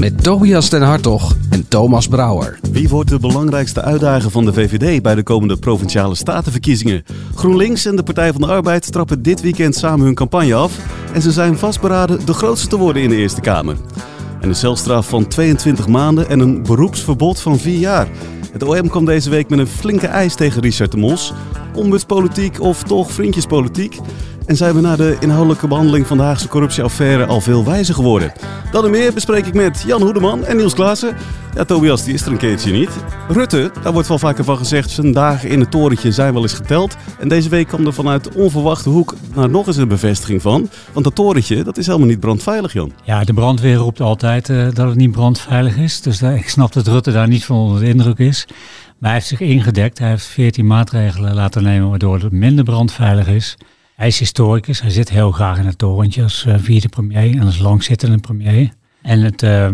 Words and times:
Met 0.00 0.22
Tobias 0.22 0.70
den 0.70 0.82
Hartog 0.82 1.36
en 1.50 1.68
Thomas 1.68 2.08
Brouwer. 2.08 2.58
Wie 2.72 2.88
wordt 2.88 3.10
de 3.10 3.18
belangrijkste 3.18 3.82
uitdager 3.82 4.30
van 4.30 4.44
de 4.44 4.52
VVD 4.52 5.02
bij 5.02 5.14
de 5.14 5.22
komende 5.22 5.56
provinciale 5.56 6.14
statenverkiezingen? 6.14 7.04
GroenLinks 7.34 7.86
en 7.86 7.96
de 7.96 8.02
Partij 8.02 8.32
van 8.32 8.40
de 8.40 8.46
Arbeid 8.46 8.92
trappen 8.92 9.22
dit 9.22 9.40
weekend 9.40 9.74
samen 9.74 10.04
hun 10.04 10.14
campagne 10.14 10.54
af. 10.54 10.78
En 11.12 11.22
ze 11.22 11.32
zijn 11.32 11.58
vastberaden 11.58 12.26
de 12.26 12.32
grootste 12.32 12.68
te 12.68 12.76
worden 12.76 13.02
in 13.02 13.08
de 13.08 13.16
Eerste 13.16 13.40
Kamer. 13.40 13.76
En 14.40 14.48
een 14.48 14.54
celstraf 14.54 15.08
van 15.08 15.28
22 15.28 15.88
maanden 15.88 16.28
en 16.28 16.40
een 16.40 16.62
beroepsverbod 16.62 17.40
van 17.40 17.58
4 17.58 17.78
jaar. 17.78 18.08
Het 18.52 18.62
OM 18.62 18.88
kwam 18.88 19.04
deze 19.04 19.30
week 19.30 19.48
met 19.48 19.58
een 19.58 19.66
flinke 19.66 20.06
eis 20.06 20.34
tegen 20.34 20.62
Richard 20.62 20.90
de 20.90 20.96
Mos. 20.96 21.32
Ombudspolitiek 21.74 22.60
of 22.60 22.82
toch 22.82 23.12
vriendjespolitiek? 23.12 23.98
En 24.46 24.56
zijn 24.56 24.74
we 24.74 24.80
na 24.80 24.96
de 24.96 25.16
inhoudelijke 25.20 25.68
behandeling 25.68 26.06
van 26.06 26.16
de 26.16 26.22
Haagse 26.22 26.48
corruptieaffaire 26.48 27.26
al 27.26 27.40
veel 27.40 27.64
wijzer 27.64 27.94
geworden? 27.94 28.32
Dat 28.72 28.84
en 28.84 28.90
meer 28.90 29.12
bespreek 29.12 29.46
ik 29.46 29.54
met 29.54 29.84
Jan 29.86 30.02
Hoedeman 30.02 30.44
en 30.44 30.56
Niels 30.56 30.74
Klaassen. 30.74 31.16
Ja, 31.54 31.64
Tobias, 31.64 32.04
die 32.04 32.14
is 32.14 32.22
er 32.22 32.32
een 32.32 32.36
keertje 32.36 32.72
niet. 32.72 32.90
Rutte, 33.28 33.70
daar 33.82 33.92
wordt 33.92 34.08
wel 34.08 34.18
vaker 34.18 34.44
van 34.44 34.56
gezegd, 34.56 34.90
zijn 34.90 35.12
dagen 35.12 35.48
in 35.48 35.60
het 35.60 35.70
torentje 35.70 36.12
zijn 36.12 36.32
wel 36.32 36.42
eens 36.42 36.52
geteld. 36.52 36.96
En 37.18 37.28
deze 37.28 37.48
week 37.48 37.68
kwam 37.68 37.86
er 37.86 37.92
vanuit 37.92 38.34
onverwachte 38.34 38.88
hoek 38.88 39.14
nou, 39.34 39.48
nog 39.48 39.66
eens 39.66 39.76
een 39.76 39.88
bevestiging 39.88 40.42
van. 40.42 40.68
Want 40.92 41.04
dat 41.04 41.14
torentje, 41.14 41.64
dat 41.64 41.78
is 41.78 41.86
helemaal 41.86 42.08
niet 42.08 42.20
brandveilig, 42.20 42.72
Jan. 42.72 42.92
Ja, 43.02 43.24
de 43.24 43.32
brandweer 43.32 43.76
roept 43.76 44.00
altijd 44.00 44.48
uh, 44.48 44.64
dat 44.72 44.88
het 44.88 44.96
niet 44.96 45.12
brandveilig 45.12 45.76
is. 45.76 46.00
Dus 46.00 46.18
daar, 46.18 46.36
ik 46.36 46.48
snap 46.48 46.72
dat 46.72 46.86
Rutte 46.86 47.12
daar 47.12 47.28
niet 47.28 47.44
van 47.44 47.56
onder 47.56 47.80
de 47.80 47.88
indruk 47.88 48.18
is. 48.18 48.46
Hij 49.04 49.12
heeft 49.12 49.26
zich 49.26 49.40
ingedekt. 49.40 49.98
Hij 49.98 50.08
heeft 50.08 50.26
14 50.26 50.66
maatregelen 50.66 51.34
laten 51.34 51.62
nemen 51.62 51.88
waardoor 51.88 52.20
het 52.20 52.32
minder 52.32 52.64
brandveilig 52.64 53.26
is. 53.26 53.56
Hij 53.96 54.06
is 54.06 54.18
historicus. 54.18 54.80
Hij 54.80 54.90
zit 54.90 55.10
heel 55.10 55.32
graag 55.32 55.58
in 55.58 55.66
het 55.66 55.78
torentje 55.78 56.22
als 56.22 56.44
uh, 56.48 56.54
vierde 56.58 56.88
premier 56.88 57.38
en 57.38 57.42
als 57.42 57.58
langzittende 57.58 58.18
premier. 58.18 58.70
En 59.02 59.20
het 59.20 59.42
uh, 59.42 59.68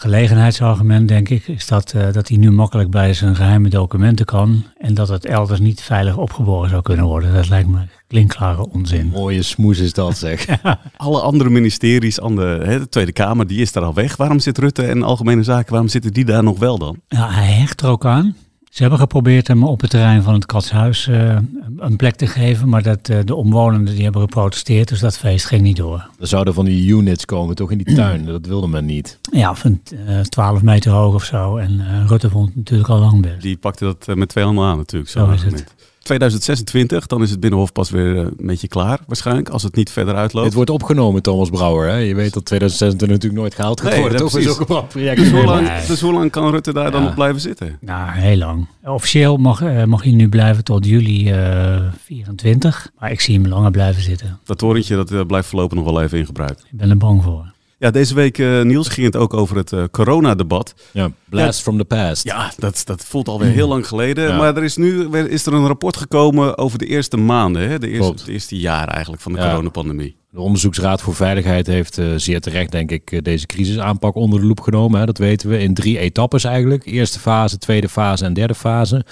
gelegenheidsargument, 0.00 1.08
denk 1.08 1.28
ik, 1.28 1.48
is 1.48 1.66
dat, 1.66 1.92
uh, 1.96 2.12
dat 2.12 2.28
hij 2.28 2.36
nu 2.36 2.50
makkelijk 2.50 2.90
bij 2.90 3.14
zijn 3.14 3.36
geheime 3.36 3.68
documenten 3.68 4.26
kan. 4.26 4.64
En 4.78 4.94
dat 4.94 5.08
het 5.08 5.24
elders 5.24 5.60
niet 5.60 5.82
veilig 5.82 6.16
opgeborgen 6.16 6.70
zou 6.70 6.82
kunnen 6.82 7.04
worden. 7.04 7.34
Dat 7.34 7.48
lijkt 7.48 7.68
me 7.68 7.78
klinkklare 8.06 8.68
onzin. 8.68 9.06
Mooie 9.06 9.42
smoes 9.42 9.78
is 9.78 9.92
dat, 9.92 10.16
zeg. 10.26 10.46
ja. 10.62 10.80
Alle 10.96 11.20
andere 11.20 11.50
ministeries 11.50 12.20
aan 12.20 12.36
de, 12.36 12.60
hè, 12.64 12.78
de, 12.78 12.88
Tweede 12.88 13.12
Kamer, 13.12 13.46
die 13.46 13.60
is 13.60 13.72
daar 13.72 13.82
al 13.84 13.94
weg. 13.94 14.16
Waarom 14.16 14.38
zit 14.38 14.58
Rutte 14.58 14.82
en 14.82 15.02
Algemene 15.02 15.42
Zaken, 15.42 15.70
waarom 15.70 15.88
zitten 15.88 16.12
die 16.12 16.24
daar 16.24 16.42
nog 16.42 16.58
wel 16.58 16.78
dan? 16.78 17.00
Ja, 17.08 17.30
hij 17.30 17.52
hecht 17.52 17.80
er 17.80 17.88
ook 17.88 18.06
aan. 18.06 18.36
Ze 18.70 18.82
hebben 18.82 18.98
geprobeerd 18.98 19.48
hem 19.48 19.64
op 19.64 19.80
het 19.80 19.90
terrein 19.90 20.22
van 20.22 20.34
het 20.34 20.46
Katshuis 20.46 21.06
uh, 21.06 21.38
een 21.78 21.96
plek 21.96 22.14
te 22.14 22.26
geven, 22.26 22.68
maar 22.68 22.82
dat, 22.82 23.08
uh, 23.08 23.18
de 23.24 23.34
omwonenden 23.34 23.94
die 23.94 24.02
hebben 24.02 24.22
geprotesteerd, 24.22 24.88
dus 24.88 25.00
dat 25.00 25.18
feest 25.18 25.46
ging 25.46 25.62
niet 25.62 25.76
door. 25.76 26.08
Er 26.20 26.26
zouden 26.26 26.54
van 26.54 26.64
die 26.64 26.90
units 26.90 27.24
komen, 27.24 27.54
toch 27.54 27.70
in 27.70 27.78
die 27.78 27.94
tuin, 27.94 28.24
dat 28.24 28.46
wilde 28.46 28.68
men 28.68 28.84
niet. 28.84 29.18
Ja, 29.32 29.54
van 29.54 29.80
uh, 30.08 30.20
12 30.20 30.62
meter 30.62 30.92
hoog 30.92 31.14
of 31.14 31.24
zo. 31.24 31.56
En 31.56 31.80
eh, 31.80 32.06
Rutte 32.06 32.30
vond 32.30 32.46
het 32.46 32.56
natuurlijk 32.56 32.88
al 32.88 32.98
lang 32.98 33.22
best. 33.22 33.40
Die 33.42 33.56
pakte 33.56 33.84
dat 33.84 34.16
met 34.16 34.28
twee 34.28 34.44
handen 34.44 34.64
aan 34.64 34.76
natuurlijk. 34.76 35.10
Zo, 35.10 35.26
zo 35.26 35.32
is 35.32 35.42
het. 35.42 35.74
2026, 36.02 37.06
dan 37.06 37.22
is 37.22 37.30
het 37.30 37.40
Binnenhof 37.40 37.72
pas 37.72 37.90
weer 37.90 38.16
een 38.16 38.34
beetje 38.36 38.68
klaar 38.68 38.98
waarschijnlijk, 39.06 39.48
als 39.48 39.62
het 39.62 39.74
niet 39.74 39.90
verder 39.90 40.14
uitloopt. 40.14 40.46
Het 40.46 40.54
wordt 40.54 40.70
opgenomen, 40.70 41.22
Thomas 41.22 41.50
Brouwer. 41.50 41.88
Hè? 41.88 41.96
Je 41.96 42.14
weet 42.14 42.32
dat 42.32 42.44
2026 42.44 43.08
natuurlijk 43.08 43.40
nooit 43.40 43.54
gehaald 43.54 43.80
gaat 43.80 43.90
nee, 43.90 44.00
worden. 44.00 44.18
Toch 44.18 44.38
is 44.38 44.48
ook 44.48 44.88
project. 44.88 45.16
Dus 45.16 45.30
hoe, 45.30 45.44
lang, 45.44 45.80
dus 45.86 46.00
hoe 46.00 46.12
lang 46.12 46.30
kan 46.30 46.50
Rutte 46.50 46.72
daar 46.72 46.90
dan 46.90 47.06
op 47.06 47.14
blijven 47.14 47.40
zitten? 47.40 47.78
Nou, 47.80 48.10
heel 48.10 48.36
lang. 48.36 48.66
Officieel 48.84 49.36
mag, 49.36 49.62
uh, 49.62 49.84
mag 49.84 50.02
hij 50.02 50.12
nu 50.12 50.28
blijven 50.28 50.64
tot 50.64 50.86
juli 50.86 51.32
uh, 51.32 51.80
24, 52.04 52.90
maar 52.98 53.10
ik 53.10 53.20
zie 53.20 53.34
hem 53.34 53.46
langer 53.46 53.70
blijven 53.70 54.02
zitten. 54.02 54.38
Dat 54.44 54.58
torentje 54.58 54.96
dat, 54.96 55.10
uh, 55.10 55.20
blijft 55.26 55.48
voorlopig 55.48 55.76
nog 55.76 55.84
wel 55.84 56.02
even 56.02 56.18
in 56.18 56.26
gebruik. 56.26 56.58
Ik 56.58 56.78
ben 56.78 56.90
er 56.90 56.96
bang 56.96 57.22
voor. 57.22 57.52
Ja, 57.80 57.90
deze 57.90 58.14
week, 58.14 58.38
uh, 58.38 58.62
Niels, 58.62 58.88
ging 58.88 59.06
het 59.06 59.16
ook 59.16 59.34
over 59.34 59.56
het 59.56 59.72
uh, 59.72 59.84
coronadebat. 59.90 60.74
Ja, 60.92 61.10
blast 61.28 61.58
ja, 61.58 61.62
from 61.62 61.78
the 61.78 61.84
past. 61.84 62.24
Ja, 62.24 62.52
dat, 62.56 62.82
dat 62.84 63.04
voelt 63.04 63.28
alweer 63.28 63.50
heel 63.50 63.68
lang 63.68 63.86
geleden. 63.86 64.28
Ja. 64.28 64.36
Maar 64.36 64.56
er 64.56 64.62
is 64.62 64.76
nu 64.76 65.16
is 65.16 65.46
er 65.46 65.52
een 65.52 65.66
rapport 65.66 65.96
gekomen 65.96 66.58
over 66.58 66.78
de 66.78 66.86
eerste 66.86 67.16
maanden, 67.16 67.68
hè? 67.68 67.78
De 67.78 67.88
eerste, 67.88 68.12
het 68.12 68.28
eerste 68.28 68.58
jaar 68.58 68.88
eigenlijk 68.88 69.22
van 69.22 69.32
de 69.32 69.38
ja. 69.38 69.48
coronapandemie. 69.48 70.16
De 70.30 70.40
Onderzoeksraad 70.40 71.02
voor 71.02 71.14
Veiligheid 71.14 71.66
heeft 71.66 71.98
uh, 71.98 72.14
zeer 72.16 72.40
terecht, 72.40 72.72
denk 72.72 72.90
ik, 72.90 73.24
deze 73.24 73.46
crisisaanpak 73.46 74.14
onder 74.14 74.40
de 74.40 74.46
loep 74.46 74.60
genomen. 74.60 75.00
Hè? 75.00 75.06
Dat 75.06 75.18
weten 75.18 75.48
we 75.48 75.58
in 75.58 75.74
drie 75.74 75.98
etappes 75.98 76.44
eigenlijk. 76.44 76.86
Eerste 76.86 77.18
fase, 77.18 77.58
tweede 77.58 77.88
fase 77.88 78.24
en 78.24 78.32
derde 78.32 78.54
fase. 78.54 79.04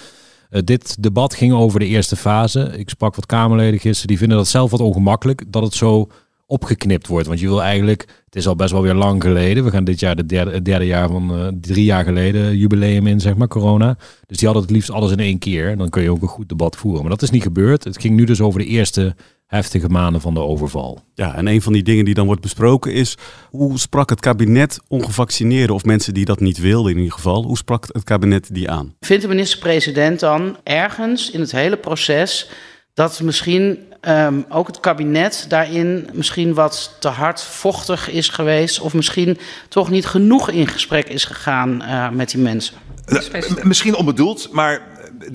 Uh, 0.51 0.61
dit 0.65 1.03
debat 1.03 1.35
ging 1.35 1.53
over 1.53 1.81
de 1.81 1.87
eerste 1.87 2.17
fase. 2.17 2.71
Ik 2.77 2.89
sprak 2.89 3.15
wat 3.15 3.27
Kamerleden 3.27 3.81
gisteren, 3.81 4.09
die 4.09 4.19
vinden 4.19 4.37
dat 4.37 4.49
zelf 4.49 4.71
wat 4.71 4.81
ongemakkelijk 4.81 5.45
dat 5.47 5.63
het 5.63 5.75
zo 5.75 6.09
opgeknipt 6.49 7.07
wordt. 7.07 7.27
Want 7.27 7.41
je 7.41 7.47
wil 7.47 7.63
eigenlijk, 7.63 8.01
het 8.25 8.37
is 8.37 8.47
al 8.47 8.57
best 8.57 8.73
wel 8.73 8.83
weer 8.83 8.95
lang 8.95 9.23
geleden. 9.23 9.65
We 9.65 9.71
gaan 9.71 9.85
dit 9.85 10.01
jaar 10.01 10.17
de 10.17 10.27
derde, 10.27 10.51
het 10.51 10.65
derde 10.65 10.87
jaar 10.87 11.09
van 11.09 11.39
uh, 11.39 11.47
drie 11.61 11.85
jaar 11.85 12.05
geleden 12.05 12.57
jubileum 12.57 13.07
in, 13.07 13.21
zeg 13.21 13.37
maar, 13.37 13.49
corona. 13.49 13.97
Dus 14.27 14.37
die 14.37 14.47
hadden 14.47 14.67
het 14.67 14.73
liefst 14.73 14.91
alles 14.91 15.11
in 15.11 15.19
één 15.19 15.39
keer. 15.39 15.77
Dan 15.77 15.89
kun 15.89 16.03
je 16.03 16.11
ook 16.11 16.23
een 16.23 16.29
goed 16.29 16.49
debat 16.49 16.77
voeren. 16.77 17.01
Maar 17.01 17.11
dat 17.11 17.23
is 17.23 17.31
niet 17.31 17.43
gebeurd. 17.43 17.85
Het 17.85 18.01
ging 18.01 18.17
nu 18.17 18.25
dus 18.25 18.41
over 18.41 18.61
de 18.61 18.67
eerste 18.67 19.15
heftige 19.47 19.89
maanden 19.89 20.21
van 20.21 20.35
de 20.35 20.41
overval. 20.41 21.01
Ja, 21.15 21.35
en 21.35 21.47
een 21.47 21.63
van 21.63 21.73
die 21.73 21.83
dingen 21.83 22.05
die 22.05 22.15
dan 22.15 22.27
wordt 22.27 22.43
besproken 22.43 22.93
is... 22.93 23.17
hoe 23.51 23.79
sprak 23.79 24.11
het 24.11 24.21
kabinet 24.21 24.81
ongevaccineerden 24.89 25.75
of 25.75 25.85
mensen 25.85 26.15
die 26.15 26.25
dat 26.25 26.41
niet 26.41 26.59
wilden 26.59 26.93
in 26.93 26.99
ieder 26.99 27.13
geval... 27.13 27.45
hoe 27.45 27.57
sprak 27.57 27.87
het 27.93 28.05
kabinet 28.05 28.55
die 28.55 28.71
aan? 28.71 28.95
Vindt 29.01 29.23
de 29.23 29.29
minister-president 29.29 30.21
dan 30.21 30.57
ergens 30.63 31.31
in 31.31 31.41
het 31.41 31.53
hele 31.53 31.77
proces... 31.77 32.51
dat 32.99 33.21
misschien 33.21 33.79
um, 34.09 34.45
ook 34.49 34.67
het 34.67 34.81
kabinet 34.81 35.45
daarin 35.49 36.09
misschien 36.13 36.55
wat 36.55 36.97
te 37.01 37.09
hard 37.09 37.43
vochtig 37.43 38.11
is 38.11 38.29
geweest... 38.29 38.81
of 38.81 38.95
misschien 38.95 39.39
toch 39.69 39.91
niet 39.91 40.07
genoeg 40.07 40.51
in 40.51 40.67
gesprek 40.67 41.09
is 41.09 41.25
gegaan 41.25 41.83
uh, 41.83 42.11
met 42.11 42.31
die 42.31 42.41
mensen? 42.41 42.75
Uh, 43.07 43.63
misschien 43.63 43.95
onbedoeld, 43.95 44.49
maar 44.53 44.83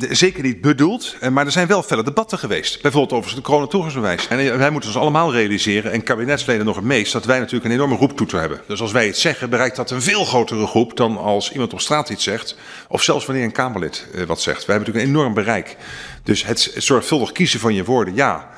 zeker 0.10 0.44
niet 0.44 0.62
bedoeld, 0.62 1.16
maar 1.32 1.46
er 1.46 1.52
zijn 1.52 1.68
wel 1.68 1.84
felle 1.84 2.04
debatten 2.04 2.38
geweest. 2.38 2.82
Bijvoorbeeld 2.82 3.20
over 3.20 3.36
het 3.36 3.44
coronatoegangsbewijs. 3.44 4.28
En 4.28 4.58
wij 4.58 4.70
moeten 4.70 4.90
ons 4.90 5.00
allemaal 5.00 5.34
realiseren, 5.34 5.92
en 5.92 6.04
kabinetsleden 6.04 6.66
nog 6.66 6.76
het 6.76 6.86
meest, 6.86 7.14
dat 7.14 7.26
wij 7.26 7.40
natuurlijk 7.40 7.66
een 7.66 7.72
enorme 7.72 7.96
roeptoeter 7.96 8.40
hebben. 8.40 8.62
Dus 8.68 8.82
als 8.82 8.92
wij 8.92 9.08
iets 9.08 9.22
zeggen, 9.22 9.50
bereikt 9.50 9.76
dat 9.76 9.92
een 9.92 10.02
veel 10.02 10.26
grotere 10.26 10.68
groep 10.68 10.98
dan 10.98 11.18
als 11.18 11.52
iemand 11.52 11.74
op 11.74 11.82
straat 11.82 12.10
iets 12.10 12.24
zegt. 12.24 12.56
Of 12.88 13.04
zelfs 13.04 13.26
wanneer 13.26 13.44
een 13.44 13.52
Kamerlid 13.52 14.08
uh, 14.16 14.24
wat 14.24 14.42
zegt. 14.42 14.66
Wij 14.66 14.76
hebben 14.76 14.94
natuurlijk 14.94 15.06
een 15.06 15.22
enorm 15.22 15.34
bereik. 15.34 15.78
Dus 16.24 16.46
het, 16.46 16.74
zorgvuldig 16.78 17.32
kiezen 17.32 17.60
van 17.60 17.74
je 17.74 17.84
woorden, 17.84 18.16
ja. 18.16 18.50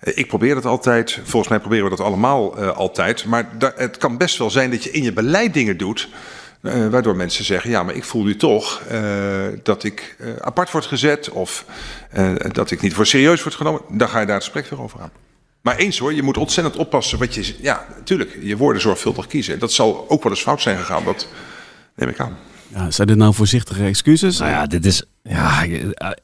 Ik 0.00 0.28
probeer 0.28 0.54
dat 0.54 0.64
altijd. 0.64 1.20
Volgens 1.24 1.48
mij 1.48 1.58
proberen 1.58 1.84
we 1.84 1.96
dat 1.96 2.06
allemaal 2.06 2.56
altijd. 2.58 3.24
Maar 3.24 3.48
het 3.76 3.96
kan 3.96 4.16
best 4.16 4.38
wel 4.38 4.50
zijn 4.50 4.70
dat 4.70 4.84
je 4.84 4.90
in 4.90 5.02
je 5.02 5.12
beleid 5.12 5.54
dingen 5.54 5.76
doet. 5.76 6.08
Uh, 6.62 6.88
waardoor 6.88 7.16
mensen 7.16 7.44
zeggen, 7.44 7.70
ja, 7.70 7.82
maar 7.82 7.94
ik 7.94 8.04
voel 8.04 8.22
nu 8.22 8.36
toch 8.36 8.82
uh, 8.92 9.46
dat 9.62 9.84
ik 9.84 10.16
uh, 10.18 10.36
apart 10.40 10.70
word 10.70 10.86
gezet 10.86 11.30
of 11.30 11.64
dat 12.52 12.70
ik 12.70 12.80
niet 12.80 12.94
voor 12.94 13.06
serieus 13.06 13.42
word 13.42 13.54
genomen. 13.54 13.80
Dan 13.88 14.08
ga 14.08 14.20
je 14.20 14.26
daar 14.26 14.34
het 14.34 14.44
gesprek 14.44 14.66
weer 14.66 14.82
over 14.82 15.00
aan. 15.00 15.10
Maar 15.60 15.76
eens 15.76 15.98
hoor, 15.98 16.14
je 16.14 16.22
moet 16.22 16.36
ontzettend 16.36 16.76
oppassen 16.76 17.18
wat 17.18 17.34
je... 17.34 17.54
Ja, 17.60 17.86
natuurlijk, 17.96 18.38
je 18.42 18.56
woorden 18.56 18.82
zorgvuldig 18.82 19.26
kiezen. 19.26 19.58
Dat 19.58 19.72
zal 19.72 20.04
ook 20.08 20.22
wel 20.22 20.32
eens 20.32 20.42
fout 20.42 20.60
zijn 20.60 20.78
gegaan, 20.78 21.04
dat 21.04 21.28
neem 21.94 22.08
ik 22.08 22.20
aan. 22.20 22.36
Ja, 22.68 22.90
zijn 22.90 23.06
dit 23.06 23.16
nou 23.16 23.34
voorzichtige 23.34 23.84
excuses? 23.84 24.38
Nou 24.38 24.50
ja, 24.50 24.66
dit 24.66 24.86
is 24.86 25.02
ja, 25.22 25.66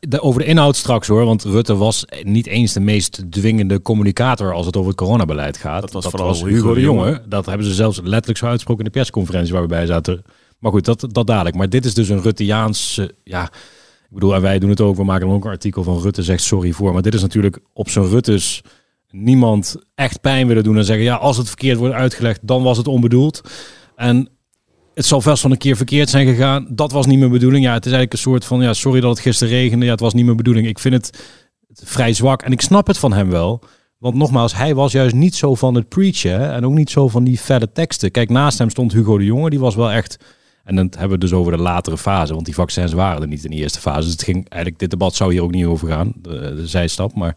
de, 0.00 0.20
over 0.20 0.40
de 0.40 0.46
inhoud 0.46 0.76
straks 0.76 1.08
hoor. 1.08 1.24
Want 1.24 1.44
Rutte 1.44 1.76
was 1.76 2.04
niet 2.22 2.46
eens 2.46 2.72
de 2.72 2.80
meest 2.80 3.30
dwingende 3.30 3.82
communicator 3.82 4.54
als 4.54 4.66
het 4.66 4.76
over 4.76 4.88
het 4.88 4.98
coronabeleid 5.00 5.56
gaat. 5.56 5.80
Dat 5.80 5.92
was 5.92 6.02
dat 6.02 6.12
vooral 6.12 6.28
was 6.28 6.42
Hugo 6.42 6.74
de 6.74 6.80
Jonge. 6.80 7.22
Dat 7.28 7.46
hebben 7.46 7.66
ze 7.66 7.74
zelfs 7.74 8.00
letterlijk 8.02 8.38
zo 8.38 8.46
uitgesproken 8.46 8.84
in 8.84 8.90
de 8.92 8.98
persconferentie 8.98 9.52
waar 9.52 9.62
we 9.62 9.68
bij 9.68 9.86
zaten. 9.86 10.22
Maar 10.58 10.72
goed, 10.72 10.84
dat, 10.84 11.06
dat 11.10 11.26
dadelijk. 11.26 11.56
Maar 11.56 11.68
dit 11.68 11.84
is 11.84 11.94
dus 11.94 12.08
een 12.08 12.22
Rutteaans. 12.22 13.00
Ja, 13.24 13.44
ik 14.08 14.14
bedoel, 14.14 14.34
en 14.34 14.42
wij 14.42 14.58
doen 14.58 14.70
het 14.70 14.80
ook. 14.80 14.96
We 14.96 15.04
maken 15.04 15.28
ook 15.28 15.44
een 15.44 15.50
artikel 15.50 15.82
van 15.82 16.00
Rutte 16.00 16.22
zegt 16.22 16.42
sorry 16.42 16.72
voor. 16.72 16.92
Maar 16.92 17.02
dit 17.02 17.14
is 17.14 17.22
natuurlijk 17.22 17.58
op 17.72 17.88
zijn 17.88 18.08
Rutte's 18.08 18.62
niemand 19.10 19.76
echt 19.94 20.20
pijn 20.20 20.46
willen 20.46 20.64
doen 20.64 20.76
en 20.76 20.84
zeggen 20.84 21.04
ja, 21.04 21.14
als 21.14 21.36
het 21.36 21.46
verkeerd 21.46 21.78
wordt 21.78 21.94
uitgelegd, 21.94 22.40
dan 22.42 22.62
was 22.62 22.76
het 22.76 22.88
onbedoeld. 22.88 23.40
En 23.96 24.28
het 24.96 25.06
zal 25.06 25.20
vast 25.20 25.42
van 25.42 25.50
een 25.50 25.58
keer 25.58 25.76
verkeerd 25.76 26.10
zijn 26.10 26.26
gegaan. 26.26 26.66
Dat 26.70 26.92
was 26.92 27.06
niet 27.06 27.18
mijn 27.18 27.30
bedoeling. 27.30 27.64
Ja, 27.64 27.72
het 27.72 27.86
is 27.86 27.92
eigenlijk 27.92 28.12
een 28.12 28.30
soort 28.30 28.44
van, 28.44 28.62
ja, 28.62 28.72
sorry 28.72 29.00
dat 29.00 29.10
het 29.10 29.20
gisteren 29.20 29.52
regende. 29.52 29.84
Ja, 29.84 29.90
het 29.90 30.00
was 30.00 30.14
niet 30.14 30.24
mijn 30.24 30.36
bedoeling. 30.36 30.66
Ik 30.66 30.78
vind 30.78 30.94
het 30.94 31.10
vrij 31.72 32.12
zwak. 32.12 32.42
En 32.42 32.52
ik 32.52 32.60
snap 32.60 32.86
het 32.86 32.98
van 32.98 33.12
hem 33.12 33.30
wel. 33.30 33.62
Want 33.98 34.14
nogmaals, 34.14 34.56
hij 34.56 34.74
was 34.74 34.92
juist 34.92 35.14
niet 35.14 35.34
zo 35.34 35.54
van 35.54 35.74
het 35.74 35.88
preachen. 35.88 36.52
En 36.52 36.66
ook 36.66 36.72
niet 36.72 36.90
zo 36.90 37.08
van 37.08 37.24
die 37.24 37.38
felle 37.38 37.72
teksten. 37.72 38.10
Kijk, 38.10 38.30
naast 38.30 38.58
hem 38.58 38.70
stond 38.70 38.92
Hugo 38.92 39.18
de 39.18 39.24
Jonge. 39.24 39.50
Die 39.50 39.58
was 39.58 39.74
wel 39.74 39.90
echt... 39.90 40.18
En 40.64 40.76
dan 40.76 40.92
hebben 40.98 41.18
we 41.18 41.24
dus 41.24 41.32
over 41.32 41.52
de 41.52 41.62
latere 41.62 41.98
fase, 41.98 42.32
want 42.32 42.44
die 42.44 42.54
vaccins 42.54 42.92
waren 42.92 43.22
er 43.22 43.28
niet 43.28 43.44
in 43.44 43.50
de 43.50 43.56
eerste 43.56 43.80
fase. 43.80 44.00
Dus 44.00 44.10
het 44.10 44.22
ging 44.22 44.48
eigenlijk, 44.48 44.80
dit 44.80 44.90
debat 44.90 45.14
zou 45.14 45.32
hier 45.32 45.42
ook 45.42 45.52
niet 45.52 45.64
over 45.64 45.88
gaan, 45.88 46.12
de 46.22 46.62
zijstap. 46.64 47.14
Maar 47.14 47.36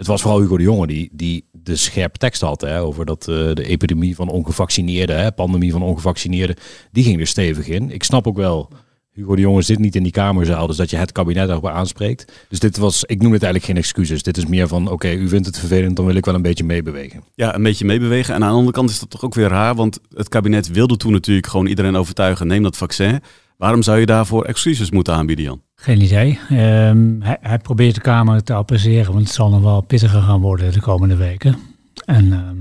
het 0.00 0.08
was 0.08 0.20
vooral 0.22 0.40
Hugo 0.40 0.56
de 0.56 0.62
Jonge 0.62 0.86
die, 0.86 1.08
die 1.12 1.44
de 1.52 1.76
scherpe 1.76 2.18
tekst 2.18 2.40
had 2.40 2.60
hè, 2.60 2.80
over 2.80 3.06
dat 3.06 3.28
eh, 3.28 3.34
de 3.52 3.64
epidemie 3.64 4.14
van 4.14 4.28
ongevaccineerden, 4.28 5.20
hè, 5.20 5.32
pandemie 5.32 5.72
van 5.72 5.82
ongevaccineerden, 5.82 6.56
die 6.92 7.04
ging 7.04 7.20
er 7.20 7.26
stevig 7.26 7.68
in. 7.68 7.90
Ik 7.90 8.02
snap 8.02 8.26
ook 8.26 8.36
wel, 8.36 8.70
Hugo 9.10 9.34
de 9.34 9.40
Jonge 9.40 9.62
zit 9.62 9.78
niet 9.78 9.96
in 9.96 10.02
die 10.02 10.12
kamerzaal, 10.12 10.66
dus 10.66 10.76
dat 10.76 10.90
je 10.90 10.96
het 10.96 11.12
kabinet 11.12 11.46
daarop 11.46 11.66
aanspreekt. 11.66 12.32
Dus 12.48 12.58
dit 12.58 12.76
was, 12.76 13.04
ik 13.04 13.22
noem 13.22 13.32
het 13.32 13.42
eigenlijk 13.42 13.72
geen 13.72 13.82
excuses. 13.82 14.22
Dit 14.22 14.36
is 14.36 14.46
meer 14.46 14.68
van, 14.68 14.90
oké, 14.90 15.12
u 15.12 15.28
vindt 15.28 15.46
het 15.46 15.58
vervelend, 15.58 15.96
dan 15.96 16.06
wil 16.06 16.14
ik 16.14 16.24
wel 16.24 16.34
een 16.34 16.42
beetje 16.42 16.64
meebewegen. 16.64 17.24
Ja, 17.34 17.54
een 17.54 17.62
beetje 17.62 17.84
meebewegen. 17.84 18.34
En 18.34 18.42
aan 18.42 18.50
de 18.50 18.56
andere 18.56 18.72
kant 18.72 18.90
is 18.90 19.00
dat 19.00 19.10
toch 19.10 19.24
ook 19.24 19.34
weer 19.34 19.48
raar, 19.48 19.74
want 19.74 19.98
het 20.14 20.28
kabinet 20.28 20.68
wilde 20.68 20.96
toen 20.96 21.12
natuurlijk 21.12 21.46
gewoon 21.46 21.66
iedereen 21.66 21.96
overtuigen, 21.96 22.46
neem 22.46 22.62
dat 22.62 22.76
vaccin. 22.76 23.20
Waarom 23.56 23.82
zou 23.82 23.98
je 23.98 24.06
daarvoor 24.06 24.44
excuses 24.44 24.90
moeten 24.90 25.14
aanbieden, 25.14 25.44
Jan? 25.44 25.62
Geen 25.80 26.02
idee. 26.02 26.38
Ehm, 26.48 27.20
hij, 27.20 27.36
hij 27.40 27.58
probeert 27.58 27.94
de 27.94 28.00
Kamer 28.00 28.42
te 28.42 28.54
appreceren, 28.54 29.12
want 29.12 29.24
het 29.24 29.34
zal 29.34 29.50
nog 29.50 29.62
wel 29.62 29.80
pittiger 29.80 30.22
gaan 30.22 30.40
worden 30.40 30.72
de 30.72 30.80
komende 30.80 31.16
weken. 31.16 31.56
En 32.04 32.32
ehm, 32.32 32.56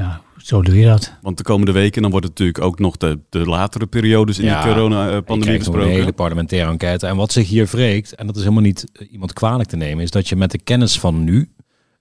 ja, 0.00 0.20
zo 0.38 0.62
doe 0.62 0.78
je 0.78 0.86
dat. 0.86 1.12
Want 1.22 1.36
de 1.36 1.42
komende 1.42 1.72
weken, 1.72 2.02
dan 2.02 2.10
wordt 2.10 2.26
het 2.26 2.38
natuurlijk 2.38 2.66
ook 2.66 2.78
nog 2.78 2.96
de, 2.96 3.18
de 3.28 3.38
latere 3.38 3.86
periodes 3.86 4.38
in 4.38 4.44
Ja, 4.44 4.62
de 4.62 4.68
coronapandemie 4.68 5.58
besproken. 5.58 5.82
Een 5.82 5.94
hele 5.94 6.12
parlementaire 6.12 6.70
enquête. 6.70 7.06
En 7.06 7.16
wat 7.16 7.32
zich 7.32 7.48
hier 7.48 7.66
wreekt, 7.66 8.14
en 8.14 8.26
dat 8.26 8.36
is 8.36 8.42
helemaal 8.42 8.62
niet 8.62 8.86
eh, 8.92 9.12
iemand 9.12 9.32
kwalijk 9.32 9.68
te 9.68 9.76
nemen, 9.76 10.04
is 10.04 10.10
dat 10.10 10.28
je 10.28 10.36
met 10.36 10.50
de 10.50 10.62
kennis 10.62 10.98
van 10.98 11.24
nu 11.24 11.50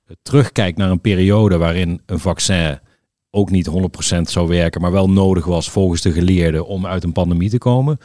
eh, 0.05 0.15
terugkijkt 0.21 0.77
naar 0.77 0.91
een 0.91 1.01
periode 1.01 1.57
waarin 1.57 2.01
een 2.05 2.19
vaccin 2.19 2.79
ook 3.29 3.51
niet 3.51 3.69
100% 4.15 4.21
zou 4.21 4.47
werken, 4.47 4.81
maar 4.81 4.91
wel 4.91 5.09
nodig 5.09 5.45
was 5.45 5.69
volgens 5.69 6.01
de 6.01 6.11
geleerden 6.11 6.67
om 6.67 6.85
uit 6.85 7.03
een 7.03 7.11
pandemie 7.11 7.49
te 7.49 7.57
komen. 7.57 7.97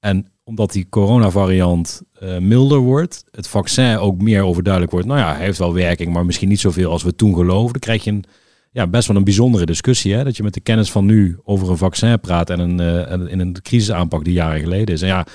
En 0.00 0.31
omdat 0.44 0.72
die 0.72 0.86
coronavariant 0.88 2.02
eh 2.12 2.38
milder 2.38 2.78
wordt, 2.78 3.24
het 3.30 3.48
vaccin 3.48 3.98
ook 3.98 4.20
meer 4.20 4.42
overduidelijk 4.42 4.92
wordt. 4.92 5.06
Nou 5.06 5.18
ja, 5.18 5.34
heeft 5.34 5.58
wel 5.58 5.74
werking, 5.74 6.12
maar 6.12 6.26
misschien 6.26 6.48
niet 6.48 6.60
zoveel 6.60 6.90
als 6.90 7.02
we 7.02 7.14
toen 7.14 7.34
geloofden. 7.34 7.80
krijg 7.80 8.04
je 8.04 8.10
een, 8.10 8.24
ja, 8.70 8.86
best 8.86 9.08
wel 9.08 9.16
een 9.16 9.24
bijzondere 9.24 9.66
discussie. 9.66 10.14
Hè? 10.14 10.24
Dat 10.24 10.36
je 10.36 10.42
met 10.42 10.54
de 10.54 10.60
kennis 10.60 10.90
van 10.90 11.04
nu 11.04 11.38
over 11.44 11.70
een 11.70 11.76
vaccin 11.76 12.20
praat 12.20 12.50
en 12.50 12.58
een, 12.58 12.80
eh, 12.80 13.32
in 13.32 13.40
een 13.40 13.62
crisisaanpak 13.62 14.24
die 14.24 14.32
jaren 14.32 14.60
geleden 14.60 14.94
is. 14.94 15.02
En 15.02 15.08
ja, 15.08 15.26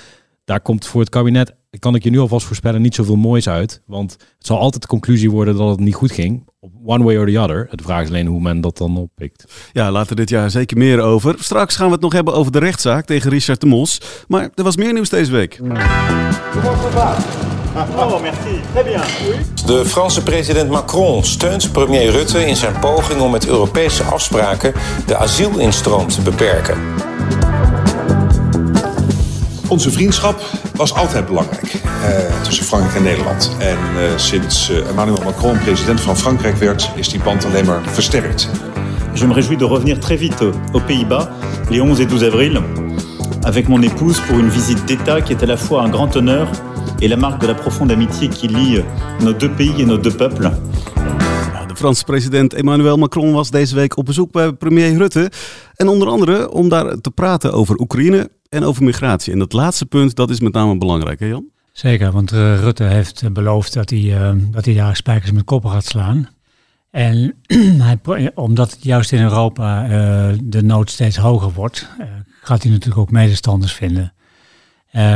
daar 0.48 0.60
komt 0.60 0.86
voor 0.86 1.00
het 1.00 1.10
kabinet, 1.10 1.54
kan 1.78 1.94
ik 1.94 2.04
je 2.04 2.10
nu 2.10 2.18
alvast 2.18 2.46
voorspellen, 2.46 2.82
niet 2.82 2.94
zoveel 2.94 3.16
moois 3.16 3.48
uit. 3.48 3.82
Want 3.86 4.12
het 4.12 4.46
zal 4.46 4.58
altijd 4.58 4.82
de 4.82 4.88
conclusie 4.88 5.30
worden 5.30 5.56
dat 5.56 5.70
het 5.70 5.80
niet 5.80 5.94
goed 5.94 6.12
ging. 6.12 6.46
Op 6.60 6.72
One 6.84 7.04
way 7.04 7.16
or 7.16 7.26
the 7.26 7.38
other. 7.38 7.66
Het 7.70 7.82
vraag 7.82 8.02
is 8.02 8.08
alleen 8.08 8.26
hoe 8.26 8.40
men 8.40 8.60
dat 8.60 8.78
dan 8.78 8.96
oppikt. 8.96 9.44
Ja, 9.72 9.90
later 9.90 10.16
dit 10.16 10.28
jaar 10.28 10.50
zeker 10.50 10.76
meer 10.76 11.00
over. 11.00 11.34
Straks 11.38 11.76
gaan 11.76 11.86
we 11.86 11.92
het 11.92 12.00
nog 12.00 12.12
hebben 12.12 12.34
over 12.34 12.52
de 12.52 12.58
rechtszaak 12.58 13.04
tegen 13.04 13.30
Richard 13.30 13.60
de 13.60 13.66
Mos. 13.66 14.00
Maar 14.28 14.50
er 14.54 14.64
was 14.64 14.76
meer 14.76 14.92
nieuws 14.92 15.08
deze 15.08 15.32
week. 15.32 15.60
De 19.66 19.82
Franse 19.86 20.22
president 20.22 20.70
Macron 20.70 21.24
steunt 21.24 21.72
premier 21.72 22.10
Rutte 22.10 22.46
in 22.46 22.56
zijn 22.56 22.78
poging 22.78 23.20
om 23.20 23.30
met 23.30 23.46
Europese 23.46 24.02
afspraken 24.02 24.72
de 25.06 25.16
asielinstroom 25.16 26.08
te 26.08 26.20
beperken. 26.20 26.97
Onze 29.68 29.90
vriendschap 29.90 30.40
was 30.74 30.94
altijd 30.94 31.26
belangrijk 31.26 31.74
eh, 31.74 32.42
tussen 32.42 32.64
Frankrijk 32.64 32.94
en 32.94 33.02
Nederland. 33.02 33.56
En 33.58 33.78
eh, 33.96 34.16
sinds 34.16 34.70
eh, 34.70 34.88
Emmanuel 34.88 35.22
Macron 35.24 35.58
president 35.58 36.00
van 36.00 36.16
Frankrijk 36.16 36.56
werd, 36.56 36.90
is 36.94 37.08
die 37.08 37.20
band 37.22 37.44
alleen 37.44 37.66
maar 37.66 37.82
versterkt. 37.86 38.50
Je 39.14 39.26
me 39.26 39.34
réjouis 39.34 39.58
de 39.58 39.66
revenir 39.66 39.98
très 39.98 40.18
vite 40.18 40.50
aux 40.72 40.84
Pays-Bas 40.84 41.28
les 41.70 41.80
11 41.80 42.00
et 42.00 42.08
12 42.08 42.22
avril 42.22 42.62
avec 43.42 43.68
mon 43.68 43.82
épouse 43.82 44.20
pour 44.20 44.38
une 44.38 44.50
visite 44.50 44.84
d'État 44.84 45.20
qui 45.20 45.32
est 45.32 45.42
à 45.42 45.46
la 45.46 45.56
fois 45.56 45.82
un 45.82 45.90
grand 45.90 46.16
honneur 46.16 46.48
et 47.00 47.08
la 47.08 47.16
marque 47.16 47.40
de 47.40 47.46
la 47.46 47.54
profonde 47.54 47.90
amitié 47.90 48.28
qui 48.28 48.48
lie 48.48 48.82
nos 49.20 49.32
deux 49.32 49.50
pays 49.50 49.74
et 49.78 49.84
nos 49.84 49.98
deux 49.98 50.16
peuples. 50.16 50.50
De 51.68 51.74
Franse 51.74 52.04
president 52.04 52.54
Emmanuel 52.54 52.96
Macron 52.96 53.32
was 53.32 53.50
deze 53.50 53.74
week 53.74 53.96
op 53.96 54.04
bezoek 54.04 54.32
bij 54.32 54.52
premier 54.52 54.96
Rutte. 54.96 55.30
En 55.76 55.88
onder 55.88 56.08
andere 56.08 56.50
om 56.50 56.68
daar 56.68 57.00
te 57.00 57.10
praten 57.10 57.52
over 57.52 57.78
Oekraïne 57.78 58.28
en 58.48 58.64
over 58.64 58.84
migratie. 58.84 59.32
En 59.32 59.38
dat 59.38 59.52
laatste 59.52 59.86
punt, 59.86 60.16
dat 60.16 60.30
is 60.30 60.40
met 60.40 60.52
name 60.52 60.78
belangrijk, 60.78 61.20
hè 61.20 61.26
Jan? 61.26 61.46
Zeker, 61.72 62.12
want 62.12 62.32
eh, 62.32 62.60
Rutte 62.60 62.84
heeft 62.84 63.22
eh, 63.22 63.30
beloofd 63.30 63.72
dat 63.72 63.90
hij, 63.90 64.20
eh, 64.20 64.32
dat 64.50 64.64
hij 64.64 64.74
daar 64.74 64.96
spijkers 64.96 65.30
met 65.30 65.44
koppen 65.44 65.70
gaat 65.70 65.84
slaan. 65.84 66.28
En 66.90 67.34
hij, 67.82 67.98
omdat 68.34 68.76
juist 68.80 69.12
in 69.12 69.22
Europa 69.22 69.86
de 70.42 70.62
nood 70.62 70.90
steeds 70.90 71.16
hoger 71.16 71.52
wordt, 71.52 71.88
gaat 72.42 72.62
hij 72.62 72.70
natuurlijk 72.70 73.00
ook 73.00 73.10
medestanders 73.10 73.72
vinden. 73.72 74.12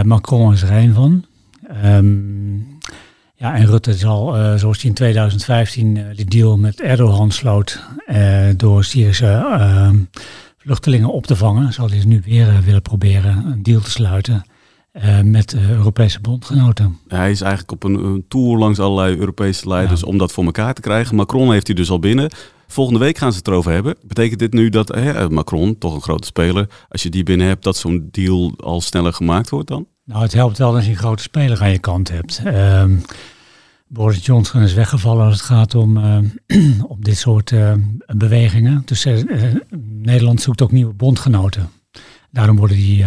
Macron 0.03 0.53
is 0.53 0.63
er 0.63 0.73
een 0.73 0.95
van. 0.95 1.25
Ehm, 1.69 2.57
ja, 3.43 3.55
en 3.55 3.67
Rutte 3.67 3.95
zal, 3.95 4.35
zoals 4.59 4.81
hij 4.81 4.89
in 4.89 4.95
2015 4.95 5.97
eh, 5.97 6.17
de 6.17 6.25
deal 6.25 6.59
met 6.59 6.81
Erdogan 6.81 7.31
sloot 7.31 7.81
eh, 8.07 8.49
door 8.57 8.85
Syrische 8.85 9.45
vluchtelingen 10.65 11.13
op 11.13 11.27
te 11.27 11.37
vangen, 11.37 11.73
zal 11.73 11.89
hij 11.89 12.03
nu 12.05 12.23
weer 12.25 12.49
eh, 12.49 12.59
willen 12.59 12.83
proberen 12.83 13.47
een 13.47 13.63
deal 13.63 13.81
te 13.81 13.91
sluiten 13.91 14.45
eh, 14.93 15.21
met 15.21 15.53
eh, 15.53 15.71
Europese 15.71 16.21
bondgenoten. 16.21 16.99
Hij 17.09 17.31
is 17.31 17.41
eigenlijk 17.41 17.73
op 17.73 17.85
een, 17.85 18.05
een 18.05 18.25
tour 18.29 18.59
langs 18.59 18.79
allerlei 18.79 19.17
Europese 19.17 19.69
leiders 19.69 20.05
om 20.05 20.19
dat 20.19 20.33
voor 20.33 20.45
elkaar 20.45 20.75
te 20.75 20.81
krijgen. 20.81 21.17
Macron 21.17 21.53
heeft 21.53 21.67
hij 21.67 21.77
dus 21.77 21.91
al 21.91 21.99
binnen. 21.99 22.31
Volgende 22.67 23.01
week 23.01 23.19
gaan 23.19 23.33
ze 23.33 23.39
het 23.39 23.47
erover 23.47 23.73
hebben. 23.73 23.97
Betekent 24.03 24.39
dit 24.39 24.53
nu 24.53 24.69
dat 24.69 24.89
hè, 24.89 25.31
Macron, 25.31 25.79
toch 25.79 25.95
een 25.95 26.03
grote 26.03 26.27
speler, 26.27 26.69
als 26.89 27.03
je 27.03 27.11
die 27.11 27.23
binnen 27.23 27.47
hebt, 27.47 27.65
dat 27.65 27.77
zo'n 27.77 28.09
deal 28.11 28.55
al 28.57 28.81
sneller 28.81 29.13
gemaakt 29.13 29.51
wordt 29.51 29.69
dan? 29.69 29.87
Nou, 30.05 30.23
het 30.23 30.33
helpt 30.33 30.59
wel 30.59 30.75
als 30.75 30.85
je 30.85 30.91
een 30.91 30.97
grote 30.97 31.23
speler 31.23 31.61
aan 31.61 31.71
je 31.71 31.79
kant 31.79 32.09
hebt. 32.11 32.43
Ehm, 32.45 32.97
Boris 33.93 34.27
Johnson 34.27 34.63
is 34.63 34.75
weggevallen 34.75 35.25
als 35.25 35.35
het 35.35 35.45
gaat 35.45 35.75
om, 35.75 35.97
om 36.93 36.97
dit 36.99 37.17
soort 37.17 37.53
eh, 37.53 37.75
bewegingen. 38.17 38.83
Dus 38.85 39.05
eh, 39.05 39.19
Nederland 39.89 40.41
zoekt 40.41 40.63
ook 40.63 40.73
nieuwe 40.73 40.93
bondgenoten. 40.93 41.71
Daarom 42.31 42.57
worden 42.57 42.77
die, 42.77 43.05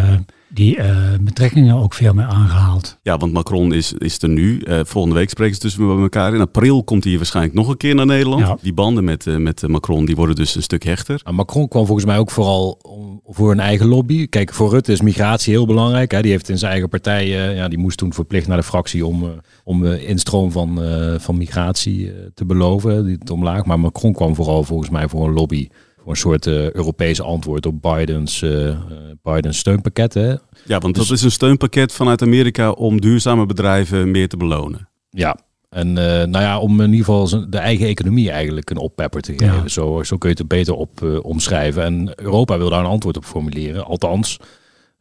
die 0.55 0.77
eh, 0.77 0.97
betrekkingen 1.21 1.75
ook 1.75 1.93
veel 1.93 2.13
meer 2.13 2.25
aangehaald. 2.25 2.97
Ja, 3.01 3.17
want 3.17 3.33
Macron 3.33 3.73
is, 3.73 3.93
is 3.93 4.21
er 4.21 4.29
nu. 4.29 4.59
Eh, 4.59 4.79
volgende 4.83 5.17
week 5.17 5.29
spreken 5.29 5.55
ze 5.55 5.61
tussen 5.61 5.87
bij 5.87 5.97
elkaar. 5.97 6.33
In 6.33 6.41
april 6.41 6.83
komt 6.83 7.03
hij 7.03 7.17
waarschijnlijk 7.17 7.55
nog 7.55 7.67
een 7.67 7.77
keer 7.77 7.95
naar 7.95 8.05
Nederland. 8.05 8.47
Ja. 8.47 8.57
Die 8.61 8.73
banden 8.73 9.03
met, 9.03 9.27
eh, 9.27 9.35
met 9.35 9.67
Macron 9.67 10.05
die 10.05 10.15
worden 10.15 10.35
dus 10.35 10.55
een 10.55 10.63
stuk 10.63 10.83
hechter. 10.83 11.21
Maar 11.23 11.35
Macron 11.35 11.67
kwam 11.67 11.85
volgens 11.85 12.05
mij 12.05 12.17
ook 12.17 12.31
vooral 12.31 12.79
om, 12.81 13.21
voor 13.27 13.51
een 13.51 13.59
eigen 13.59 13.87
lobby. 13.87 14.27
Kijk, 14.27 14.53
voor 14.53 14.69
Rutte 14.69 14.91
is 14.91 15.01
migratie 15.01 15.53
heel 15.53 15.65
belangrijk. 15.65 16.11
Hè. 16.11 16.21
Die 16.21 16.31
heeft 16.31 16.49
in 16.49 16.57
zijn 16.57 16.71
eigen 16.71 16.89
partij, 16.89 17.23
eh, 17.23 17.55
ja, 17.55 17.67
die 17.67 17.77
moest 17.77 17.97
toen 17.97 18.13
verplicht 18.13 18.47
naar 18.47 18.57
de 18.57 18.63
fractie 18.63 19.05
om, 19.05 19.23
eh, 19.23 19.29
om 19.63 19.81
de 19.81 20.05
instroom 20.05 20.51
van, 20.51 20.83
eh, 20.83 21.13
van 21.19 21.37
migratie 21.37 22.12
te 22.33 22.45
beloven, 22.45 23.05
die 23.05 23.17
het 23.19 23.29
omlaag. 23.29 23.65
Maar 23.65 23.79
Macron 23.79 24.13
kwam 24.13 24.35
vooral 24.35 24.63
volgens 24.63 24.89
mij 24.89 25.07
voor 25.07 25.27
een 25.27 25.33
lobby. 25.33 25.67
Voor 26.05 26.13
een 26.13 26.19
soort 26.19 26.47
eh, 26.47 26.71
Europese 26.71 27.24
antwoord 27.24 27.65
op 27.65 27.81
Bidens, 27.81 28.41
eh, 28.41 28.67
eh, 28.69 28.77
Bidens 29.24 29.57
steunpakket. 29.57 30.13
Hè. 30.13 30.27
Ja, 30.65 30.79
want 30.79 30.95
Dus- 30.95 31.07
dat 31.07 31.17
is 31.17 31.24
een 31.24 31.31
steunpakket 31.31 31.91
vanuit 31.91 32.21
Amerika 32.21 32.71
om 32.71 33.01
duurzame 33.01 33.45
bedrijven 33.45 34.12
meer 34.12 34.27
te 34.27 34.38
belonen. 34.38 34.89
Ja, 35.09 35.38
en 35.69 35.88
eh, 35.97 36.27
nou 36.27 36.43
ja, 36.43 36.59
om 36.59 36.81
in 36.81 36.89
ieder 36.89 37.05
geval 37.05 37.27
zijn- 37.27 37.50
de 37.50 37.57
eigen 37.57 37.88
economie 37.88 38.31
eigenlijk 38.31 38.69
een 38.69 38.77
oppepper 38.77 39.21
te 39.21 39.31
geven. 39.31 39.55
Ja. 39.55 39.67
Zo, 39.67 40.03
zo 40.03 40.17
kun 40.17 40.29
je 40.29 40.35
het 40.38 40.47
beter 40.47 40.74
op 40.74 41.19
omschrijven. 41.21 41.83
En 41.83 42.12
Europa 42.15 42.57
wil 42.57 42.69
daar 42.69 42.79
een 42.79 42.85
antwoord 42.85 43.17
op 43.17 43.25
formuleren. 43.25 43.85
Althans, 43.85 44.39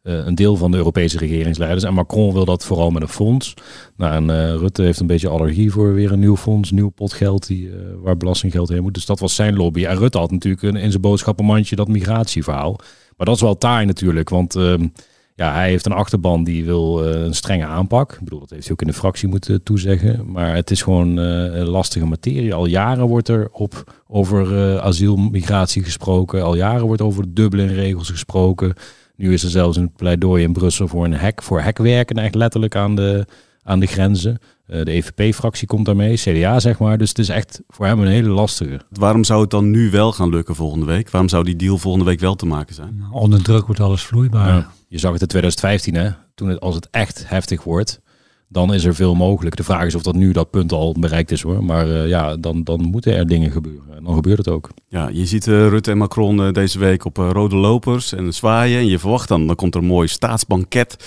een 0.05 0.35
deel 0.35 0.55
van 0.55 0.71
de 0.71 0.77
Europese 0.77 1.17
regeringsleiders. 1.17 1.83
En 1.83 1.93
Macron 1.93 2.33
wil 2.33 2.45
dat 2.45 2.65
vooral 2.65 2.89
met 2.89 3.01
een 3.01 3.07
fonds. 3.07 3.53
Nou, 3.97 4.29
eh, 4.29 4.55
Rutte 4.55 4.81
heeft 4.81 4.99
een 4.99 5.07
beetje 5.07 5.29
allergie 5.29 5.71
voor 5.71 5.93
weer 5.93 6.11
een 6.11 6.19
nieuw 6.19 6.37
fonds, 6.37 6.71
nieuw 6.71 6.89
pot 6.89 7.13
geld 7.13 7.47
die, 7.47 7.69
eh, 7.69 7.75
waar 8.01 8.17
belastinggeld 8.17 8.69
heen 8.69 8.81
moet. 8.81 8.93
Dus 8.93 9.05
dat 9.05 9.19
was 9.19 9.35
zijn 9.35 9.55
lobby. 9.55 9.85
En 9.85 9.97
Rutte 9.97 10.17
had 10.17 10.31
natuurlijk 10.31 10.63
een, 10.63 10.75
in 10.75 10.89
zijn 10.89 11.01
boodschappenmandje 11.01 11.75
dat 11.75 11.87
migratieverhaal. 11.87 12.79
Maar 13.17 13.25
dat 13.25 13.35
is 13.35 13.41
wel 13.41 13.57
taai 13.57 13.85
natuurlijk, 13.85 14.29
want 14.29 14.55
ehm, 14.55 14.87
ja, 15.35 15.53
hij 15.53 15.69
heeft 15.69 15.85
een 15.85 15.91
achterban 15.91 16.43
die 16.43 16.65
wil 16.65 17.05
eh, 17.05 17.21
een 17.21 17.33
strenge 17.33 17.65
aanpak. 17.65 18.13
Ik 18.13 18.23
bedoel, 18.23 18.39
dat 18.39 18.49
heeft 18.49 18.63
hij 18.63 18.71
ook 18.71 18.81
in 18.81 18.87
de 18.87 18.93
fractie 18.93 19.27
moeten 19.27 19.63
toezeggen. 19.63 20.31
Maar 20.31 20.55
het 20.55 20.71
is 20.71 20.81
gewoon 20.81 21.19
eh, 21.19 21.67
lastige 21.67 22.05
materie. 22.05 22.53
Al 22.53 22.65
jaren 22.65 23.07
wordt 23.07 23.27
er 23.27 23.49
op, 23.51 24.03
over 24.07 24.57
eh 24.57 24.83
asiel, 24.83 25.15
migratie 25.15 25.83
gesproken. 25.83 26.43
Al 26.43 26.55
jaren 26.55 26.85
wordt 26.85 27.01
over 27.01 27.33
Dublin-regels 27.33 28.09
gesproken. 28.09 28.73
Nu 29.17 29.33
is 29.33 29.43
er 29.43 29.49
zelfs 29.49 29.77
een 29.77 29.91
pleidooi 29.91 30.43
in 30.43 30.53
Brussel 30.53 30.87
voor 30.87 31.05
een 31.05 31.13
hek, 31.13 31.43
voor 31.43 31.61
hekwerken, 31.61 32.17
echt 32.17 32.35
letterlijk 32.35 32.75
aan 32.75 32.95
de, 32.95 33.25
aan 33.63 33.79
de 33.79 33.85
grenzen. 33.85 34.37
Eh, 34.67 34.83
de 34.83 34.91
EVP-fractie 34.91 35.67
komt 35.67 35.85
daarmee, 35.85 36.15
CDA 36.15 36.59
zeg 36.59 36.79
maar. 36.79 36.97
Dus 36.97 37.09
het 37.09 37.19
is 37.19 37.29
echt 37.29 37.61
voor 37.67 37.85
hem 37.85 37.99
een 37.99 38.07
hele 38.07 38.29
lastige. 38.29 38.79
Waarom 38.89 39.23
zou 39.23 39.41
het 39.41 39.49
dan 39.49 39.69
nu 39.69 39.91
wel 39.91 40.11
gaan 40.11 40.29
lukken 40.29 40.55
volgende 40.55 40.85
week? 40.85 41.09
Waarom 41.09 41.29
zou 41.29 41.43
die 41.43 41.55
deal 41.55 41.77
volgende 41.77 42.05
week 42.05 42.19
wel 42.19 42.35
te 42.35 42.45
maken 42.45 42.75
zijn? 42.75 43.03
Onder 43.11 43.43
druk 43.43 43.65
wordt 43.65 43.81
alles 43.81 44.03
vloeibaar. 44.03 44.47
Ja. 44.47 44.71
Je 44.87 44.97
zag 44.97 45.11
het 45.11 45.21
in 45.21 45.27
2015, 45.27 45.95
hè? 45.95 46.09
Toen 46.35 46.47
het, 46.47 46.59
als 46.59 46.75
het 46.75 46.87
echt 46.91 47.23
heftig 47.27 47.63
wordt, 47.63 48.01
dan 48.47 48.73
is 48.73 48.85
er 48.85 48.95
veel 48.95 49.15
mogelijk. 49.15 49.55
De 49.55 49.63
vraag 49.63 49.85
is 49.85 49.95
of 49.95 50.01
dat 50.01 50.15
nu 50.15 50.31
dat 50.31 50.49
punt 50.49 50.71
al 50.71 50.95
bereikt 50.99 51.31
is 51.31 51.41
hoor. 51.41 51.63
Maar 51.63 51.87
uh, 51.87 52.07
ja, 52.07 52.35
dan, 52.35 52.63
dan 52.63 52.81
moeten 52.81 53.15
er 53.15 53.27
dingen 53.27 53.51
gebeuren. 53.51 53.97
En 53.97 54.03
dan 54.03 54.13
gebeurt 54.13 54.37
het 54.37 54.47
ook. 54.47 54.69
Ja, 54.87 55.09
je 55.11 55.25
ziet 55.25 55.47
uh, 55.47 55.67
Rutte 55.67 55.91
en 55.91 55.97
Macron 55.97 56.39
uh, 56.39 56.51
deze 56.51 56.79
week 56.79 57.05
op 57.05 57.17
rode 57.17 57.55
lopers 57.55 58.13
en 58.13 58.33
zwaaien. 58.33 58.79
En 58.79 58.87
je 58.87 58.99
verwacht 58.99 59.27
dan, 59.27 59.47
dan 59.47 59.55
komt 59.55 59.75
er 59.75 59.81
een 59.81 59.87
mooi 59.87 60.07
staatsbanket. 60.07 60.97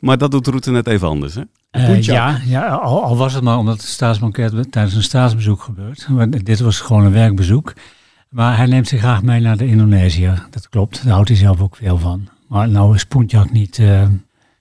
Maar 0.00 0.18
dat 0.18 0.30
doet 0.30 0.46
Rutte 0.46 0.70
net 0.70 0.86
even 0.86 1.08
anders 1.08 1.34
hè? 1.34 1.42
ja, 2.00 2.40
ja 2.44 2.68
al, 2.68 3.02
al, 3.02 3.16
was 3.16 3.32
het 3.32 3.42
maar 3.42 3.58
omdat 3.58 3.76
het 3.76 3.86
staatsbanket 3.86 4.72
tijdens 4.72 4.94
een 4.94 5.02
staatsbezoek 5.02 5.62
gebeurt. 5.62 6.08
Maar 6.08 6.30
dit 6.30 6.60
was 6.60 6.80
gewoon 6.80 7.04
een 7.04 7.12
werkbezoek. 7.12 7.72
Maar 8.28 8.56
hij 8.56 8.66
neemt 8.66 8.88
zich 8.88 9.00
graag 9.00 9.22
mee 9.22 9.40
naar 9.40 9.56
de 9.56 9.66
Indonesië. 9.66 10.32
Dat 10.50 10.68
klopt, 10.68 11.04
daar 11.04 11.12
houdt 11.12 11.28
hij 11.28 11.38
zelf 11.38 11.60
ook 11.60 11.76
veel 11.76 11.98
van. 11.98 12.28
Maar 12.48 12.68
nou 12.68 12.94
is 12.94 13.04
Puncak 13.04 13.50
niet 13.52 13.80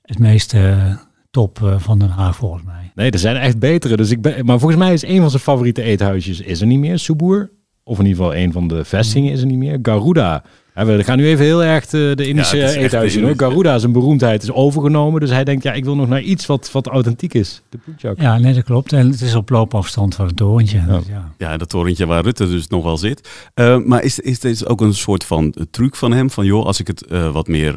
het 0.01 0.19
meeste 0.19 0.97
top 1.35 1.59
uh, 1.63 1.75
van 1.77 1.99
Den 1.99 2.09
Haag 2.09 2.35
volgens 2.35 2.63
mij. 2.63 2.91
Nee, 2.95 3.11
er 3.11 3.19
zijn 3.19 3.35
echt 3.35 3.59
betere. 3.59 3.95
Dus 3.97 4.11
ik 4.11 4.21
ben, 4.21 4.45
maar 4.45 4.59
volgens 4.59 4.79
mij 4.79 4.93
is 4.93 5.03
een 5.03 5.19
van 5.19 5.29
zijn 5.29 5.41
favoriete 5.41 5.81
eethuisjes 5.81 6.41
is 6.41 6.61
er 6.61 6.67
niet 6.67 6.79
meer. 6.79 6.99
Subur. 6.99 7.51
Of 7.83 7.99
in 7.99 8.05
ieder 8.05 8.23
geval 8.23 8.37
een 8.39 8.51
van 8.51 8.67
de 8.67 8.85
vestingen 8.85 9.31
is 9.31 9.41
er 9.41 9.45
niet 9.45 9.57
meer. 9.57 9.79
Garuda. 9.81 10.43
Ja, 10.75 10.85
we 10.85 11.03
gaan 11.03 11.17
nu 11.17 11.27
even 11.27 11.45
heel 11.45 11.63
erg 11.63 11.85
de, 11.85 12.13
de 12.15 12.27
Indische 12.27 12.57
ja, 12.57 12.69
eethuisjes 12.69 13.21
doen. 13.21 13.39
Garuda 13.39 13.77
zijn 13.77 13.91
beroemdheid 13.91 14.43
is 14.43 14.51
overgenomen. 14.51 15.19
Dus 15.19 15.29
hij 15.29 15.43
denkt, 15.43 15.63
ja, 15.63 15.73
ik 15.73 15.83
wil 15.83 15.95
nog 15.95 16.07
naar 16.07 16.21
iets 16.21 16.45
wat, 16.45 16.71
wat 16.71 16.87
authentiek 16.87 17.33
is. 17.33 17.61
De 17.69 17.77
Punjak. 17.77 18.21
Ja, 18.21 18.37
nee, 18.37 18.53
dat 18.53 18.63
klopt. 18.63 18.93
En 18.93 19.11
het 19.11 19.21
is 19.21 19.35
op 19.35 19.49
loopafstand 19.49 20.15
van 20.15 20.25
het 20.25 20.37
torentje. 20.37 20.77
Ja, 20.77 20.97
dus 20.97 21.07
ja. 21.07 21.33
ja 21.37 21.57
dat 21.57 21.69
torentje 21.69 22.05
waar 22.05 22.23
Rutte 22.23 22.47
dus 22.47 22.67
nog 22.67 22.83
wel 22.83 22.97
zit. 22.97 23.29
Uh, 23.55 23.77
maar 23.77 24.03
is, 24.03 24.19
is 24.19 24.39
dit 24.39 24.67
ook 24.67 24.81
een 24.81 24.93
soort 24.93 25.23
van 25.23 25.55
truc 25.71 25.95
van 25.95 26.11
hem? 26.11 26.29
Van 26.29 26.45
joh, 26.45 26.65
als 26.65 26.79
ik 26.79 26.87
het 26.87 27.05
uh, 27.09 27.31
wat 27.31 27.47
meer 27.47 27.75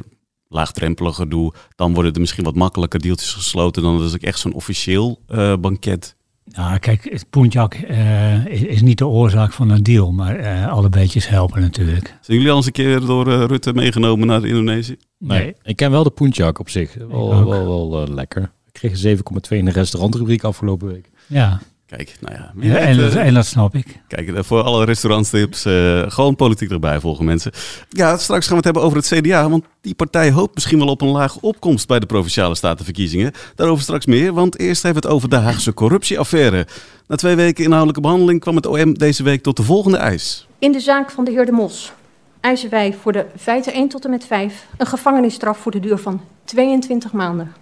laagdrempeliger 0.48 1.28
doe, 1.28 1.52
dan 1.74 1.94
worden 1.94 2.12
er 2.12 2.20
misschien 2.20 2.44
wat 2.44 2.54
makkelijker 2.54 3.00
deeltjes 3.00 3.32
gesloten 3.32 3.82
dan 3.82 4.02
als 4.02 4.14
ik 4.14 4.22
echt 4.22 4.38
zo'n 4.38 4.52
officieel 4.52 5.20
uh, 5.28 5.56
banket. 5.56 6.16
Nou, 6.44 6.78
kijk, 6.78 7.24
Punjak 7.30 7.74
uh, 7.74 8.46
is, 8.46 8.62
is, 8.62 8.82
niet 8.82 8.98
de 8.98 9.06
oorzaak 9.06 9.52
van 9.52 9.70
een 9.70 9.82
deal, 9.82 10.12
maar 10.12 10.40
uh, 10.40 10.68
alle 10.68 10.88
beetjes 10.88 11.28
helpen 11.28 11.60
natuurlijk. 11.60 12.16
Zijn 12.20 12.36
jullie 12.36 12.50
al 12.50 12.56
eens 12.56 12.66
een 12.66 12.72
keer 12.72 13.00
door 13.00 13.46
Rutte 13.46 13.72
meegenomen 13.72 14.26
naar 14.26 14.44
Indonesië? 14.44 14.96
Nee. 15.18 15.40
nee. 15.40 15.54
ik 15.62 15.76
ken 15.76 15.90
wel 15.90 16.02
de 16.02 16.10
Punjak 16.10 16.58
op 16.58 16.68
zich. 16.68 16.94
Wel, 16.94 17.48
wel, 17.48 17.90
wel 17.90 18.08
lekker. 18.08 18.42
Ik 18.42 18.72
kreeg 18.72 19.02
een 19.02 19.16
7,2 19.16 19.22
in 19.48 19.64
de 19.64 19.70
restaurantrubriek 19.70 20.44
afgelopen 20.44 20.88
week. 20.88 21.10
Ja, 21.26 21.60
Kijk, 21.88 22.16
nou 22.20 22.34
ja. 22.34 22.52
ja 22.60 22.76
en, 22.76 22.96
dat, 22.96 23.14
en, 23.14 23.34
dat, 23.34 23.46
snap 23.46 23.74
ik. 23.74 24.00
Kijk, 24.08 24.44
voor 24.44 24.62
alle 24.62 24.84
restaurantstips, 24.84 25.66
uh, 25.66 26.02
gewoon 26.06 26.36
politiek 26.36 26.70
erbij 26.70 27.00
volgen 27.00 27.24
mensen. 27.24 27.52
Ja, 27.88 28.16
straks 28.16 28.46
gaan 28.46 28.50
we 28.50 28.56
het 28.56 28.64
hebben 28.64 28.82
over 28.82 28.96
het 28.96 29.06
CDA, 29.06 29.50
want 29.50 29.64
die 29.80 29.94
partij 29.94 30.30
hoopt 30.30 30.54
misschien 30.54 30.78
wel 30.78 30.88
op 30.88 31.00
een 31.00 31.08
lage 31.08 31.38
opkomst 31.40 31.86
bij 31.86 31.98
de 31.98 32.06
Provinciale 32.06 32.54
Statenverkiezingen. 32.54 33.32
Daarover 33.54 33.82
straks 33.82 34.06
meer, 34.06 34.32
want 34.32 34.58
eerst 34.58 34.82
hebben 34.82 35.02
we 35.02 35.08
het 35.08 35.16
over 35.16 35.28
de 35.28 35.36
Haagse 35.36 35.74
corruptieaffaire. 35.74 36.66
Na 37.06 37.16
twee 37.16 37.34
weken 37.34 37.64
inhoudelijke 37.64 38.00
behandeling 38.00 38.40
kwam 38.40 38.56
het 38.56 38.66
OM 38.66 38.94
deze 38.94 39.22
week 39.22 39.42
tot 39.42 39.56
de 39.56 39.62
volgende 39.62 39.96
eis. 39.96 40.46
In 40.58 40.72
de 40.72 40.80
zaak 40.80 41.10
van 41.10 41.24
de 41.24 41.30
heer 41.30 41.46
De 41.46 41.52
Mos 41.52 41.92
eisen 42.40 42.70
wij 42.70 42.96
voor 43.00 43.12
de 43.12 43.26
feiten 43.36 43.72
1 43.72 43.88
tot 43.88 44.04
en 44.04 44.10
met 44.10 44.24
5 44.24 44.66
een 44.76 44.86
gevangenisstraf 44.86 45.58
voor 45.58 45.72
de 45.72 45.80
duur 45.80 45.98
van 45.98 46.20
22 46.44 47.12
maanden 47.12 47.52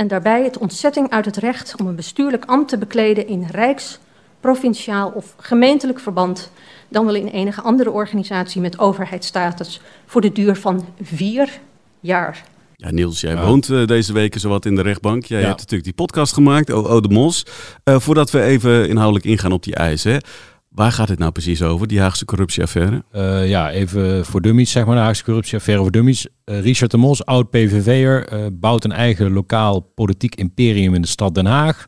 en 0.00 0.08
daarbij 0.08 0.44
het 0.44 0.58
ontzetting 0.58 1.10
uit 1.10 1.24
het 1.24 1.36
recht 1.36 1.74
om 1.80 1.86
een 1.86 1.94
bestuurlijk 1.94 2.44
ambt 2.44 2.68
te 2.68 2.78
bekleden 2.78 3.26
in 3.26 3.46
rijks, 3.50 3.98
provinciaal 4.40 5.10
of 5.14 5.34
gemeentelijk 5.36 6.00
verband, 6.00 6.50
dan 6.88 7.04
wel 7.06 7.14
in 7.14 7.28
enige 7.28 7.60
andere 7.60 7.90
organisatie 7.90 8.60
met 8.60 8.78
overheidsstatus, 8.78 9.80
voor 10.06 10.20
de 10.20 10.32
duur 10.32 10.56
van 10.56 10.86
vier 11.02 11.60
jaar. 12.00 12.42
Ja, 12.76 12.90
Niels, 12.90 13.20
jij 13.20 13.36
woont 13.36 13.68
uh, 13.68 13.86
deze 13.86 14.12
weken 14.12 14.40
zowat 14.40 14.64
in 14.64 14.74
de 14.74 14.82
rechtbank. 14.82 15.24
Jij 15.24 15.40
ja. 15.40 15.46
hebt 15.46 15.58
natuurlijk 15.58 15.84
die 15.84 16.06
podcast 16.06 16.32
gemaakt, 16.32 16.70
O, 16.70 17.00
de 17.00 17.08
Mos. 17.08 17.46
Uh, 17.84 17.98
voordat 17.98 18.30
we 18.30 18.42
even 18.42 18.88
inhoudelijk 18.88 19.24
ingaan 19.24 19.52
op 19.52 19.62
die 19.62 19.74
eisen. 19.74 20.22
Waar 20.70 20.92
gaat 20.92 21.08
het 21.08 21.18
nou 21.18 21.32
precies 21.32 21.62
over, 21.62 21.86
die 21.86 22.00
Haagse 22.00 22.24
corruptieaffaire? 22.24 23.04
Uh, 23.12 23.48
ja, 23.48 23.70
even 23.70 24.26
voor 24.26 24.40
dummies, 24.40 24.70
zeg 24.70 24.86
maar, 24.86 24.94
de 24.94 25.00
Haagse 25.00 25.24
corruptieaffaire 25.24 25.82
voor 25.82 25.92
dummies. 25.92 26.26
Uh, 26.44 26.60
Richard 26.60 26.90
de 26.90 26.96
Mos, 26.96 27.24
oud 27.24 27.50
PVV'er, 27.50 28.32
uh, 28.32 28.46
bouwt 28.52 28.84
een 28.84 28.92
eigen 28.92 29.32
lokaal 29.32 29.80
politiek 29.80 30.34
imperium 30.34 30.94
in 30.94 31.02
de 31.02 31.08
stad 31.08 31.34
Den 31.34 31.46
Haag. 31.46 31.86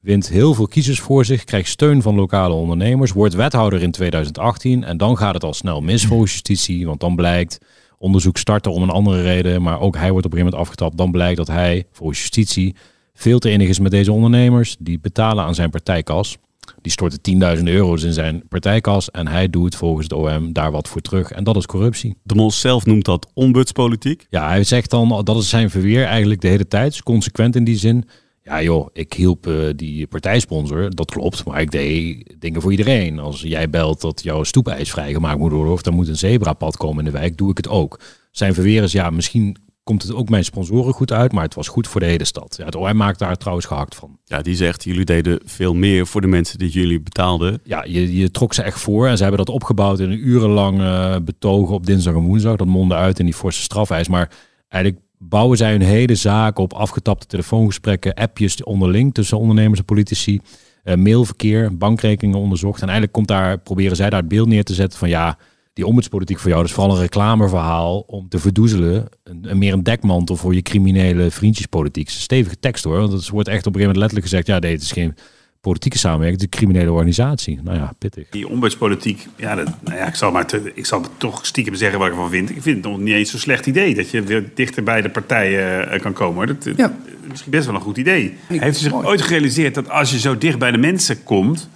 Wint 0.00 0.28
heel 0.28 0.54
veel 0.54 0.66
kiezers 0.66 1.00
voor 1.00 1.24
zich, 1.24 1.44
krijgt 1.44 1.68
steun 1.68 2.02
van 2.02 2.14
lokale 2.14 2.54
ondernemers, 2.54 3.12
wordt 3.12 3.34
wethouder 3.34 3.82
in 3.82 3.90
2018. 3.90 4.84
En 4.84 4.96
dan 4.96 5.16
gaat 5.16 5.34
het 5.34 5.44
al 5.44 5.54
snel 5.54 5.80
mis 5.80 6.06
voor 6.06 6.20
justitie, 6.20 6.86
want 6.86 7.00
dan 7.00 7.16
blijkt, 7.16 7.58
onderzoek 7.98 8.36
starten 8.36 8.72
om 8.72 8.82
een 8.82 8.90
andere 8.90 9.22
reden, 9.22 9.62
maar 9.62 9.80
ook 9.80 9.96
hij 9.96 10.10
wordt 10.10 10.26
op 10.26 10.32
een 10.32 10.38
gegeven 10.38 10.58
moment 10.58 10.76
afgetapt. 10.76 10.98
Dan 10.98 11.10
blijkt 11.10 11.36
dat 11.36 11.46
hij 11.46 11.86
voor 11.92 12.12
justitie 12.12 12.76
veel 13.14 13.38
te 13.38 13.48
enig 13.48 13.68
is 13.68 13.78
met 13.78 13.90
deze 13.90 14.12
ondernemers, 14.12 14.76
die 14.78 14.98
betalen 15.00 15.44
aan 15.44 15.54
zijn 15.54 15.70
partijkas. 15.70 16.38
Die 16.82 16.92
stortte 16.92 17.20
tienduizenden 17.20 17.74
euro's 17.74 18.02
in 18.02 18.12
zijn 18.12 18.42
partijkas 18.48 19.10
en 19.10 19.28
hij 19.28 19.50
doet 19.50 19.76
volgens 19.76 20.06
het 20.06 20.12
OM 20.12 20.52
daar 20.52 20.70
wat 20.70 20.88
voor 20.88 21.00
terug. 21.00 21.30
En 21.30 21.44
dat 21.44 21.56
is 21.56 21.66
corruptie. 21.66 22.16
De 22.22 22.34
Mos 22.34 22.60
zelf 22.60 22.86
noemt 22.86 23.04
dat 23.04 23.30
ombudspolitiek. 23.34 24.26
Ja, 24.30 24.48
hij 24.48 24.64
zegt 24.64 24.90
dan, 24.90 25.24
dat 25.24 25.36
is 25.36 25.48
zijn 25.48 25.70
verweer 25.70 26.04
eigenlijk 26.04 26.40
de 26.40 26.48
hele 26.48 26.68
tijd. 26.68 27.02
consequent 27.02 27.56
in 27.56 27.64
die 27.64 27.76
zin. 27.78 28.04
Ja 28.42 28.62
joh, 28.62 28.88
ik 28.92 29.12
hielp 29.12 29.46
uh, 29.46 29.68
die 29.76 30.06
partijsponsor, 30.06 30.94
dat 30.94 31.10
klopt, 31.10 31.44
maar 31.44 31.60
ik 31.60 31.70
deed 31.70 32.34
dingen 32.38 32.62
voor 32.62 32.70
iedereen. 32.70 33.18
Als 33.18 33.40
jij 33.40 33.70
belt 33.70 34.00
dat 34.00 34.22
jouw 34.22 34.42
stoepijs 34.42 34.90
vrijgemaakt 34.90 35.38
moet 35.38 35.52
worden 35.52 35.72
of 35.72 35.86
er 35.86 35.92
moet 35.92 36.08
een 36.08 36.16
zebrapad 36.16 36.76
komen 36.76 36.98
in 36.98 37.12
de 37.12 37.18
wijk, 37.18 37.36
doe 37.36 37.50
ik 37.50 37.56
het 37.56 37.68
ook. 37.68 38.00
Zijn 38.30 38.54
verweer 38.54 38.82
is, 38.82 38.92
ja, 38.92 39.10
misschien 39.10 39.56
komt 39.86 40.02
het 40.02 40.14
ook 40.14 40.28
mijn 40.28 40.44
sponsoren 40.44 40.92
goed 40.92 41.12
uit, 41.12 41.32
maar 41.32 41.42
het 41.42 41.54
was 41.54 41.68
goed 41.68 41.88
voor 41.88 42.00
de 42.00 42.06
hele 42.06 42.24
stad. 42.24 42.54
Ja, 42.58 42.64
het 42.64 42.74
OM 42.74 42.96
maakt 42.96 43.18
daar 43.18 43.36
trouwens 43.36 43.66
gehakt 43.66 43.94
van. 43.94 44.18
Ja, 44.24 44.42
die 44.42 44.56
zegt, 44.56 44.84
jullie 44.84 45.04
deden 45.04 45.40
veel 45.44 45.74
meer 45.74 46.06
voor 46.06 46.20
de 46.20 46.26
mensen 46.26 46.58
die 46.58 46.70
jullie 46.70 47.00
betaalden. 47.00 47.60
Ja, 47.64 47.84
je, 47.84 48.16
je 48.16 48.30
trok 48.30 48.54
ze 48.54 48.62
echt 48.62 48.80
voor 48.80 49.06
en 49.06 49.16
ze 49.16 49.22
hebben 49.22 49.44
dat 49.44 49.54
opgebouwd 49.54 50.00
in 50.00 50.10
een 50.10 50.28
urenlang 50.28 50.80
uh, 50.80 51.16
betogen 51.24 51.74
op 51.74 51.86
dinsdag 51.86 52.14
en 52.14 52.20
woensdag. 52.20 52.56
Dat 52.56 52.66
mondde 52.66 52.94
uit 52.94 53.18
in 53.18 53.24
die 53.24 53.34
forse 53.34 53.62
strafeis. 53.62 54.08
Maar 54.08 54.30
eigenlijk 54.68 55.04
bouwen 55.18 55.56
zij 55.56 55.70
hun 55.70 55.82
hele 55.82 56.14
zaak 56.14 56.58
op 56.58 56.72
afgetapte 56.72 57.26
telefoongesprekken, 57.26 58.14
appjes 58.14 58.62
onderling 58.62 59.14
tussen 59.14 59.38
ondernemers 59.38 59.78
en 59.78 59.84
politici. 59.84 60.40
Uh, 60.84 60.94
mailverkeer, 60.94 61.76
bankrekeningen 61.76 62.40
onderzocht. 62.40 62.76
En 62.76 62.84
eigenlijk 62.84 63.12
komt 63.12 63.28
daar, 63.28 63.58
proberen 63.58 63.96
zij 63.96 64.10
daar 64.10 64.20
het 64.20 64.28
beeld 64.28 64.48
neer 64.48 64.64
te 64.64 64.74
zetten 64.74 64.98
van 64.98 65.08
ja, 65.08 65.38
die 65.76 65.86
ombudspolitiek 65.86 66.38
voor 66.38 66.48
jou, 66.48 66.60
dat 66.60 66.70
is 66.70 66.76
vooral 66.76 66.94
een 66.94 67.00
reclameverhaal 67.00 68.00
om 68.00 68.28
te 68.28 68.38
verdoezelen. 68.38 69.08
Een, 69.24 69.58
meer 69.58 69.72
een 69.72 69.82
dekmantel 69.82 70.36
voor 70.36 70.54
je 70.54 70.62
criminele 70.62 71.30
vriendjespolitiek. 71.30 72.06
een 72.06 72.12
stevige 72.12 72.58
tekst 72.58 72.84
hoor, 72.84 72.98
want 72.98 73.12
het 73.12 73.28
wordt 73.28 73.48
echt 73.48 73.66
op 73.66 73.74
een 73.74 73.80
gegeven 73.80 73.94
moment 73.94 73.96
letterlijk 73.96 74.26
gezegd, 74.26 74.46
ja, 74.46 74.58
nee, 74.58 74.72
het 74.72 74.82
is 74.82 74.92
geen 74.92 75.14
politieke 75.60 75.98
samenwerking, 75.98 76.40
het 76.40 76.52
is 76.52 76.58
een 76.58 76.66
criminele 76.66 76.92
organisatie. 76.92 77.60
Nou 77.62 77.76
ja, 77.76 77.92
pittig. 77.98 78.28
Die 78.30 78.48
ombudspolitiek, 78.48 79.26
ja, 79.36 79.54
dat, 79.54 79.68
nou 79.80 79.96
ja 79.96 80.06
ik, 80.06 80.14
zal 80.14 80.30
maar 80.30 80.46
te, 80.46 80.72
ik 80.74 80.86
zal 80.86 81.02
toch 81.16 81.46
stiekem 81.46 81.74
zeggen 81.74 81.98
wat 81.98 82.06
ik 82.08 82.14
ervan 82.14 82.30
vind. 82.30 82.50
Ik 82.50 82.62
vind 82.62 82.76
het 82.76 82.92
nog 82.92 83.00
niet 83.00 83.14
eens 83.14 83.30
zo'n 83.30 83.40
slecht 83.40 83.66
idee 83.66 83.94
dat 83.94 84.10
je 84.10 84.22
weer 84.22 84.50
dichter 84.54 84.82
bij 84.82 85.02
de 85.02 85.10
partijen 85.10 85.94
uh, 85.94 86.00
kan 86.00 86.12
komen. 86.12 86.46
Dat, 86.46 86.64
ja. 86.76 86.96
is 87.22 87.28
misschien 87.28 87.50
best 87.50 87.66
wel 87.66 87.74
een 87.74 87.80
goed 87.80 87.96
idee. 87.96 88.34
Heeft 88.46 88.78
u 88.78 88.80
zich 88.80 89.04
ooit 89.04 89.22
gerealiseerd 89.22 89.74
dat 89.74 89.90
als 89.90 90.10
je 90.10 90.18
zo 90.18 90.38
dicht 90.38 90.58
bij 90.58 90.70
de 90.70 90.78
mensen 90.78 91.22
komt 91.22 91.68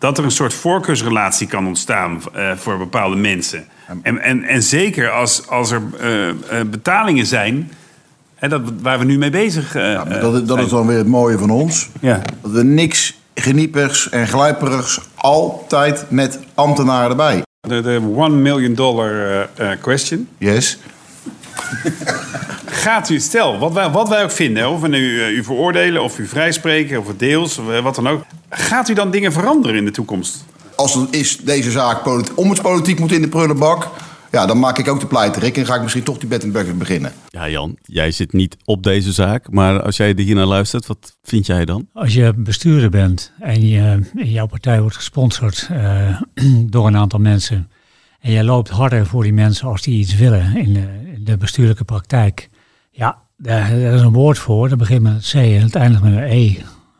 dat 0.00 0.18
er 0.18 0.24
een 0.24 0.30
soort 0.30 0.54
voorkeursrelatie 0.54 1.46
kan 1.46 1.66
ontstaan 1.66 2.22
uh, 2.36 2.52
voor 2.56 2.78
bepaalde 2.78 3.16
mensen. 3.16 3.66
En, 4.02 4.18
en, 4.18 4.42
en 4.42 4.62
zeker 4.62 5.10
als, 5.10 5.48
als 5.48 5.70
er 5.70 5.82
uh, 6.00 6.26
uh, 6.26 6.34
betalingen 6.66 7.26
zijn, 7.26 7.72
hè, 8.34 8.48
dat, 8.48 8.60
waar 8.82 8.98
we 8.98 9.04
nu 9.04 9.18
mee 9.18 9.30
bezig 9.30 9.74
ja, 9.74 10.04
dat, 10.04 10.48
dat 10.48 10.58
is 10.58 10.68
dan 10.68 10.86
weer 10.86 10.98
het 10.98 11.06
mooie 11.06 11.38
van 11.38 11.50
ons. 11.50 11.88
Ja. 12.00 12.20
Dat 12.42 12.50
we 12.50 12.64
niks 12.64 13.18
geniepers 13.34 14.08
en 14.08 14.28
glijperigs 14.28 15.00
altijd 15.14 16.06
met 16.08 16.38
ambtenaren 16.54 17.10
erbij. 17.10 17.42
De, 17.60 17.80
de 17.80 18.00
one 18.16 18.36
million 18.36 18.74
dollar 18.74 19.48
question. 19.80 20.28
Yes. 20.38 20.78
Gaat 22.84 23.08
u, 23.08 23.20
stel, 23.20 23.58
wat 23.58 23.72
wij, 23.72 23.90
wat 23.90 24.08
wij 24.08 24.22
ook 24.22 24.30
vinden, 24.30 24.70
of 24.70 24.80
we 24.80 24.88
nu 24.88 25.26
u 25.26 25.44
veroordelen 25.44 26.02
of 26.02 26.18
u 26.18 26.26
vrijspreken 26.26 26.98
of 26.98 27.06
deels, 27.16 27.58
of 27.58 27.80
wat 27.80 27.94
dan 27.94 28.08
ook. 28.08 28.24
Gaat 28.50 28.88
u 28.88 28.94
dan 28.94 29.10
dingen 29.10 29.32
veranderen 29.32 29.76
in 29.76 29.84
de 29.84 29.90
toekomst? 29.90 30.44
Als 30.76 30.94
er 30.94 31.06
is 31.10 31.36
deze 31.36 31.70
zaak 31.70 32.36
ombudspolitiek 32.36 32.98
moet 32.98 33.12
in 33.12 33.22
de 33.22 33.28
prullenbak... 33.28 33.88
Ja, 34.30 34.46
dan 34.46 34.58
maak 34.58 34.78
ik 34.78 34.88
ook 34.88 35.00
de 35.00 35.06
pleiterik 35.06 35.56
en 35.56 35.66
ga 35.66 35.74
ik 35.74 35.82
misschien 35.82 36.02
toch 36.02 36.18
die 36.18 36.28
bed 36.28 36.42
en 36.42 36.78
beginnen. 36.78 37.12
Ja, 37.28 37.48
Jan, 37.48 37.76
jij 37.82 38.10
zit 38.10 38.32
niet 38.32 38.56
op 38.64 38.82
deze 38.82 39.12
zaak, 39.12 39.50
maar 39.50 39.82
als 39.82 39.96
jij 39.96 40.12
hier 40.16 40.34
naar 40.34 40.46
luistert, 40.46 40.86
wat 40.86 41.16
vind 41.22 41.46
jij 41.46 41.64
dan? 41.64 41.88
Als 41.92 42.14
je 42.14 42.32
bestuurder 42.36 42.90
bent 42.90 43.32
en 43.38 43.68
je, 43.68 44.00
jouw 44.14 44.46
partij 44.46 44.80
wordt 44.80 44.96
gesponsord 44.96 45.68
uh, 45.72 46.20
door 46.74 46.86
een 46.86 46.96
aantal 46.96 47.18
mensen 47.18 47.70
en 48.20 48.32
jij 48.32 48.44
loopt 48.44 48.68
harder 48.68 49.06
voor 49.06 49.22
die 49.22 49.32
mensen 49.32 49.68
als 49.68 49.82
die 49.82 49.98
iets 49.98 50.16
willen 50.16 50.56
in 50.56 50.72
de, 50.72 50.88
in 51.14 51.24
de 51.24 51.36
bestuurlijke 51.36 51.84
praktijk, 51.84 52.48
ja, 52.90 53.18
daar, 53.36 53.72
is 53.72 54.00
een 54.00 54.12
woord 54.12 54.38
voor. 54.38 54.68
Dat 54.68 54.78
begint 54.78 55.02
met 55.02 55.12
een 55.12 55.20
C 55.20 55.34
en 55.34 55.62
het 55.62 55.74
eindigt 55.74 56.02
met 56.02 56.12
een 56.12 56.22
E. 56.22 56.56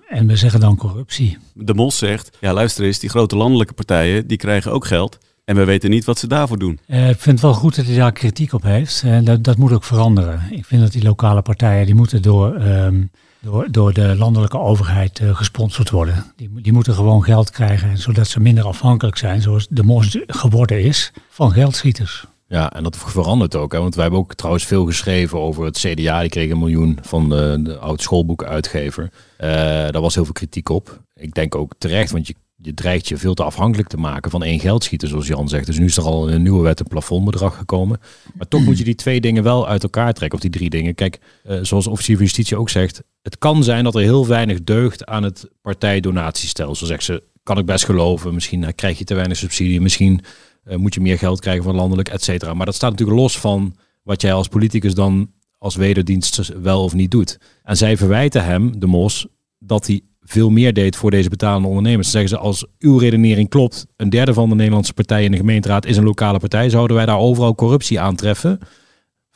En 0.08 0.26
we 0.26 0.36
zeggen 0.36 0.60
dan 0.60 0.76
corruptie. 0.76 1.38
De 1.54 1.74
Mos 1.74 1.98
zegt, 1.98 2.36
ja 2.40 2.52
luister 2.52 2.84
eens, 2.84 2.98
die 2.98 3.10
grote 3.10 3.36
landelijke 3.36 3.72
partijen, 3.72 4.26
die 4.26 4.36
krijgen 4.36 4.72
ook 4.72 4.86
geld. 4.86 5.18
En 5.44 5.56
we 5.56 5.64
weten 5.64 5.90
niet 5.90 6.04
wat 6.04 6.18
ze 6.18 6.26
daarvoor 6.26 6.58
doen. 6.58 6.78
Uh, 6.86 7.08
ik 7.08 7.20
vind 7.20 7.40
het 7.40 7.40
wel 7.40 7.54
goed 7.54 7.76
dat 7.76 7.86
hij 7.86 7.96
daar 7.96 8.12
kritiek 8.12 8.52
op 8.52 8.62
heeft. 8.62 9.02
Uh, 9.06 9.18
dat, 9.22 9.44
dat 9.44 9.56
moet 9.56 9.72
ook 9.72 9.84
veranderen. 9.84 10.40
Ik 10.50 10.64
vind 10.64 10.82
dat 10.82 10.92
die 10.92 11.02
lokale 11.02 11.42
partijen, 11.42 11.86
die 11.86 11.94
moeten 11.94 12.22
door 12.22 12.54
um, 12.54 13.10
door, 13.40 13.70
door 13.70 13.92
de 13.92 14.16
landelijke 14.16 14.58
overheid 14.58 15.20
uh, 15.20 15.36
gesponsord 15.36 15.90
worden. 15.90 16.32
Die, 16.36 16.50
die 16.54 16.72
moeten 16.72 16.94
gewoon 16.94 17.24
geld 17.24 17.50
krijgen, 17.50 17.98
zodat 17.98 18.28
ze 18.28 18.40
minder 18.40 18.64
afhankelijk 18.64 19.16
zijn, 19.16 19.42
zoals 19.42 19.66
de 19.70 19.82
MOS 19.82 20.18
geworden 20.26 20.82
is, 20.82 21.12
van 21.28 21.52
geldschieters. 21.52 22.26
Ja, 22.46 22.72
en 22.72 22.82
dat 22.82 22.96
verandert 22.96 23.56
ook. 23.56 23.72
Hè? 23.72 23.78
Want 23.78 23.94
wij 23.94 24.02
hebben 24.02 24.20
ook 24.20 24.34
trouwens 24.34 24.64
veel 24.64 24.84
geschreven 24.84 25.38
over 25.38 25.64
het 25.64 25.78
CDA. 25.78 26.20
Die 26.20 26.28
kreeg 26.28 26.50
een 26.50 26.58
miljoen 26.58 26.98
van 27.02 27.28
de, 27.28 27.60
de 27.62 27.78
oud 27.78 28.02
schoolboekenuitgever. 28.02 29.02
Uh, 29.02 29.48
daar 29.90 30.00
was 30.00 30.14
heel 30.14 30.24
veel 30.24 30.32
kritiek 30.32 30.68
op. 30.68 31.00
Ik 31.14 31.34
denk 31.34 31.54
ook 31.54 31.72
terecht, 31.78 32.10
want 32.10 32.26
je, 32.26 32.34
je 32.62 32.74
dreigt 32.74 33.08
je 33.08 33.16
veel 33.16 33.34
te 33.34 33.44
afhankelijk 33.44 33.88
te 33.88 33.96
maken 33.96 34.30
van 34.30 34.42
één 34.42 34.60
geldschieter, 34.60 35.08
zoals 35.08 35.26
Jan 35.26 35.48
zegt. 35.48 35.66
Dus 35.66 35.78
nu 35.78 35.84
is 35.84 35.96
er 35.96 36.02
al 36.02 36.30
een 36.30 36.42
nieuwe 36.42 36.62
wet 36.62 36.80
een 36.80 36.86
plafondbedrag 36.86 37.56
gekomen. 37.56 38.00
Maar 38.34 38.48
toch 38.48 38.64
moet 38.64 38.78
je 38.78 38.84
die 38.84 38.94
twee 38.94 39.20
dingen 39.20 39.42
wel 39.42 39.68
uit 39.68 39.82
elkaar 39.82 40.12
trekken, 40.12 40.38
of 40.38 40.44
die 40.44 40.52
drie 40.52 40.70
dingen. 40.70 40.94
Kijk, 40.94 41.18
uh, 41.48 41.58
zoals 41.62 41.86
officier 41.86 42.16
van 42.16 42.24
justitie 42.24 42.56
ook 42.56 42.70
zegt, 42.70 43.02
het 43.22 43.38
kan 43.38 43.64
zijn 43.64 43.84
dat 43.84 43.94
er 43.94 44.00
heel 44.00 44.26
weinig 44.26 44.64
deugt 44.64 45.06
aan 45.06 45.22
het 45.22 45.48
partijdonatiestelsel. 45.62 46.86
Zegt 46.86 47.04
ze, 47.04 47.22
kan 47.42 47.58
ik 47.58 47.66
best 47.66 47.84
geloven. 47.84 48.34
Misschien 48.34 48.74
krijg 48.74 48.98
je 48.98 49.04
te 49.04 49.14
weinig 49.14 49.36
subsidie, 49.36 49.80
misschien 49.80 50.20
uh, 50.64 50.76
moet 50.76 50.94
je 50.94 51.00
meer 51.00 51.18
geld 51.18 51.40
krijgen 51.40 51.64
van 51.64 51.74
landelijk, 51.74 52.08
et 52.08 52.22
cetera. 52.24 52.54
Maar 52.54 52.66
dat 52.66 52.74
staat 52.74 52.90
natuurlijk 52.90 53.18
los 53.18 53.38
van 53.38 53.76
wat 54.02 54.20
jij 54.20 54.32
als 54.32 54.48
politicus 54.48 54.94
dan 54.94 55.30
als 55.58 55.76
wederdienst 55.76 56.52
wel 56.62 56.82
of 56.82 56.94
niet 56.94 57.10
doet. 57.10 57.38
En 57.62 57.76
zij 57.76 57.96
verwijten 57.96 58.44
hem, 58.44 58.80
de 58.80 58.86
Mos, 58.86 59.26
dat 59.58 59.86
hij 59.86 60.00
veel 60.24 60.50
meer 60.50 60.72
deed 60.72 60.96
voor 60.96 61.10
deze 61.10 61.28
betalende 61.28 61.68
ondernemers. 61.68 62.12
Dan 62.12 62.20
zeggen 62.20 62.38
ze, 62.38 62.44
als 62.44 62.66
uw 62.78 62.98
redenering 62.98 63.48
klopt, 63.48 63.86
een 63.96 64.10
derde 64.10 64.34
van 64.34 64.48
de 64.48 64.54
Nederlandse 64.54 64.94
partijen 64.94 65.24
in 65.24 65.30
de 65.30 65.36
gemeenteraad 65.36 65.86
is 65.86 65.96
een 65.96 66.04
lokale 66.04 66.38
partij, 66.38 66.70
zouden 66.70 66.96
wij 66.96 67.06
daar 67.06 67.18
overal 67.18 67.54
corruptie 67.54 68.00
aantreffen? 68.00 68.58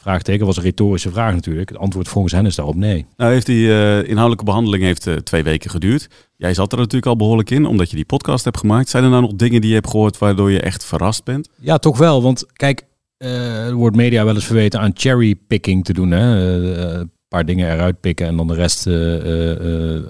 Vraagteken 0.05 0.47
was 0.47 0.57
een 0.57 0.63
retorische 0.63 1.11
vraag 1.11 1.35
natuurlijk. 1.35 1.69
Het 1.69 1.79
antwoord 1.79 2.09
volgens 2.09 2.33
hen 2.33 2.47
is 2.47 2.55
daarop 2.55 2.75
nee. 2.75 3.07
Nou 3.17 3.33
heeft 3.33 3.47
die 3.47 3.67
uh, 3.67 3.99
inhoudelijke 3.99 4.45
behandeling 4.45 4.83
heeft, 4.83 5.07
uh, 5.07 5.15
twee 5.15 5.43
weken 5.43 5.71
geduurd. 5.71 6.09
Jij 6.37 6.55
zat 6.55 6.73
er 6.73 6.79
natuurlijk 6.79 7.07
al 7.07 7.17
behoorlijk 7.17 7.51
in, 7.51 7.67
omdat 7.67 7.91
je 7.91 7.97
die 7.97 8.05
podcast 8.05 8.45
hebt 8.45 8.59
gemaakt. 8.59 8.89
Zijn 8.89 9.05
er 9.05 9.11
nou 9.11 9.23
nog 9.23 9.35
dingen 9.35 9.61
die 9.61 9.69
je 9.69 9.77
hebt 9.77 9.91
gehoord 9.91 10.19
waardoor 10.19 10.51
je 10.51 10.61
echt 10.61 10.85
verrast 10.85 11.25
bent? 11.25 11.49
Ja, 11.61 11.79
toch 11.79 11.99
wel. 11.99 12.23
Want 12.23 12.47
kijk, 12.53 12.87
uh, 13.19 13.67
er 13.67 13.75
wordt 13.75 13.97
media 13.97 14.25
wel 14.25 14.35
eens 14.35 14.45
verweten 14.45 14.81
aan 14.81 14.91
cherrypicking 14.95 15.85
te 15.85 15.93
doen. 15.93 16.11
Hè? 16.11 17.05
Paar 17.35 17.47
dingen 17.47 17.73
eruit 17.73 18.01
pikken 18.01 18.27
en 18.27 18.37
dan 18.37 18.47
de 18.47 18.55
rest 18.55 18.87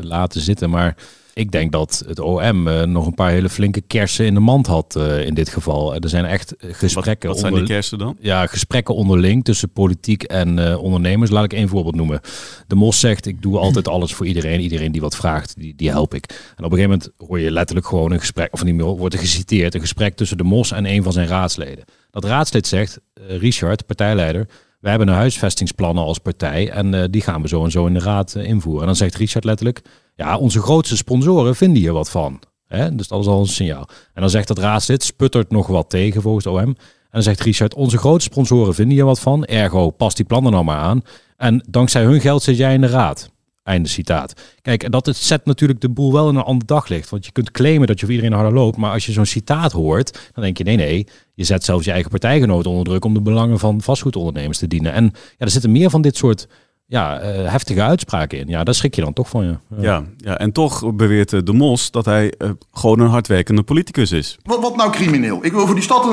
laten 0.01 0.41
zitten. 0.41 0.71
Maar 0.71 0.97
ik 1.35 1.51
denk 1.51 1.73
dat 1.73 2.05
het 2.07 2.19
OM 2.19 2.69
uh, 2.69 2.83
nog 2.83 3.07
een 3.07 3.15
paar 3.15 3.31
hele 3.31 3.49
flinke 3.49 3.81
kersen 3.81 4.27
in 4.27 4.35
de 4.35 4.41
mand 4.41 4.67
had 4.67 4.95
uh, 4.99 5.27
in 5.27 5.35
dit 5.35 5.49
geval. 5.49 5.95
Er 5.95 6.09
zijn 6.09 6.25
echt 6.25 6.55
gesprekken. 6.59 7.29
Wat, 7.29 7.41
wat 7.41 7.51
zijn 7.51 7.55
die 7.61 7.73
kersen 7.73 7.99
dan? 7.99 8.17
Ja, 8.21 8.47
gesprekken 8.47 8.95
onderling 8.95 9.45
tussen 9.45 9.71
politiek 9.71 10.23
en 10.23 10.59
uh, 10.59 10.83
ondernemers. 10.83 11.31
Laat 11.31 11.45
ik 11.45 11.53
één 11.53 11.69
voorbeeld 11.69 11.95
noemen. 11.95 12.21
De 12.67 12.75
Mos 12.75 13.01
zegt, 13.01 13.27
ik 13.27 13.43
doe 13.43 13.59
altijd 13.59 13.89
alles 13.89 14.15
voor 14.15 14.27
iedereen. 14.27 14.61
Iedereen 14.61 14.93
die 14.93 15.01
wat 15.01 15.17
vraagt, 15.17 15.55
die, 15.59 15.75
die 15.75 15.91
help 15.91 16.15
ik. 16.15 16.25
En 16.57 16.65
op 16.65 16.73
een 16.73 16.79
gegeven 16.79 16.91
moment 16.91 17.11
hoor 17.17 17.41
je 17.41 17.51
letterlijk 17.51 17.87
gewoon 17.87 18.13
een 18.13 18.21
gesprek, 18.21 18.53
of 18.53 18.65
niet 18.65 18.75
meer, 18.75 18.85
wordt 18.85 19.15
er 19.15 19.21
geciteerd, 19.21 19.75
een 19.75 19.81
gesprek 19.81 20.17
tussen 20.17 20.37
de 20.37 20.45
Mos 20.45 20.73
en 20.73 20.87
een 20.87 21.03
van 21.03 21.13
zijn 21.13 21.27
raadsleden. 21.29 21.85
Dat 22.11 22.25
raadslid 22.25 22.67
zegt, 22.67 23.01
Richard, 23.15 23.87
partijleider, 23.87 24.47
wij 24.85 24.93
hebben 24.93 25.09
een 25.09 25.21
huisvestingsplannen 25.21 26.05
als 26.05 26.19
partij 26.19 26.71
en 26.71 27.11
die 27.11 27.23
gaan 27.23 27.43
we 27.43 27.49
zo 27.49 27.65
en 27.65 27.71
zo 27.71 27.87
in 27.87 27.95
de 27.95 28.01
raad 28.01 28.35
invoeren. 28.35 28.81
En 28.81 28.87
dan 28.87 28.97
zegt 28.97 29.15
Richard 29.15 29.45
letterlijk, 29.45 29.83
ja, 30.15 30.39
onze 30.39 30.61
grootste 30.61 30.97
sponsoren 30.97 31.57
vinden 31.57 31.83
hier 31.83 31.93
wat 31.93 32.11
van. 32.11 32.41
Hè? 32.67 32.95
Dus 32.95 33.09
dat 33.09 33.21
is 33.21 33.27
al 33.27 33.41
een 33.41 33.47
signaal. 33.47 33.89
En 34.15 34.21
dan 34.21 34.31
zegt 34.31 34.49
dat 34.49 34.59
raadslid, 34.59 35.03
sputtert 35.03 35.51
nog 35.51 35.67
wat 35.67 35.91
tegen 35.91 36.23
volgens 36.23 36.47
OM. 36.47 36.59
En 36.59 36.77
dan 37.11 37.23
zegt 37.23 37.41
Richard, 37.41 37.75
onze 37.75 37.99
grootste 37.99 38.31
sponsoren 38.33 38.75
vinden 38.75 38.95
hier 38.95 39.05
wat 39.05 39.21
van. 39.21 39.45
Ergo, 39.45 39.91
pas 39.91 40.15
die 40.15 40.25
plannen 40.25 40.53
nou 40.53 40.65
maar 40.65 40.79
aan. 40.79 41.03
En 41.37 41.65
dankzij 41.69 42.03
hun 42.03 42.21
geld 42.21 42.43
zit 42.43 42.57
jij 42.57 42.75
in 42.75 42.81
de 42.81 42.87
raad. 42.87 43.31
Einde 43.65 43.89
citaat. 43.89 44.33
Kijk, 44.63 44.83
en 44.83 44.91
dat 44.91 45.17
zet 45.17 45.45
natuurlijk 45.45 45.81
de 45.81 45.89
boel 45.89 46.13
wel 46.13 46.29
in 46.29 46.37
een 46.37 46.43
ander 46.43 46.67
daglicht. 46.67 47.11
Want 47.11 47.25
je 47.25 47.33
kunt 47.33 47.51
claimen 47.51 47.87
dat 47.87 48.01
je 48.01 48.07
voor 48.07 48.15
iedereen 48.15 48.37
harder 48.37 48.55
loopt. 48.55 48.77
Maar 48.77 48.93
als 48.93 49.07
je 49.07 49.13
zo'n 49.13 49.27
citaat 49.27 49.73
hoort, 49.73 50.31
dan 50.33 50.45
denk 50.45 50.59
je 50.59 50.65
nee, 50.65 50.77
nee. 50.77 51.07
Je 51.35 51.45
zet 51.45 51.65
zelfs 51.65 51.85
je 51.85 51.93
eigen 51.93 52.11
partijgenoten 52.11 52.71
onder 52.71 52.87
druk 52.87 53.05
om 53.05 53.15
de 53.15 53.23
belangen 53.23 53.59
van 53.59 53.81
vastgoedondernemers 53.81 54.59
te 54.59 54.69
dienen. 54.69 54.93
En 54.93 55.05
ja, 55.15 55.45
er 55.45 55.51
zitten 55.51 55.73
meer 55.73 55.91
van 55.91 56.03
dit 56.03 56.17
soort 56.17 56.47
ja, 56.87 57.23
uh, 57.23 57.51
heftige 57.51 57.83
uitspraken 57.83 58.39
in. 58.39 58.49
Ja, 58.49 58.65
daar 58.65 58.75
schrik 58.75 58.95
je 58.95 59.01
dan 59.01 59.13
toch 59.13 59.29
van. 59.29 59.45
Ja, 59.45 59.61
ja, 59.81 60.05
ja 60.17 60.39
en 60.39 60.53
toch 60.53 60.95
beweert 60.95 61.33
uh, 61.33 61.41
de 61.45 61.53
Mos 61.53 61.91
dat 61.91 62.05
hij 62.05 62.35
uh, 62.39 62.51
gewoon 62.73 63.01
een 63.01 63.09
hardwerkende 63.09 63.63
politicus 63.63 64.13
is. 64.13 64.39
Wat, 64.43 64.61
wat 64.61 64.77
nou 64.77 64.91
crimineel? 64.91 65.45
Ik 65.45 65.53
wil 65.53 65.67
voor 65.67 65.75
die 65.75 65.85
stad 65.85 66.07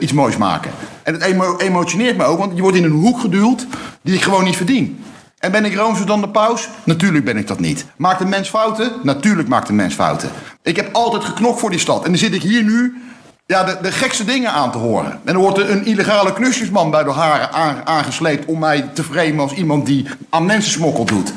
iets 0.00 0.12
moois 0.12 0.36
maken. 0.36 0.70
En 1.02 1.12
het 1.12 1.22
emo 1.22 1.56
emotioneert 1.56 2.16
me 2.16 2.24
ook, 2.24 2.38
want 2.38 2.56
je 2.56 2.62
wordt 2.62 2.76
in 2.76 2.84
een 2.84 2.90
hoek 2.90 3.20
geduwd 3.20 3.66
die 4.02 4.14
ik 4.14 4.22
gewoon 4.22 4.44
niet 4.44 4.56
verdien. 4.56 4.98
En 5.38 5.52
ben 5.52 5.64
ik 5.64 5.74
roomser 5.74 6.06
dan 6.06 6.20
de 6.20 6.28
paus? 6.28 6.68
Natuurlijk 6.84 7.24
ben 7.24 7.36
ik 7.36 7.46
dat 7.46 7.60
niet. 7.60 7.86
Maakt 7.96 8.20
een 8.20 8.28
mens 8.28 8.48
fouten? 8.48 8.92
Natuurlijk 9.02 9.48
maakt 9.48 9.68
een 9.68 9.76
mens 9.76 9.94
fouten. 9.94 10.30
Ik 10.62 10.76
heb 10.76 10.88
altijd 10.92 11.24
geknokt 11.24 11.60
voor 11.60 11.70
die 11.70 11.78
stad. 11.78 12.04
En 12.04 12.10
dan 12.10 12.18
zit 12.18 12.34
ik 12.34 12.42
hier 12.42 12.62
nu 12.62 13.02
ja, 13.46 13.64
de, 13.64 13.78
de 13.82 13.92
gekste 13.92 14.24
dingen 14.24 14.50
aan 14.50 14.72
te 14.72 14.78
horen. 14.78 15.12
En 15.12 15.32
dan 15.32 15.42
wordt 15.42 15.58
er 15.58 15.70
een 15.70 15.84
illegale 15.84 16.32
knusjesman 16.32 16.90
bij 16.90 17.04
de 17.04 17.10
haren 17.10 17.86
aangesleept 17.86 18.46
om 18.46 18.58
mij 18.58 18.90
te 18.94 19.04
framen 19.04 19.40
als 19.40 19.52
iemand 19.52 19.86
die 19.86 20.06
aan 20.30 20.46
mensen 20.46 20.72
smokkel 20.72 21.04
doet. 21.04 21.32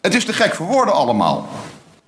Het 0.00 0.14
is 0.14 0.24
te 0.24 0.32
gek 0.32 0.54
voor 0.54 0.66
woorden 0.66 0.94
allemaal. 0.94 1.48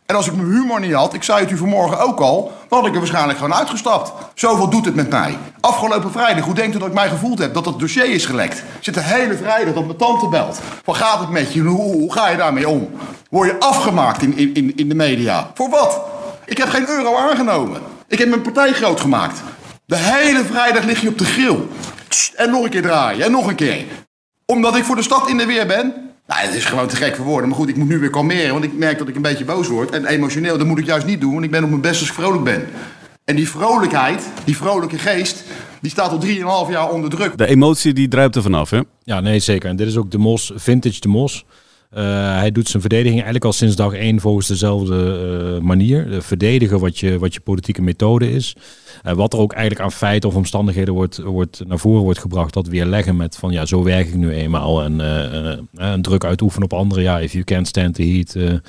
En 0.06 0.16
als 0.16 0.26
ik 0.26 0.36
mijn 0.36 0.50
humor 0.50 0.80
niet 0.80 0.92
had, 0.92 1.14
ik 1.14 1.22
zei 1.22 1.40
het 1.40 1.50
u 1.50 1.56
vanmorgen 1.56 1.98
ook 1.98 2.20
al, 2.20 2.52
dan 2.68 2.78
had 2.78 2.86
ik 2.86 2.92
er 2.92 2.98
waarschijnlijk 2.98 3.38
gewoon 3.38 3.54
uitgestapt. 3.54 4.12
Zoveel 4.34 4.68
doet 4.68 4.84
het 4.84 4.94
met 4.94 5.10
mij. 5.10 5.38
Afgelopen 5.60 6.12
vrijdag, 6.12 6.44
hoe 6.44 6.54
denkt 6.54 6.76
u 6.76 6.78
dat 6.78 6.88
ik 6.88 6.94
mij 6.94 7.08
gevoeld 7.08 7.38
heb 7.38 7.54
dat 7.54 7.64
het 7.64 7.78
dossier 7.78 8.10
is 8.10 8.26
gelekt? 8.26 8.62
Zit 8.80 8.94
de 8.94 9.00
hele 9.00 9.36
vrijdag 9.36 9.74
dat 9.74 9.84
mijn 9.84 9.96
tante 9.96 10.28
belt. 10.28 10.60
Wat 10.84 10.96
gaat 10.96 11.20
het 11.20 11.28
met 11.28 11.52
je? 11.52 11.60
Hoe, 11.60 11.92
hoe 11.92 12.12
ga 12.12 12.28
je 12.28 12.36
daarmee 12.36 12.68
om? 12.68 12.90
Word 13.30 13.48
je 13.50 13.60
afgemaakt 13.60 14.22
in, 14.22 14.36
in, 14.54 14.76
in 14.76 14.88
de 14.88 14.94
media? 14.94 15.50
Voor 15.54 15.70
wat? 15.70 16.00
Ik 16.44 16.58
heb 16.58 16.68
geen 16.68 16.88
euro 16.88 17.16
aangenomen. 17.16 17.80
Ik 18.08 18.18
heb 18.18 18.28
mijn 18.28 18.42
partij 18.42 18.72
groot 18.72 19.00
gemaakt. 19.00 19.42
De 19.84 19.96
hele 19.96 20.44
vrijdag 20.44 20.84
lig 20.84 21.00
je 21.00 21.08
op 21.08 21.18
de 21.18 21.24
grill. 21.24 21.58
En 22.36 22.50
nog 22.50 22.64
een 22.64 22.70
keer 22.70 22.82
draaien. 22.82 23.24
En 23.24 23.30
nog 23.30 23.46
een 23.46 23.54
keer. 23.54 23.84
Omdat 24.46 24.76
ik 24.76 24.84
voor 24.84 24.96
de 24.96 25.02
stad 25.02 25.28
in 25.28 25.36
de 25.36 25.46
weer 25.46 25.66
ben. 25.66 26.11
Nou, 26.32 26.44
het 26.44 26.54
is 26.54 26.64
gewoon 26.64 26.88
te 26.88 26.96
gek 26.96 27.16
voor 27.16 27.24
woorden. 27.24 27.48
Maar 27.48 27.58
goed, 27.58 27.68
ik 27.68 27.76
moet 27.76 27.88
nu 27.88 27.98
weer 27.98 28.10
kalmeren. 28.10 28.52
Want 28.52 28.64
ik 28.64 28.78
merk 28.78 28.98
dat 28.98 29.08
ik 29.08 29.16
een 29.16 29.22
beetje 29.22 29.44
boos 29.44 29.68
word. 29.68 29.90
En 29.90 30.06
emotioneel, 30.06 30.58
dat 30.58 30.66
moet 30.66 30.78
ik 30.78 30.86
juist 30.86 31.06
niet 31.06 31.20
doen. 31.20 31.32
Want 31.32 31.44
ik 31.44 31.50
ben 31.50 31.62
op 31.62 31.68
mijn 31.68 31.80
best 31.80 32.00
als 32.00 32.08
ik 32.08 32.14
vrolijk 32.14 32.44
ben. 32.44 32.66
En 33.24 33.36
die 33.36 33.48
vrolijkheid, 33.48 34.28
die 34.44 34.56
vrolijke 34.56 34.98
geest, 34.98 35.44
die 35.80 35.90
staat 35.90 36.10
al 36.10 36.20
3,5 36.66 36.70
jaar 36.70 36.90
onder 36.90 37.10
druk. 37.10 37.38
De 37.38 37.46
emotie 37.46 37.92
die 37.92 38.08
druipt 38.08 38.36
er 38.36 38.42
vanaf, 38.42 38.70
hè? 38.70 38.80
Ja, 39.04 39.20
nee, 39.20 39.38
zeker. 39.38 39.68
En 39.70 39.76
dit 39.76 39.86
is 39.86 39.96
ook 39.96 40.10
de 40.10 40.18
Mos, 40.18 40.52
vintage 40.54 41.00
de 41.00 41.08
Mos. 41.08 41.44
Uh, 41.96 42.00
hij 42.38 42.52
doet 42.52 42.68
zijn 42.68 42.80
verdediging 42.80 43.14
eigenlijk 43.14 43.44
al 43.44 43.52
sinds 43.52 43.76
dag 43.76 43.92
één 43.92 44.20
volgens 44.20 44.46
dezelfde 44.46 45.20
uh, 45.56 45.66
manier. 45.66 46.10
De 46.10 46.22
verdedigen 46.22 46.80
wat 46.80 46.98
je, 46.98 47.18
wat 47.18 47.34
je 47.34 47.40
politieke 47.40 47.82
methode 47.82 48.32
is. 48.32 48.56
Wat 49.02 49.32
er 49.32 49.38
ook 49.38 49.52
eigenlijk 49.52 49.84
aan 49.84 49.92
feiten 49.92 50.28
of 50.28 50.34
omstandigheden 50.34 50.94
wordt, 50.94 51.18
wordt 51.18 51.62
naar 51.66 51.78
voren 51.78 52.02
wordt 52.02 52.18
gebracht, 52.18 52.54
dat 52.54 52.66
weerleggen 52.66 53.16
met 53.16 53.36
van 53.36 53.52
ja, 53.52 53.66
zo 53.66 53.82
werk 53.82 54.06
ik 54.06 54.14
nu 54.14 54.30
eenmaal. 54.30 54.82
En 54.82 54.98
een 55.74 56.02
druk 56.02 56.24
uitoefenen 56.24 56.64
op 56.64 56.78
anderen. 56.78 57.02
Ja, 57.04 57.18
if 57.18 57.32
you 57.32 57.44
can't 57.44 57.66
stand 57.66 57.94
the 57.94 58.02
heat 58.02 58.60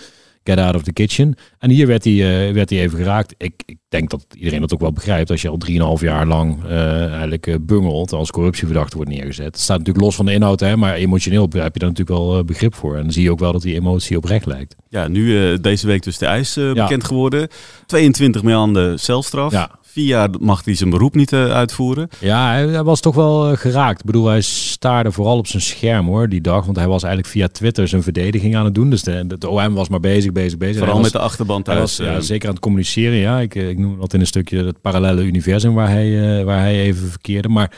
Get 0.43 0.57
Out 0.57 0.75
of 0.75 0.83
the 0.83 0.93
Kitchen. 0.93 1.35
En 1.59 1.69
hier 1.69 1.87
werd 1.87 2.03
hij, 2.03 2.13
uh, 2.13 2.53
werd 2.53 2.69
hij 2.69 2.79
even 2.79 2.97
geraakt. 2.97 3.35
Ik, 3.37 3.53
ik 3.65 3.77
denk 3.89 4.09
dat 4.09 4.25
iedereen 4.37 4.61
dat 4.61 4.73
ook 4.73 4.79
wel 4.79 4.91
begrijpt. 4.91 5.29
Als 5.29 5.41
je 5.41 5.49
al 5.49 5.97
3,5 5.97 6.03
jaar 6.03 6.27
lang 6.27 6.63
uh, 6.65 7.07
eigenlijk 7.07 7.47
uh, 7.47 7.55
bungelt 7.61 8.11
als 8.11 8.31
corruptieverdachte 8.31 8.95
wordt 8.95 9.11
neergezet. 9.11 9.45
Het 9.45 9.59
staat 9.59 9.77
natuurlijk 9.77 10.05
los 10.05 10.15
van 10.15 10.25
de 10.25 10.33
inhoud, 10.33 10.59
hè, 10.59 10.77
maar 10.77 10.93
emotioneel 10.93 11.41
heb 11.41 11.53
je 11.53 11.79
daar 11.79 11.89
natuurlijk 11.89 12.09
wel 12.09 12.43
begrip 12.43 12.75
voor. 12.75 12.95
En 12.95 13.03
dan 13.03 13.11
zie 13.11 13.23
je 13.23 13.31
ook 13.31 13.39
wel 13.39 13.51
dat 13.51 13.61
die 13.61 13.75
emotie 13.75 14.17
oprecht 14.17 14.45
lijkt. 14.45 14.75
Ja, 14.89 15.07
nu 15.07 15.57
deze 15.59 15.87
week 15.87 16.03
dus 16.03 16.17
de 16.17 16.25
ijs 16.25 16.53
bekend 16.53 17.03
geworden. 17.03 17.47
22 17.85 18.43
maanden 18.43 18.99
celstraf. 18.99 19.51
Ja. 19.51 19.79
Vier 19.93 20.05
jaar 20.05 20.29
mag 20.39 20.65
hij 20.65 20.75
zijn 20.75 20.89
beroep 20.89 21.15
niet 21.15 21.31
uh, 21.31 21.51
uitvoeren. 21.51 22.09
Ja, 22.19 22.51
hij, 22.51 22.83
was 22.83 22.99
toch 22.99 23.15
wel 23.15 23.51
uh, 23.51 23.57
geraakt. 23.57 23.99
Ik 23.99 24.05
bedoel, 24.05 24.27
hij 24.27 24.41
staarde 24.41 25.11
vooral 25.11 25.37
op 25.37 25.47
zijn 25.47 25.61
scherm 25.61 26.05
hoor, 26.05 26.29
die 26.29 26.41
dag. 26.41 26.65
Want 26.65 26.77
hij 26.77 26.87
was 26.87 27.03
eigenlijk 27.03 27.33
via 27.33 27.47
Twitter 27.47 27.87
zijn 27.87 28.03
verdediging 28.03 28.55
aan 28.55 28.65
het 28.65 28.75
doen. 28.75 28.89
Dus 28.89 29.01
de, 29.01 29.49
OM 29.49 29.73
was 29.73 29.89
maar 29.89 29.99
bezig, 29.99 30.31
bezig, 30.31 30.57
bezig. 30.57 30.77
Vooral 30.77 30.99
met 30.99 31.11
de 31.11 31.19
achterban 31.19 31.63
thuis. 31.63 31.79
Was, 31.79 31.97
ja, 31.97 32.15
eh. 32.15 32.21
zeker 32.21 32.47
aan 32.47 32.53
het 32.53 32.63
communiceren. 32.63 33.17
Ja, 33.17 33.39
ik, 33.39 33.55
ik 33.55 33.77
noem 33.77 33.99
dat 33.99 34.13
in 34.13 34.19
een 34.19 34.27
stukje 34.27 34.65
het 34.65 34.81
parallele 34.81 35.23
universum 35.23 35.73
waar 35.73 35.89
hij, 35.89 36.43
waar 36.45 36.59
hij 36.59 36.79
even 36.79 37.09
verkeerde. 37.09 37.49
Maar 37.49 37.71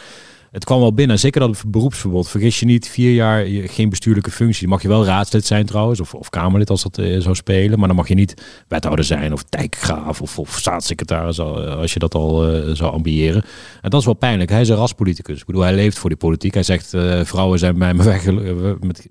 het 0.55 0.63
kwam 0.65 0.79
wel 0.79 0.93
binnen. 0.93 1.19
Zeker 1.19 1.39
dat 1.39 1.63
beroepsverbod. 1.67 2.29
Vergis 2.29 2.59
je 2.59 2.65
niet, 2.65 2.89
vier 2.89 3.13
jaar 3.13 3.45
geen 3.47 3.89
bestuurlijke 3.89 4.31
functie. 4.31 4.67
Mag 4.67 4.81
je 4.81 4.87
wel 4.87 5.05
raadslid 5.05 5.45
zijn 5.45 5.65
trouwens, 5.65 5.99
of, 5.99 6.13
of 6.13 6.29
Kamerlid 6.29 6.69
als 6.69 6.83
dat 6.83 6.97
uh, 6.97 7.21
zou 7.21 7.35
spelen. 7.35 7.79
Maar 7.79 7.87
dan 7.87 7.97
mag 7.97 8.07
je 8.07 8.15
niet 8.15 8.63
wethouder 8.67 9.05
zijn, 9.05 9.33
of 9.33 9.43
dijkgraaf, 9.43 10.21
of, 10.21 10.39
of 10.39 10.57
staatssecretaris 10.57 11.37
eh, 11.37 11.77
als 11.77 11.93
je 11.93 11.99
dat 11.99 12.15
al 12.15 12.55
uh, 12.55 12.75
zou 12.75 12.93
ambiëren. 12.93 13.43
En 13.81 13.89
dat 13.89 13.99
is 13.99 14.05
wel 14.05 14.15
pijnlijk. 14.15 14.49
Hij 14.49 14.61
is 14.61 14.69
een 14.69 14.75
raspoliticus. 14.75 15.39
Ik 15.39 15.45
bedoel, 15.45 15.61
hij 15.61 15.75
leeft 15.75 15.97
voor 15.97 16.09
die 16.09 16.19
politiek. 16.19 16.53
Hij 16.53 16.63
zegt, 16.63 16.89
vrouwen 17.23 17.59
zijn 17.59 17.77
bij 17.77 17.93
me 17.93 18.03
weg 18.13 18.25
met 18.79 19.09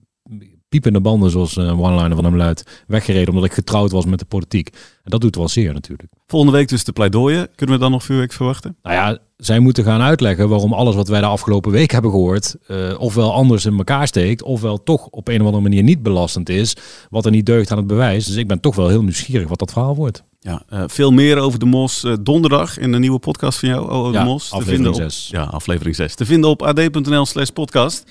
piepende 0.74 1.00
banden, 1.00 1.30
zoals 1.30 1.56
een 1.56 1.78
one-liner 1.78 2.14
van 2.14 2.24
hem 2.24 2.36
luidt, 2.36 2.82
weggereden 2.86 3.28
omdat 3.28 3.44
ik 3.44 3.52
getrouwd 3.52 3.90
was 3.90 4.04
met 4.04 4.18
de 4.18 4.24
politiek. 4.24 4.68
En 5.02 5.10
dat 5.10 5.20
doet 5.20 5.36
wel 5.36 5.48
zeer 5.48 5.72
natuurlijk. 5.72 6.08
Volgende 6.26 6.56
week 6.56 6.68
dus 6.68 6.84
de 6.84 6.92
pleidooien. 6.92 7.48
Kunnen 7.54 7.76
we 7.76 7.82
dan 7.82 7.90
nog 7.90 8.02
vuurwerk 8.02 8.32
verwachten? 8.32 8.76
Nou 8.82 8.94
ja, 8.94 9.18
zij 9.36 9.58
moeten 9.58 9.84
gaan 9.84 10.00
uitleggen 10.00 10.48
waarom 10.48 10.72
alles 10.72 10.94
wat 10.94 11.08
wij 11.08 11.20
de 11.20 11.26
afgelopen 11.26 11.72
week 11.72 11.90
hebben 11.90 12.10
gehoord, 12.10 12.56
uh, 12.68 13.00
ofwel 13.00 13.32
anders 13.32 13.64
in 13.64 13.76
elkaar 13.76 14.06
steekt, 14.06 14.42
ofwel 14.42 14.82
toch 14.82 15.06
op 15.06 15.28
een 15.28 15.40
of 15.40 15.46
andere 15.46 15.62
manier 15.62 15.82
niet 15.82 16.02
belastend 16.02 16.48
is, 16.48 16.76
wat 17.10 17.24
er 17.24 17.30
niet 17.30 17.46
deugt 17.46 17.70
aan 17.70 17.78
het 17.78 17.86
bewijs. 17.86 18.26
Dus 18.26 18.36
ik 18.36 18.46
ben 18.46 18.60
toch 18.60 18.74
wel 18.74 18.88
heel 18.88 19.02
nieuwsgierig 19.02 19.48
wat 19.48 19.58
dat 19.58 19.72
verhaal 19.72 19.96
wordt. 19.96 20.24
Ja, 20.40 20.62
uh, 20.72 20.84
veel 20.86 21.10
meer 21.10 21.38
over 21.38 21.58
de 21.58 21.66
Mos 21.66 22.04
uh, 22.04 22.14
donderdag 22.20 22.78
in 22.78 22.92
de 22.92 22.98
nieuwe 22.98 23.18
podcast 23.18 23.58
van 23.58 23.68
jou, 23.68 24.12
de 24.12 24.18
Mos. 24.18 24.52
aflevering 24.52 24.96
6. 24.96 25.28
Ja, 25.30 25.42
aflevering 25.42 25.96
6. 25.96 26.14
Te 26.14 26.24
vinden 26.24 26.50
op 26.50 26.62
ad.nl 26.62 27.26
slash 27.26 27.48
podcast. 27.48 28.04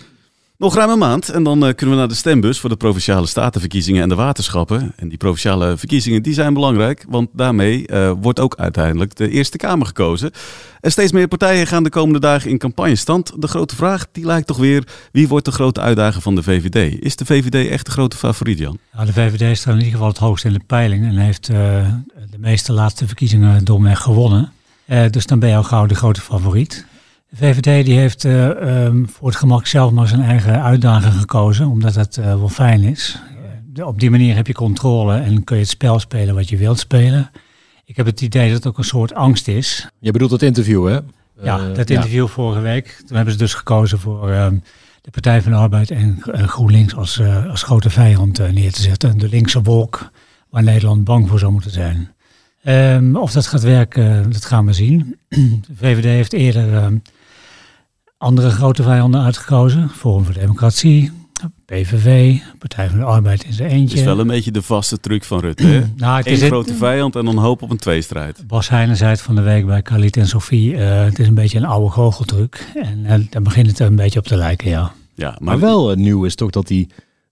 Nog 0.58 0.76
ruim 0.76 0.89
een 0.89 0.98
maand 0.98 1.30
en 1.30 1.44
dan 1.44 1.68
uh, 1.68 1.74
kunnen 1.74 1.96
we 1.96 2.02
naar 2.02 2.08
de 2.10 2.16
stembus 2.16 2.60
voor 2.60 2.70
de 2.70 2.76
provinciale 2.76 3.28
statenverkiezingen 3.28 4.02
en 4.02 4.10
de 4.10 4.16
waterschappen. 4.16 4.94
En 4.96 5.10
die 5.10 5.18
provinciale 5.18 5.78
verkiezingen 5.78 6.24
die 6.24 6.34
zijn 6.34 6.54
belangrijk, 6.54 7.06
want 7.10 7.30
daarmee 7.34 7.88
uh, 7.88 8.12
wordt 8.22 8.39
ook 8.39 8.56
uiteindelijk 8.56 9.16
de 9.16 9.30
Eerste 9.30 9.58
Kamer 9.58 9.86
gekozen. 9.86 10.32
En 10.80 10.92
steeds 10.92 11.12
meer 11.12 11.28
partijen 11.28 11.68
gaan 11.68 11.84
de 11.84 11.89
komende 11.89 12.20
dagen 12.20 12.50
in 12.50 12.58
campagnestand. 12.58 13.42
De 13.42 13.48
grote 13.48 13.76
vraag 13.76 14.06
die 14.12 14.26
lijkt 14.26 14.48
toch 14.48 14.58
weer, 14.58 14.88
wie 15.12 15.28
wordt 15.28 15.46
de 15.46 15.52
grote 15.52 15.82
uitdager 15.82 16.22
van 16.22 16.36
de 16.36 16.44
VVD? 16.44 17.02
Is 17.02 17.16
de 17.16 17.26
VVD 17.26 17.70
echt 17.70 17.86
de 17.86 17.92
grote 17.92 18.18
favoriet, 18.18 18.58
Jan? 18.58 18.78
Ja, 18.98 19.06
de 19.06 19.13
VVD 19.13 19.58
staat 19.58 19.74
in 19.74 19.80
ieder 19.80 19.94
geval 19.94 20.08
het 20.08 20.18
hoogst 20.18 20.46
in 20.46 20.54
de 20.54 20.62
peiling 20.68 21.06
en 21.06 21.18
heeft 21.18 21.50
uh, 21.50 21.58
de 22.32 22.39
meeste 22.39 22.74
laatste 22.74 23.08
verkiezingen 23.08 23.66
door 23.66 23.82
gewonnen. 23.96 24.52
dus 25.10 25.26
dan 25.26 25.39
ben 25.39 25.50
je 25.50 25.56
al 25.56 25.63
gauw 25.63 25.86
de 25.86 25.96
grote 25.96 26.22
favoriet. 26.22 26.86
De 27.34 27.39
VVD 27.39 27.86
die 27.86 27.98
heeft 27.98 28.24
uh, 28.24 28.48
um, 28.86 29.10
voor 29.10 29.28
het 29.28 29.38
gemak 29.38 29.67
zelf 29.67 29.91
maar 29.91 30.08
zijn 30.08 30.22
eigen 30.22 30.63
uitdager 30.63 31.12
gekozen, 31.12 31.67
omdat 31.67 31.93
dat 31.93 32.17
uh, 32.17 32.26
wel 32.26 32.50
fijn 32.50 32.84
is. 32.84 33.19
Uh, 33.78 33.88
op 33.88 34.00
die 34.00 34.10
manier 34.10 34.36
heb 34.36 34.48
je 34.48 34.54
controle 34.54 35.15
en 35.15 35.43
kun 35.43 35.56
je 35.56 35.62
het 35.62 35.72
spel 35.72 36.00
spelen 36.00 36.36
wat 36.36 36.50
je 36.50 36.58
wilt 36.58 36.80
spelen. 36.80 37.32
Ik 37.86 37.96
heb 37.96 38.06
het 38.06 38.22
idee 38.22 38.48
dat 38.48 38.58
het 38.58 38.67
ook 38.67 38.78
een 38.78 38.84
soort 38.84 39.13
angst 39.13 39.48
is. 39.48 39.88
Je 40.00 40.12
bedoelt 40.12 40.32
het 40.32 40.41
interview, 40.41 40.88
hè? 40.88 41.00
Ja, 41.41 41.67
dat 41.74 41.89
interview 41.89 42.26
ja. 42.26 42.32
vorige 42.32 42.62
week. 42.62 43.02
Toen 43.06 43.15
hebben 43.15 43.34
ze 43.34 43.39
dus 43.39 43.54
gekozen 43.54 44.00
voor 44.00 44.30
ehm, 44.30 44.58
de 45.02 45.12
Partij 45.12 45.41
van 45.41 45.52
de 45.52 45.58
Arbeid 45.58 45.91
en 45.91 46.22
GroenLinks 46.48 46.96
als, 46.96 47.22
als 47.50 47.63
grote 47.63 47.89
vijand 47.89 48.52
neer 48.52 48.72
te 48.72 48.82
zetten. 48.82 49.17
De 49.17 49.30
linkse 49.30 49.62
wolk 49.62 50.12
waar 50.50 50.63
Nederland 50.63 51.04
bang 51.04 51.30
voor 51.30 51.39
zou 51.39 51.52
moeten 51.52 51.72
zijn. 51.72 52.12
Um, 52.65 53.15
of 53.15 53.32
dat 53.32 53.48
gaat 53.48 53.63
werken, 53.63 54.32
dat 54.32 54.46
gaan 54.46 54.65
we 54.65 54.74
zien. 54.74 55.15
De 55.67 55.76
VVD 55.76 56.04
heeft 56.04 56.34
eerder 56.34 57.02
andere 58.23 58.49
grote 58.49 58.83
vijanden 58.83 59.21
uitgekozen. 59.21 59.89
Forum 59.89 60.25
voor 60.25 60.33
Democratie, 60.33 61.12
PVV, 61.65 62.38
Partij 62.59 62.89
van 62.89 62.99
de 62.99 63.05
Arbeid 63.05 63.43
in 63.43 63.53
zijn 63.53 63.69
eentje. 63.69 63.89
Het 63.89 63.97
is 63.97 64.03
wel 64.03 64.19
een 64.19 64.27
beetje 64.27 64.51
de 64.51 64.62
vaste 64.62 64.99
truc 64.99 65.23
van 65.23 65.39
Rutte. 65.39 65.65
Hè? 65.65 65.83
nou, 65.95 66.21
Eén 66.23 66.38
grote 66.38 66.73
vijand 66.73 67.15
en 67.15 67.25
dan 67.25 67.38
hoop 67.38 67.62
op 67.62 67.69
een 67.69 67.77
tweestrijd. 67.77 68.43
Bas 68.47 68.69
Heijnen 68.69 68.97
zei 68.97 69.12
het 69.12 69.21
van 69.21 69.36
de 69.36 69.41
week 69.41 69.65
bij 69.65 69.81
Khalid 69.81 70.17
en 70.17 70.27
Sofie. 70.27 70.73
Uh, 70.73 71.03
het 71.03 71.19
is 71.19 71.27
een 71.27 71.33
beetje 71.33 71.57
een 71.57 71.65
oude 71.65 71.89
goocheltruc. 71.89 72.67
En 72.75 72.99
uh, 72.99 73.13
daar 73.29 73.41
begint 73.41 73.67
het 73.67 73.79
er 73.79 73.88
een 73.88 73.95
beetje 73.95 74.19
op 74.19 74.25
te 74.25 74.36
lijken, 74.36 74.69
ja. 74.69 74.93
ja 75.15 75.29
maar, 75.29 75.39
maar 75.41 75.59
wel 75.59 75.91
uh, 75.91 75.97
nieuw 75.97 76.25
is 76.25 76.36
toch 76.36 76.49
dat 76.49 76.69
hij 76.69 76.88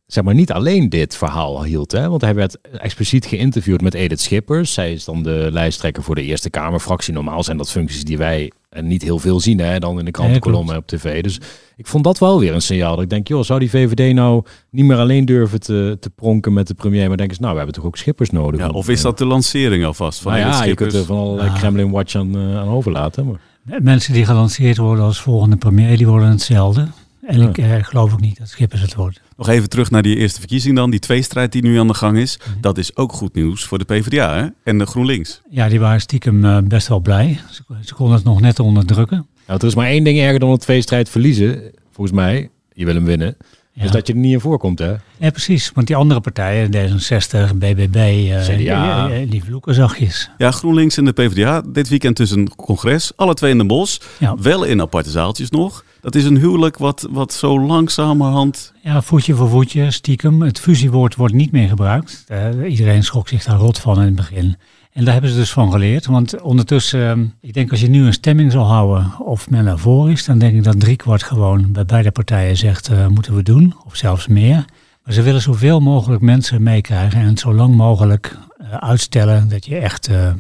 zeg 0.07 0.23
maar 0.23 0.35
niet 0.35 0.51
alleen 0.51 0.89
dit 0.89 1.17
verhaal 1.17 1.63
hield. 1.63 1.91
Hè? 1.91 2.09
Want 2.09 2.21
hij 2.21 2.35
werd 2.35 2.57
expliciet 2.61 3.25
geïnterviewd 3.25 3.81
met 3.81 3.93
Edith 3.93 4.21
Schippers. 4.21 4.73
Zij 4.73 4.93
is 4.93 5.05
dan 5.05 5.23
de 5.23 5.49
lijsttrekker 5.51 6.03
voor 6.03 6.15
de 6.15 6.23
Eerste 6.23 6.49
Kamerfractie. 6.49 7.13
Normaal 7.13 7.43
zijn 7.43 7.57
dat 7.57 7.71
functies 7.71 8.03
die 8.03 8.17
wij 8.17 8.51
en 8.71 8.87
niet 8.87 9.01
heel 9.01 9.19
veel 9.19 9.39
zien 9.39 9.59
hè, 9.59 9.79
dan 9.79 9.99
in 9.99 10.05
de 10.05 10.11
krantenkolommen 10.11 10.77
op 10.77 10.87
tv. 10.87 11.23
Dus 11.23 11.39
ik 11.75 11.87
vond 11.87 12.03
dat 12.03 12.19
wel 12.19 12.39
weer 12.39 12.53
een 12.53 12.61
signaal. 12.61 12.93
Dat 12.93 13.03
ik 13.03 13.09
denk, 13.09 13.27
joh, 13.27 13.43
zou 13.43 13.59
die 13.59 13.69
VVD 13.69 14.13
nou 14.13 14.43
niet 14.69 14.85
meer 14.85 14.97
alleen 14.97 15.25
durven 15.25 15.59
te, 15.59 15.97
te 15.99 16.09
pronken 16.09 16.53
met 16.53 16.67
de 16.67 16.73
premier, 16.73 17.07
maar 17.07 17.17
denken 17.17 17.35
ze, 17.35 17.41
nou, 17.41 17.53
we 17.53 17.59
hebben 17.59 17.77
toch 17.77 17.85
ook 17.85 17.97
Schippers 17.97 18.29
nodig. 18.29 18.59
Ja, 18.59 18.69
of 18.69 18.89
is 18.89 19.01
dat 19.01 19.17
de 19.17 19.25
lancering 19.25 19.85
alvast 19.85 20.21
van 20.21 20.31
nou 20.31 20.43
ja, 20.43 20.53
Schippers? 20.53 20.69
je 20.69 20.75
kunt 20.75 20.93
er 20.93 21.15
van 21.15 21.17
allerlei 21.17 21.49
ja. 21.49 21.57
Kremlin 21.57 21.91
Watch 21.91 22.15
aan, 22.15 22.37
uh, 22.37 22.57
aan 22.57 22.67
overlaten. 22.67 23.25
Maar. 23.25 23.39
Mensen 23.81 24.13
die 24.13 24.25
gelanceerd 24.25 24.77
worden 24.77 25.03
als 25.03 25.21
volgende 25.21 25.55
premier, 25.55 25.97
die 25.97 26.07
worden 26.07 26.29
hetzelfde. 26.29 26.87
En 27.21 27.39
ja. 27.39 27.49
ik 27.49 27.57
eh, 27.57 27.83
geloof 27.83 28.13
ook 28.13 28.21
niet 28.21 28.37
dat 28.37 28.49
Schippers 28.49 28.81
het 28.81 28.95
wordt. 28.95 29.21
Nog 29.37 29.49
even 29.49 29.69
terug 29.69 29.91
naar 29.91 30.01
die 30.01 30.15
eerste 30.15 30.39
verkiezing 30.39 30.75
dan, 30.75 30.89
die 30.89 30.99
tweestrijd 30.99 31.51
die 31.51 31.61
nu 31.61 31.79
aan 31.79 31.87
de 31.87 31.93
gang 31.93 32.17
is. 32.17 32.39
Mm. 32.39 32.61
Dat 32.61 32.77
is 32.77 32.95
ook 32.95 33.13
goed 33.13 33.35
nieuws 33.35 33.63
voor 33.63 33.77
de 33.77 33.85
PvdA 33.85 34.35
hè? 34.35 34.47
en 34.63 34.77
de 34.77 34.85
GroenLinks. 34.85 35.41
Ja, 35.49 35.69
die 35.69 35.79
waren 35.79 36.01
stiekem 36.01 36.45
uh, 36.45 36.57
best 36.63 36.87
wel 36.87 36.99
blij. 36.99 37.39
Ze, 37.51 37.63
ze 37.85 37.93
konden 37.93 38.15
het 38.15 38.25
nog 38.25 38.41
net 38.41 38.59
onderdrukken. 38.59 39.27
Nou, 39.47 39.59
er 39.59 39.67
is 39.67 39.75
maar 39.75 39.87
één 39.87 40.03
ding 40.03 40.19
erger 40.19 40.39
dan 40.39 40.49
een 40.49 40.57
tweestrijd 40.57 41.09
verliezen, 41.09 41.71
volgens 41.91 42.15
mij. 42.15 42.49
Je 42.73 42.85
wil 42.85 42.95
hem 42.95 43.05
winnen. 43.05 43.37
Ja. 43.81 43.87
Dus 43.87 43.95
dat 43.95 44.07
je 44.07 44.13
er 44.13 44.19
niet 44.19 44.33
in 44.33 44.39
voorkomt, 44.39 44.79
hè? 44.79 44.93
Ja, 45.17 45.29
precies. 45.29 45.71
Want 45.73 45.87
die 45.87 45.95
andere 45.95 46.19
partijen, 46.19 46.71
D66, 46.71 47.55
BBB, 47.55 47.95
uh, 47.95 48.41
CDA. 48.41 49.07
Die, 49.07 49.27
die 49.27 49.43
vloeken 49.43 49.73
zachtjes. 49.73 50.29
Ja, 50.37 50.51
GroenLinks 50.51 50.97
en 50.97 51.05
de 51.05 51.11
PvdA. 51.11 51.61
Dit 51.67 51.89
weekend 51.89 52.17
dus 52.17 52.31
een 52.31 52.55
congres. 52.55 53.11
Alle 53.15 53.33
twee 53.33 53.51
in 53.51 53.57
de 53.57 53.65
bos. 53.65 54.01
Ja. 54.17 54.35
Wel 54.37 54.63
in 54.63 54.81
aparte 54.81 55.09
zaaltjes 55.09 55.49
nog. 55.49 55.83
Dat 56.01 56.15
is 56.15 56.23
een 56.23 56.37
huwelijk 56.37 56.77
wat, 56.77 57.07
wat 57.11 57.33
zo 57.33 57.59
langzamerhand... 57.59 58.73
Ja, 58.83 59.01
voetje 59.01 59.35
voor 59.35 59.49
voetje, 59.49 59.91
stiekem. 59.91 60.41
Het 60.41 60.59
fusiewoord 60.59 61.15
wordt 61.15 61.33
niet 61.33 61.51
meer 61.51 61.67
gebruikt. 61.67 62.25
Uh, 62.31 62.69
iedereen 62.69 63.03
schrok 63.03 63.27
zich 63.27 63.43
daar 63.43 63.57
rot 63.57 63.79
van 63.79 63.95
in 63.99 64.05
het 64.05 64.15
begin. 64.15 64.55
En 64.93 65.03
daar 65.03 65.13
hebben 65.13 65.31
ze 65.31 65.37
dus 65.37 65.51
van 65.51 65.71
geleerd. 65.71 66.05
Want 66.05 66.41
ondertussen, 66.41 67.33
ik 67.41 67.53
denk 67.53 67.71
als 67.71 67.81
je 67.81 67.89
nu 67.89 68.05
een 68.05 68.13
stemming 68.13 68.51
zal 68.51 68.65
houden 68.65 69.19
of 69.19 69.49
men 69.49 69.67
ervoor 69.67 70.11
is, 70.11 70.25
dan 70.25 70.39
denk 70.39 70.55
ik 70.55 70.63
dat 70.63 70.79
driekwart 70.79 71.23
gewoon 71.23 71.71
bij 71.71 71.85
beide 71.85 72.11
partijen 72.11 72.57
zegt, 72.57 72.89
uh, 72.89 73.07
moeten 73.07 73.35
we 73.35 73.43
doen, 73.43 73.75
of 73.85 73.95
zelfs 73.95 74.27
meer. 74.27 74.65
Maar 75.03 75.13
ze 75.13 75.21
willen 75.21 75.41
zoveel 75.41 75.79
mogelijk 75.79 76.21
mensen 76.21 76.63
meekrijgen 76.63 77.19
en 77.19 77.27
het 77.27 77.39
zo 77.39 77.53
lang 77.53 77.75
mogelijk 77.75 78.37
uh, 78.61 78.73
uitstellen 78.73 79.49
dat 79.49 79.65
je 79.65 79.77
echt 79.77 80.09
uh, 80.09 80.33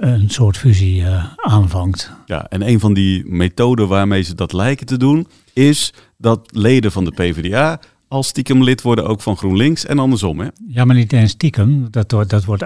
een 0.00 0.30
soort 0.30 0.56
fusie 0.56 1.04
aanvangt. 1.36 2.12
Ja, 2.26 2.46
en 2.48 2.68
een 2.68 2.80
van 2.80 2.94
die 2.94 3.24
methoden 3.26 3.88
waarmee 3.88 4.22
ze 4.22 4.34
dat 4.34 4.52
lijken 4.52 4.86
te 4.86 4.96
doen, 4.96 5.26
is 5.52 5.92
dat 6.16 6.48
leden 6.52 6.92
van 6.92 7.04
de 7.04 7.10
PvdA 7.10 7.80
als 8.08 8.28
stiekem 8.28 8.62
lid 8.62 8.82
worden 8.82 9.06
ook 9.06 9.20
van 9.20 9.36
GroenLinks 9.36 9.86
en 9.86 9.98
andersom. 9.98 10.40
Hè? 10.40 10.48
Ja, 10.68 10.84
maar 10.84 10.96
niet 10.96 11.12
eens 11.12 11.30
stiekem. 11.30 11.86
Dat, 11.90 12.10
wordt, 12.10 12.30
dat 12.30 12.44
wordt 12.44 12.62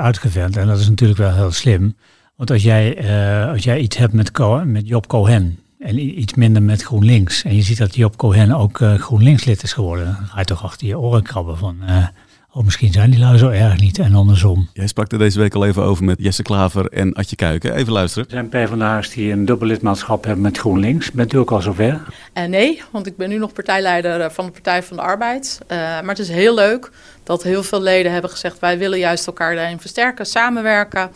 en 0.57 0.67
dat 0.67 0.79
is 0.79 0.89
natuurlijk 0.89 1.19
wel 1.19 1.35
heel 1.35 1.51
slim. 1.51 1.97
Want 2.37 2.51
als 2.51 2.63
jij, 2.63 3.05
uh, 3.45 3.51
als 3.51 3.65
jij 3.65 3.79
iets 3.79 3.97
hebt 3.97 4.13
met, 4.13 4.31
met 4.65 4.89
Job 4.89 5.07
Cohen 5.07 5.59
en 5.79 6.19
iets 6.21 6.35
minder 6.35 6.63
met 6.63 6.83
GroenLinks... 6.83 7.43
en 7.43 7.55
je 7.55 7.63
ziet 7.63 7.79
dat 7.79 7.95
Job 7.95 8.17
Cohen 8.17 8.53
ook 8.53 8.81
uh, 8.81 8.95
GroenLinks-lid 8.95 9.63
is 9.63 9.73
geworden... 9.73 10.05
dan 10.05 10.27
ga 10.27 10.39
je 10.39 10.45
toch 10.45 10.65
achter 10.65 10.87
je 10.87 10.99
oren 10.99 11.23
krabben 11.23 11.59
van... 11.59 11.77
Uh, 11.89 12.07
Oh, 12.55 12.65
misschien 12.65 12.93
zijn 12.93 13.11
die 13.11 13.21
lui 13.21 13.39
zo 13.39 13.49
erg 13.49 13.81
niet 13.81 13.99
en 13.99 14.15
andersom. 14.15 14.69
Jij 14.73 14.87
sprak 14.87 15.13
er 15.13 15.19
deze 15.19 15.39
week 15.39 15.55
al 15.55 15.67
even 15.67 15.83
over 15.83 16.05
met 16.05 16.19
Jesse 16.21 16.43
Klaver 16.43 16.87
en 16.87 17.13
Adje 17.13 17.37
Kuiken. 17.37 17.75
Even 17.75 17.93
luisteren. 17.93 18.25
Er 18.25 18.33
zijn 18.33 18.49
PvdA's 18.49 19.11
die 19.11 19.33
een 19.33 19.45
dubbel 19.45 19.67
lidmaatschap 19.67 20.25
hebben 20.25 20.43
met 20.43 20.59
GroenLinks. 20.59 21.11
Bent 21.11 21.33
u 21.33 21.39
ook 21.39 21.51
al 21.51 21.61
zover? 21.61 22.01
Uh, 22.35 22.45
nee, 22.45 22.83
want 22.91 23.07
ik 23.07 23.17
ben 23.17 23.29
nu 23.29 23.39
nog 23.39 23.53
partijleider 23.53 24.31
van 24.31 24.47
de 24.47 24.51
Partij 24.51 24.83
van 24.83 24.97
de 24.97 25.03
Arbeid. 25.03 25.61
Uh, 25.63 25.79
maar 25.79 26.09
het 26.09 26.19
is 26.19 26.29
heel 26.29 26.55
leuk 26.55 26.91
dat 27.23 27.43
heel 27.43 27.63
veel 27.63 27.83
leden 27.83 28.13
hebben 28.13 28.31
gezegd... 28.31 28.59
wij 28.59 28.79
willen 28.79 28.99
juist 28.99 29.27
elkaar 29.27 29.55
daarin 29.55 29.81
versterken, 29.81 30.27
samenwerken. 30.27 31.11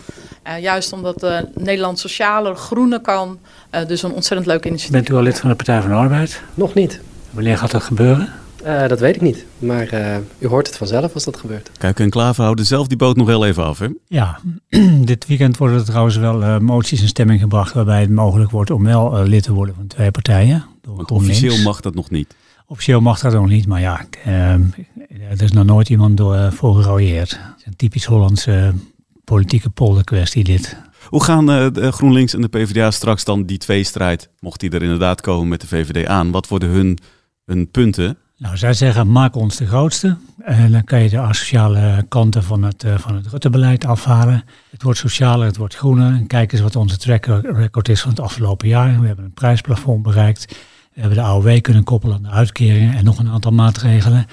Uh, 0.46 0.58
juist 0.60 0.92
omdat 0.92 1.26
Nederland 1.54 1.98
socialer, 1.98 2.56
groener 2.56 3.00
kan. 3.00 3.38
dus 3.86 4.02
een 4.02 4.12
ontzettend 4.12 4.48
leuk 4.48 4.64
initiatief. 4.64 4.96
Bent 4.96 5.08
u 5.08 5.14
al 5.14 5.22
lid 5.22 5.40
van 5.40 5.50
de 5.50 5.56
Partij 5.56 5.80
van 5.80 5.90
de 5.90 5.96
Arbeid? 5.96 6.42
Nog 6.54 6.74
niet. 6.74 7.00
Wanneer 7.30 7.58
gaat 7.58 7.70
dat 7.70 7.82
gebeuren? 7.82 8.32
Uh, 8.66 8.88
dat 8.88 9.00
weet 9.00 9.14
ik 9.14 9.20
niet, 9.20 9.46
maar 9.58 9.94
uh, 9.94 10.16
u 10.38 10.46
hoort 10.46 10.66
het 10.66 10.76
vanzelf 10.76 11.14
als 11.14 11.24
dat 11.24 11.36
gebeurt. 11.36 11.70
Kijk, 11.78 12.00
en 12.00 12.10
Klaver 12.10 12.42
houden 12.42 12.66
zelf 12.66 12.86
die 12.86 12.96
boot 12.96 13.16
nog 13.16 13.26
heel 13.26 13.46
even 13.46 13.64
af, 13.64 13.78
hè? 13.78 13.88
Ja, 14.06 14.40
dit 15.04 15.26
weekend 15.26 15.56
worden 15.56 15.78
er 15.78 15.84
trouwens 15.84 16.16
wel 16.16 16.42
uh, 16.42 16.58
moties 16.58 17.00
in 17.00 17.08
stemming 17.08 17.40
gebracht... 17.40 17.72
waarbij 17.72 18.00
het 18.00 18.10
mogelijk 18.10 18.50
wordt 18.50 18.70
om 18.70 18.84
wel 18.84 19.22
lid 19.22 19.42
te 19.42 19.52
worden 19.52 19.74
van 19.74 19.86
twee 19.86 20.10
partijen. 20.10 20.64
Want 20.82 21.10
officieel 21.10 21.62
mag 21.62 21.80
dat 21.80 21.94
nog 21.94 22.10
niet? 22.10 22.34
Officieel 22.66 23.00
mag 23.00 23.20
dat 23.20 23.32
nog 23.32 23.48
niet, 23.48 23.66
maar 23.66 23.80
ja, 23.80 24.06
er 25.28 25.42
is 25.42 25.52
nog 25.52 25.64
nooit 25.64 25.88
iemand 25.88 26.16
door, 26.16 26.52
voor 26.52 26.74
gerooieerd. 26.74 27.30
Het 27.30 27.58
is 27.58 27.66
een 27.66 27.76
typisch 27.76 28.04
Hollandse 28.04 28.74
politieke 29.24 29.70
polderkwestie 29.70 30.44
dit. 30.44 30.76
Hoe 31.04 31.24
gaan 31.24 31.46
de 31.46 31.92
GroenLinks 31.92 32.34
en 32.34 32.40
de 32.40 32.48
PvdA 32.48 32.90
straks 32.90 33.24
dan 33.24 33.44
die 33.44 33.58
tweestrijd, 33.58 34.30
mocht 34.40 34.60
die 34.60 34.70
er 34.70 34.82
inderdaad 34.82 35.20
komen 35.20 35.48
met 35.48 35.60
de 35.60 35.66
VVD 35.66 36.06
aan, 36.06 36.30
wat 36.30 36.48
worden 36.48 36.68
hun, 36.68 36.98
hun 37.44 37.70
punten? 37.70 38.18
Nou, 38.38 38.56
zij 38.56 38.74
zeggen, 38.74 39.12
maak 39.12 39.34
ons 39.34 39.56
de 39.56 39.66
grootste. 39.66 40.16
En 40.42 40.72
dan 40.72 40.84
kan 40.84 41.02
je 41.02 41.08
de 41.08 41.18
asociale 41.18 42.04
kanten 42.08 42.42
van 42.42 42.62
het, 42.62 42.84
uh, 42.84 42.98
van 42.98 43.14
het 43.14 43.26
Rutte-beleid 43.26 43.84
afhalen. 43.84 44.44
Het 44.70 44.82
wordt 44.82 44.98
socialer, 44.98 45.46
het 45.46 45.56
wordt 45.56 45.76
groener. 45.76 46.12
En 46.12 46.26
kijk 46.26 46.52
eens 46.52 46.60
wat 46.60 46.76
onze 46.76 46.96
track 46.96 47.26
record 47.42 47.88
is 47.88 48.00
van 48.00 48.10
het 48.10 48.20
afgelopen 48.20 48.68
jaar. 48.68 49.00
We 49.00 49.06
hebben 49.06 49.24
een 49.24 49.32
prijsplafond 49.32 50.02
bereikt. 50.02 50.46
We 50.94 51.00
hebben 51.00 51.18
de 51.18 51.24
AOW 51.24 51.60
kunnen 51.60 51.84
koppelen 51.84 52.16
aan 52.16 52.22
de 52.22 52.28
uitkeringen 52.28 52.96
en 52.96 53.04
nog 53.04 53.18
een 53.18 53.28
aantal 53.28 53.52
maatregelen. 53.52 54.26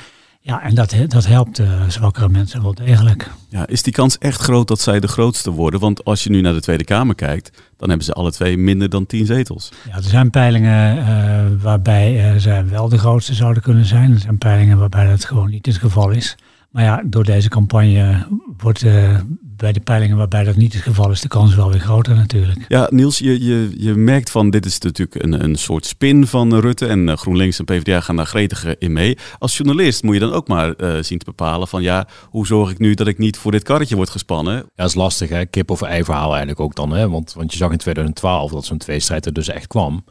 Ja, 0.45 0.61
en 0.63 0.75
dat, 0.75 0.95
dat 1.07 1.25
helpt 1.25 1.59
uh, 1.59 1.67
zwakkere 1.87 2.29
mensen 2.29 2.61
wel 2.61 2.73
degelijk. 2.73 3.31
Ja, 3.49 3.67
is 3.67 3.81
die 3.81 3.93
kans 3.93 4.17
echt 4.17 4.41
groot 4.41 4.67
dat 4.67 4.79
zij 4.79 4.99
de 4.99 5.07
grootste 5.07 5.51
worden? 5.51 5.79
Want 5.79 6.03
als 6.03 6.23
je 6.23 6.29
nu 6.29 6.41
naar 6.41 6.53
de 6.53 6.61
Tweede 6.61 6.83
Kamer 6.83 7.15
kijkt, 7.15 7.51
dan 7.77 7.89
hebben 7.89 8.05
ze 8.05 8.13
alle 8.13 8.31
twee 8.31 8.57
minder 8.57 8.89
dan 8.89 9.05
tien 9.05 9.25
zetels. 9.25 9.71
Ja, 9.87 9.95
er 9.95 10.03
zijn 10.03 10.29
peilingen 10.29 10.97
uh, 10.97 11.61
waarbij 11.61 12.33
uh, 12.33 12.39
zij 12.39 12.67
wel 12.67 12.89
de 12.89 12.97
grootste 12.97 13.33
zouden 13.33 13.63
kunnen 13.63 13.85
zijn. 13.85 14.11
Er 14.11 14.19
zijn 14.19 14.37
peilingen 14.37 14.77
waarbij 14.77 15.07
dat 15.07 15.25
gewoon 15.25 15.49
niet 15.49 15.65
het 15.65 15.77
geval 15.77 16.09
is. 16.09 16.35
Maar 16.73 16.83
ja, 16.83 17.03
door 17.05 17.23
deze 17.23 17.49
campagne 17.49 18.27
wordt 18.57 18.83
uh, 18.83 19.19
bij 19.41 19.71
de 19.71 19.79
peilingen 19.79 20.17
waarbij 20.17 20.43
dat 20.43 20.55
niet 20.55 20.73
het 20.73 20.81
geval 20.81 21.11
is, 21.11 21.21
de 21.21 21.27
kans 21.27 21.55
wel 21.55 21.71
weer 21.71 21.79
groter 21.79 22.15
natuurlijk. 22.15 22.65
Ja, 22.67 22.87
Niels, 22.91 23.17
je, 23.17 23.43
je, 23.43 23.71
je 23.77 23.93
merkt 23.93 24.31
van 24.31 24.49
dit 24.49 24.65
is 24.65 24.79
natuurlijk 24.79 25.23
een, 25.23 25.43
een 25.43 25.55
soort 25.55 25.85
spin 25.85 26.27
van 26.27 26.59
Rutte 26.59 26.85
en 26.85 27.07
uh, 27.07 27.15
GroenLinks 27.15 27.59
en 27.59 27.65
PvdA 27.65 28.01
gaan 28.01 28.15
daar 28.15 28.25
gretig 28.25 28.77
in 28.77 28.93
mee. 28.93 29.17
Als 29.37 29.57
journalist 29.57 30.03
moet 30.03 30.13
je 30.13 30.19
dan 30.19 30.31
ook 30.31 30.47
maar 30.47 30.73
uh, 30.77 30.97
zien 31.01 31.17
te 31.17 31.25
bepalen 31.25 31.67
van 31.67 31.81
ja, 31.81 32.07
hoe 32.29 32.47
zorg 32.47 32.71
ik 32.71 32.79
nu 32.79 32.93
dat 32.93 33.07
ik 33.07 33.17
niet 33.17 33.37
voor 33.37 33.51
dit 33.51 33.63
karretje 33.63 33.95
word 33.95 34.09
gespannen? 34.09 34.55
Ja, 34.55 34.63
dat 34.75 34.87
is 34.87 34.95
lastig 34.95 35.29
hè, 35.29 35.45
kip 35.45 35.71
of 35.71 35.81
ei 35.81 36.03
verhaal 36.03 36.29
eigenlijk 36.29 36.59
ook 36.59 36.75
dan 36.75 36.91
hè, 36.91 37.09
want, 37.09 37.33
want 37.33 37.51
je 37.51 37.57
zag 37.57 37.71
in 37.71 37.77
2012 37.77 38.51
dat 38.51 38.65
zo'n 38.65 38.77
tweestrijd 38.77 39.25
er 39.25 39.33
dus 39.33 39.47
echt 39.47 39.67
kwam. 39.67 40.03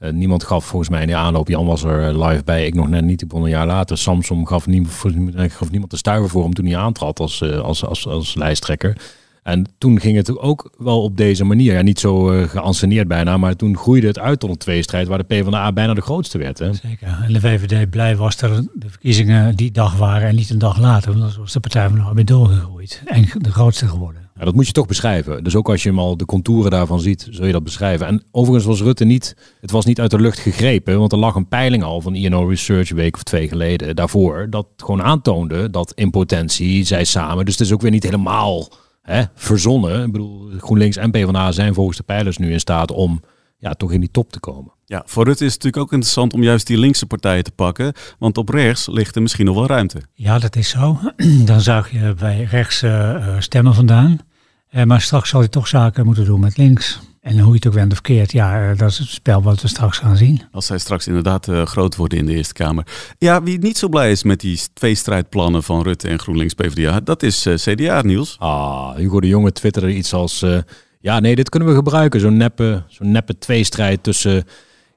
Uh, 0.00 0.10
niemand 0.10 0.44
gaf 0.44 0.64
volgens 0.64 0.90
mij 0.90 1.00
in 1.00 1.06
de 1.06 1.14
aanloop, 1.14 1.48
Jan 1.48 1.66
was 1.66 1.84
er 1.84 2.24
live 2.24 2.44
bij, 2.44 2.66
ik 2.66 2.74
nog 2.74 2.88
net 2.88 3.04
niet, 3.04 3.22
ik 3.22 3.32
een 3.32 3.48
jaar 3.48 3.66
later. 3.66 3.98
Samsung 3.98 4.48
gaf, 4.48 4.66
niemand, 4.66 4.92
gaf 5.52 5.70
niemand 5.70 5.90
de 5.90 5.96
stuiver 5.96 6.30
voor 6.30 6.42
hem 6.42 6.54
toen 6.54 6.66
hij 6.66 6.76
aantrad 6.76 7.20
als, 7.20 7.42
als, 7.42 7.84
als, 7.84 8.06
als 8.06 8.34
lijsttrekker. 8.34 8.96
En 9.48 9.66
toen 9.78 10.00
ging 10.00 10.16
het 10.16 10.38
ook 10.38 10.70
wel 10.78 11.02
op 11.02 11.16
deze 11.16 11.44
manier. 11.44 11.72
Ja, 11.72 11.82
niet 11.82 12.00
zo 12.00 12.32
uh, 12.32 12.48
geanceneerd 12.48 13.08
bijna, 13.08 13.36
maar 13.36 13.56
toen 13.56 13.76
groeide 13.76 14.06
het 14.06 14.18
uit 14.18 14.40
tot 14.40 14.50
een 14.50 14.56
tweestrijd 14.56 15.08
waar 15.08 15.18
de 15.18 15.24
PvdA 15.24 15.72
bijna 15.72 15.94
de 15.94 16.00
grootste 16.00 16.38
werd. 16.38 16.58
Hè? 16.58 16.72
Zeker. 16.72 17.18
En 17.22 17.32
de 17.32 17.40
VVD 17.40 17.90
blij 17.90 18.16
was 18.16 18.36
dat 18.36 18.68
de 18.74 18.88
verkiezingen 18.90 19.56
die 19.56 19.70
dag 19.70 19.96
waren 19.96 20.28
en 20.28 20.34
niet 20.34 20.50
een 20.50 20.58
dag 20.58 20.78
later. 20.78 21.10
Want 21.10 21.32
dan 21.32 21.40
was 21.40 21.52
de 21.52 21.60
Partij 21.60 21.88
van 21.88 21.98
de 21.98 22.04
Arbeid 22.04 22.26
doorgegroeid 22.26 23.02
en 23.04 23.28
de 23.38 23.52
grootste 23.52 23.88
geworden. 23.88 24.27
Ja, 24.38 24.44
dat 24.44 24.54
moet 24.54 24.66
je 24.66 24.72
toch 24.72 24.86
beschrijven. 24.86 25.44
Dus 25.44 25.56
ook 25.56 25.68
als 25.68 25.82
je 25.82 25.88
hem 25.88 25.98
al 25.98 26.16
de 26.16 26.24
contouren 26.24 26.70
daarvan 26.70 27.00
ziet, 27.00 27.28
zul 27.30 27.46
je 27.46 27.52
dat 27.52 27.64
beschrijven. 27.64 28.06
En 28.06 28.22
overigens 28.30 28.66
was 28.66 28.80
Rutte 28.80 29.04
niet, 29.04 29.36
het 29.60 29.70
was 29.70 29.84
niet 29.84 30.00
uit 30.00 30.10
de 30.10 30.20
lucht 30.20 30.38
gegrepen, 30.38 30.98
want 30.98 31.12
er 31.12 31.18
lag 31.18 31.34
een 31.34 31.48
peiling 31.48 31.82
al 31.82 32.00
van 32.00 32.14
INO 32.14 32.46
Research 32.46 32.90
een 32.90 32.96
week 32.96 33.14
of 33.14 33.22
twee 33.22 33.48
geleden 33.48 33.96
daarvoor, 33.96 34.46
dat 34.50 34.66
gewoon 34.76 35.02
aantoonde 35.02 35.70
dat 35.70 35.92
in 35.94 36.10
potentie 36.10 36.84
zij 36.84 37.04
samen, 37.04 37.44
dus 37.44 37.58
het 37.58 37.66
is 37.66 37.72
ook 37.72 37.80
weer 37.80 37.90
niet 37.90 38.02
helemaal 38.02 38.68
hè, 39.02 39.22
verzonnen. 39.34 40.04
Ik 40.04 40.12
bedoel, 40.12 40.50
GroenLinks 40.58 40.96
en 40.96 41.10
PvdA 41.10 41.52
zijn 41.52 41.74
volgens 41.74 41.96
de 41.96 42.02
pijlers 42.02 42.38
nu 42.38 42.52
in 42.52 42.60
staat 42.60 42.90
om 42.90 43.20
ja, 43.58 43.74
toch 43.74 43.92
in 43.92 44.00
die 44.00 44.10
top 44.10 44.32
te 44.32 44.40
komen. 44.40 44.72
Ja, 44.84 45.02
voor 45.06 45.24
Rutte 45.24 45.44
is 45.44 45.52
het 45.52 45.62
natuurlijk 45.62 45.86
ook 45.86 45.92
interessant 45.92 46.32
om 46.32 46.42
juist 46.42 46.66
die 46.66 46.78
linkse 46.78 47.06
partijen 47.06 47.44
te 47.44 47.50
pakken. 47.50 47.92
Want 48.18 48.38
op 48.38 48.48
rechts 48.48 48.86
ligt 48.86 49.16
er 49.16 49.22
misschien 49.22 49.46
nog 49.46 49.54
wel 49.54 49.66
ruimte. 49.66 50.00
Ja, 50.14 50.38
dat 50.38 50.56
is 50.56 50.68
zo. 50.68 50.98
Dan 51.44 51.60
zag 51.60 51.90
je 51.90 52.14
bij 52.18 52.42
rechts 52.42 52.82
uh, 52.82 53.34
stemmen 53.38 53.74
vandaan. 53.74 54.20
Uh, 54.72 54.82
maar 54.82 55.00
straks 55.00 55.28
zal 55.28 55.40
hij 55.40 55.48
toch 55.48 55.68
zaken 55.68 56.04
moeten 56.04 56.24
doen 56.24 56.40
met 56.40 56.56
links. 56.56 57.00
En 57.20 57.38
hoe 57.38 57.48
je 57.48 57.54
het 57.54 57.66
ook 57.66 57.72
went 57.72 57.92
of 57.92 58.00
keert, 58.00 58.32
ja, 58.32 58.74
dat 58.74 58.90
is 58.90 58.98
het 58.98 59.08
spel 59.08 59.42
wat 59.42 59.62
we 59.62 59.68
straks 59.68 59.98
gaan 59.98 60.16
zien. 60.16 60.42
Als 60.52 60.66
zij 60.66 60.78
straks 60.78 61.06
inderdaad 61.06 61.48
uh, 61.48 61.62
groot 61.62 61.96
worden 61.96 62.18
in 62.18 62.26
de 62.26 62.32
Eerste 62.32 62.54
Kamer. 62.54 62.86
Ja, 63.18 63.42
wie 63.42 63.58
niet 63.58 63.78
zo 63.78 63.88
blij 63.88 64.10
is 64.10 64.22
met 64.22 64.40
die 64.40 64.60
twee 64.72 64.94
strijdplannen 64.94 65.62
van 65.62 65.82
Rutte 65.82 66.08
en 66.08 66.18
GroenLinks 66.18 66.54
PvdA, 66.54 67.00
dat 67.00 67.22
is 67.22 67.46
uh, 67.46 67.54
CDA, 67.54 68.02
Niels. 68.02 68.36
Ah, 68.38 68.96
Hugo 68.96 69.20
de 69.20 69.26
Jonge 69.26 69.52
twitterde 69.52 69.94
iets 69.94 70.12
als... 70.12 70.42
Uh, 70.42 70.58
ja, 71.00 71.20
nee, 71.20 71.34
dit 71.34 71.48
kunnen 71.48 71.68
we 71.68 71.74
gebruiken. 71.74 72.20
Zo'n 72.20 72.36
neppe, 72.36 72.82
zo'n 72.88 73.10
neppe 73.10 73.38
tweestrijd 73.38 74.02
tussen 74.02 74.44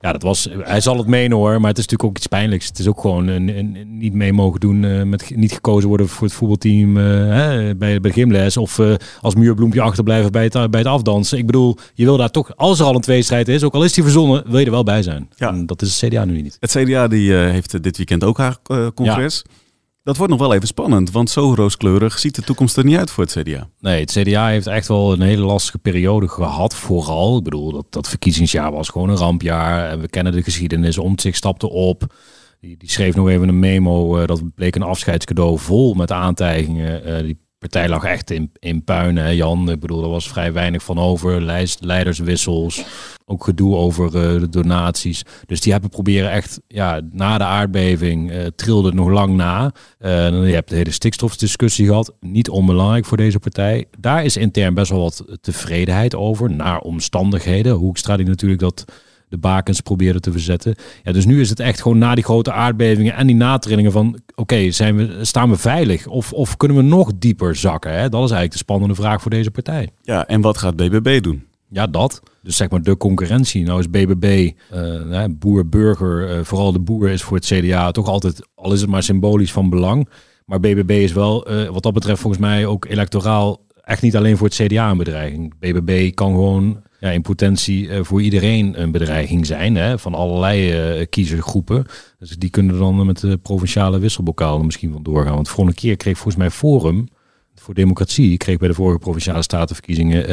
ja, 0.02 0.12
dat 0.12 0.22
was, 0.22 0.50
hij 0.60 0.82
zal 0.82 0.98
het 0.98 1.08
menen 1.08 1.38
hoor, 1.38 1.60
maar 1.60 1.70
het 1.70 1.78
is 1.78 1.86
natuurlijk 1.86 2.04
ook 2.04 2.18
iets 2.18 2.28
pijnlijks. 2.28 2.68
Het 2.68 2.80
is 2.80 2.88
ook 2.88 3.02
gewoon 3.02 3.28
een, 3.28 3.58
een, 3.58 3.98
niet 3.98 4.14
mee 4.14 4.34
mogen 4.34 4.60
doen, 4.60 4.84
uh, 4.84 5.04
met 5.04 5.32
niet 5.36 5.52
gekozen 5.52 5.88
worden 5.88 6.08
voor 6.08 6.28
het 6.28 6.36
voetbalteam 6.36 6.98
uh, 6.98 7.04
hè, 7.04 7.76
bij, 7.76 7.76
bij 7.76 8.00
de 8.00 8.12
gymles. 8.12 8.58
Of 8.58 8.78
uh, 8.78 8.94
als 9.22 9.36
muurbloempje 9.36 9.82
achterblijven 9.82 10.32
bij 10.32 10.44
het, 10.44 10.72
bij 10.72 10.80
het 10.80 10.90
afdansen. 10.90 11.38
Ik 11.38 11.46
bedoel, 11.46 11.78
je 11.94 12.06
wil 12.06 12.18
daar 12.18 12.32
toch, 12.32 12.58
als 12.58 12.80
er 12.80 12.86
al 12.86 12.96
een 12.96 13.02
tweestrijd 13.02 13.48
is, 13.48 13.64
ook 13.64 13.74
al 13.74 13.84
is 13.84 13.94
die 13.94 14.04
verzonnen, 14.04 14.44
wil 14.46 14.60
je 14.60 14.66
er 14.66 14.72
wel 14.72 14.84
bij 14.84 15.04
zijn. 15.04 15.30
Ja. 15.36 15.48
En 15.48 15.66
dat 15.66 15.82
is 15.82 16.02
het 16.02 16.12
CDA 16.12 16.26
nu 16.26 16.42
niet. 16.42 16.58
Het 16.60 16.72
CDA 16.72 17.08
die, 17.08 17.34
heeft 17.34 17.84
dit 17.84 17.98
weekend 17.98 18.24
ook 18.24 18.38
haar 18.38 18.58
congres. 18.94 19.44
Ja. 19.46 19.60
Dat 20.04 20.18
wordt 20.18 20.32
nog 20.32 20.42
wel 20.42 20.54
even 20.54 20.68
spannend, 20.68 21.12
want 21.12 21.30
zo 21.30 21.54
rooskleurig 21.54 22.20
ziet 22.20 22.36
de 22.36 22.42
toekomst 22.42 22.78
er 22.78 22.86
niet 22.86 22.98
uit 22.98 23.12
voor 23.12 23.24
het 23.24 23.38
CDA. 23.40 23.70
Nee, 23.80 24.00
het 24.00 24.12
CDA 24.12 24.48
heeft 24.48 24.68
echt 24.68 24.88
wel 24.88 25.14
een 25.14 25.22
hele 25.22 25.44
lastige 25.44 25.78
periode 25.78 26.28
gehad, 26.28 26.76
vooral. 26.76 27.38
Ik 27.38 27.44
bedoel, 27.44 27.72
dat, 27.72 27.86
dat 27.90 28.10
verkiezingsjaar 28.10 28.72
was 28.72 28.90
gewoon 28.90 29.10
een 29.10 29.18
rampjaar. 29.18 29.90
En 29.90 30.00
we 30.00 30.08
kennen 30.08 30.34
de 30.34 30.44
geschiedenis, 30.44 31.00
zich 31.16 31.36
stapte 31.36 31.70
op. 31.70 32.16
Die, 32.60 32.78
die 32.78 32.90
schreef 32.90 33.16
nog 33.16 33.30
even 33.30 33.48
een 33.48 33.60
memo, 33.60 34.20
uh, 34.20 34.26
dat 34.26 34.56
bleek 34.56 34.76
een 34.76 34.82
afscheidscadeau 34.82 35.60
vol 35.60 35.94
met 35.94 36.12
aantijgingen. 36.12 37.10
Uh, 37.10 37.24
die 37.24 37.38
partij 37.62 37.90
lag 37.90 38.04
echt 38.04 38.32
in, 38.32 38.52
in 38.60 38.84
puin, 38.84 39.36
Jan. 39.36 39.70
Ik 39.70 39.80
bedoel, 39.80 40.04
er 40.04 40.10
was 40.10 40.30
vrij 40.30 40.54
weinig 40.54 40.84
van 40.84 41.00
over. 41.00 41.42
Leiderswissels, 41.80 42.84
ook 43.26 43.44
gedoe 43.44 43.76
over 43.76 44.06
uh, 44.06 44.12
de 44.12 44.50
donaties. 44.50 45.24
Dus 45.46 45.62
die 45.62 45.72
hebben 45.72 45.90
proberen 45.90 46.32
echt, 46.32 46.62
ja, 46.68 47.02
na 47.12 47.38
de 47.38 47.44
aardbeving 47.44 48.32
uh, 48.32 48.46
trilde 48.56 48.88
het 48.88 48.96
nog 48.96 49.10
lang 49.10 49.36
na. 49.36 49.74
Uh, 50.00 50.10
je 50.48 50.54
hebt 50.54 50.70
de 50.70 50.76
hele 50.76 50.92
stikstofdiscussie 50.92 51.86
gehad. 51.86 52.14
Niet 52.20 52.50
onbelangrijk 52.50 53.06
voor 53.06 53.18
deze 53.18 53.40
partij. 53.40 53.86
Daar 54.00 54.24
is 54.24 54.38
intern 54.38 54.74
best 54.74 54.92
wel 54.92 55.02
wat 55.02 55.26
tevredenheid 55.42 56.16
over, 56.16 56.52
naar 56.52 56.80
omstandigheden. 56.80 57.74
Hoekstra 57.74 58.18
die 58.18 58.26
natuurlijk 58.26 58.62
dat 58.62 58.86
de 59.32 59.38
bakens 59.38 59.82
probeerde 59.82 60.20
te 60.20 60.32
verzetten. 60.32 60.76
Ja, 61.04 61.12
dus 61.12 61.26
nu 61.26 61.42
is 61.42 61.50
het 61.50 61.60
echt 61.60 61.82
gewoon 61.82 61.98
na 61.98 62.16
die 62.16 62.24
grote 62.24 62.52
aardbevingen 62.52 63.14
en 63.14 63.28
die 63.28 63.36
natrillingen 63.36 63.92
van... 63.92 64.20
oké, 64.36 64.72
zijn 64.72 64.96
we, 64.96 65.18
staan 65.22 65.50
we 65.50 65.58
veilig 65.58 66.08
of, 66.08 66.34
of 66.34 66.58
kunnen 66.58 66.78
we 66.78 66.84
nog 66.84 67.12
dieper 67.16 67.56
zakken? 67.56 67.92
Hè? 67.92 68.10
Dat 68.10 68.24
is 68.24 68.32
eigenlijk 68.32 68.52
de 68.52 68.58
spannende 68.58 68.96
vraag 68.96 69.22
voor 69.22 69.32
deze 69.32 69.52
partij. 69.52 69.90
Ja, 70.02 70.28
en 70.28 70.42
wat 70.42 70.58
gaat 70.58 70.76
BBB 70.76 71.22
doen? 71.24 71.46
Ja, 71.70 71.88
dat. 71.88 72.22
Dus 72.44 72.56
zeg 72.56 72.70
maar 72.70 72.82
de 72.82 72.98
concurrentie. 72.98 73.64
Nou 73.64 73.80
is 73.80 73.90
BBB, 73.90 74.52
uh, 74.74 75.24
boer-burger, 75.30 76.38
uh, 76.38 76.44
vooral 76.44 76.72
de 76.72 76.80
boer 76.80 77.10
is 77.10 77.22
voor 77.22 77.38
het 77.38 77.46
CDA 77.46 77.92
toch 77.92 78.08
altijd, 78.08 78.48
al 78.56 78.74
is 78.74 78.82
het 78.82 78.90
maar 78.90 79.04
symbolisch 79.04 79.52
van 79.52 79.70
belang. 79.70 80.10
Maar 80.46 80.60
BBB 80.60 80.90
is 80.90 81.14
wel, 81.14 81.52
uh, 81.52 81.70
wat 81.70 81.84
dat 81.84 81.94
betreft 81.94 82.22
volgens 82.22 82.42
mij 82.42 82.66
ook 82.66 82.86
electoraal 82.86 83.66
echt 83.84 84.02
niet 84.02 84.16
alleen 84.16 84.38
voor 84.38 84.48
het 84.48 84.56
CDA 84.56 84.90
een 84.90 84.98
bedreiging. 84.98 85.54
BBB 85.60 86.14
kan 86.14 86.32
gewoon 86.32 86.82
ja, 87.02 87.10
in 87.10 87.22
potentie 87.22 87.88
uh, 87.88 88.04
voor 88.04 88.22
iedereen 88.22 88.82
een 88.82 88.92
bedreiging 88.92 89.46
zijn. 89.46 89.76
Hè, 89.76 90.00
van 90.00 90.14
allerlei 90.14 91.00
uh, 91.00 91.06
kiezergroepen. 91.10 91.86
Dus 92.20 92.30
die 92.30 92.50
kunnen 92.50 92.78
dan 92.78 93.06
met 93.06 93.20
de 93.20 93.38
provinciale 93.38 94.00
wisselbokalen 94.00 94.66
misschien 94.66 94.92
van 94.92 95.04
doorgaan. 95.04 95.34
Want 95.34 95.50
vorige 95.50 95.74
keer 95.74 95.98
kreeg 95.98 96.16
volgens 96.16 96.36
mij 96.36 96.50
Forum 96.50 97.08
voor 97.56 97.74
Democratie... 97.74 98.38
kreeg 98.38 98.58
bij 98.58 98.68
de 98.68 98.74
vorige 98.74 99.00
provinciale 99.00 99.42
statenverkiezingen 99.42 100.22
uh, 100.22 100.28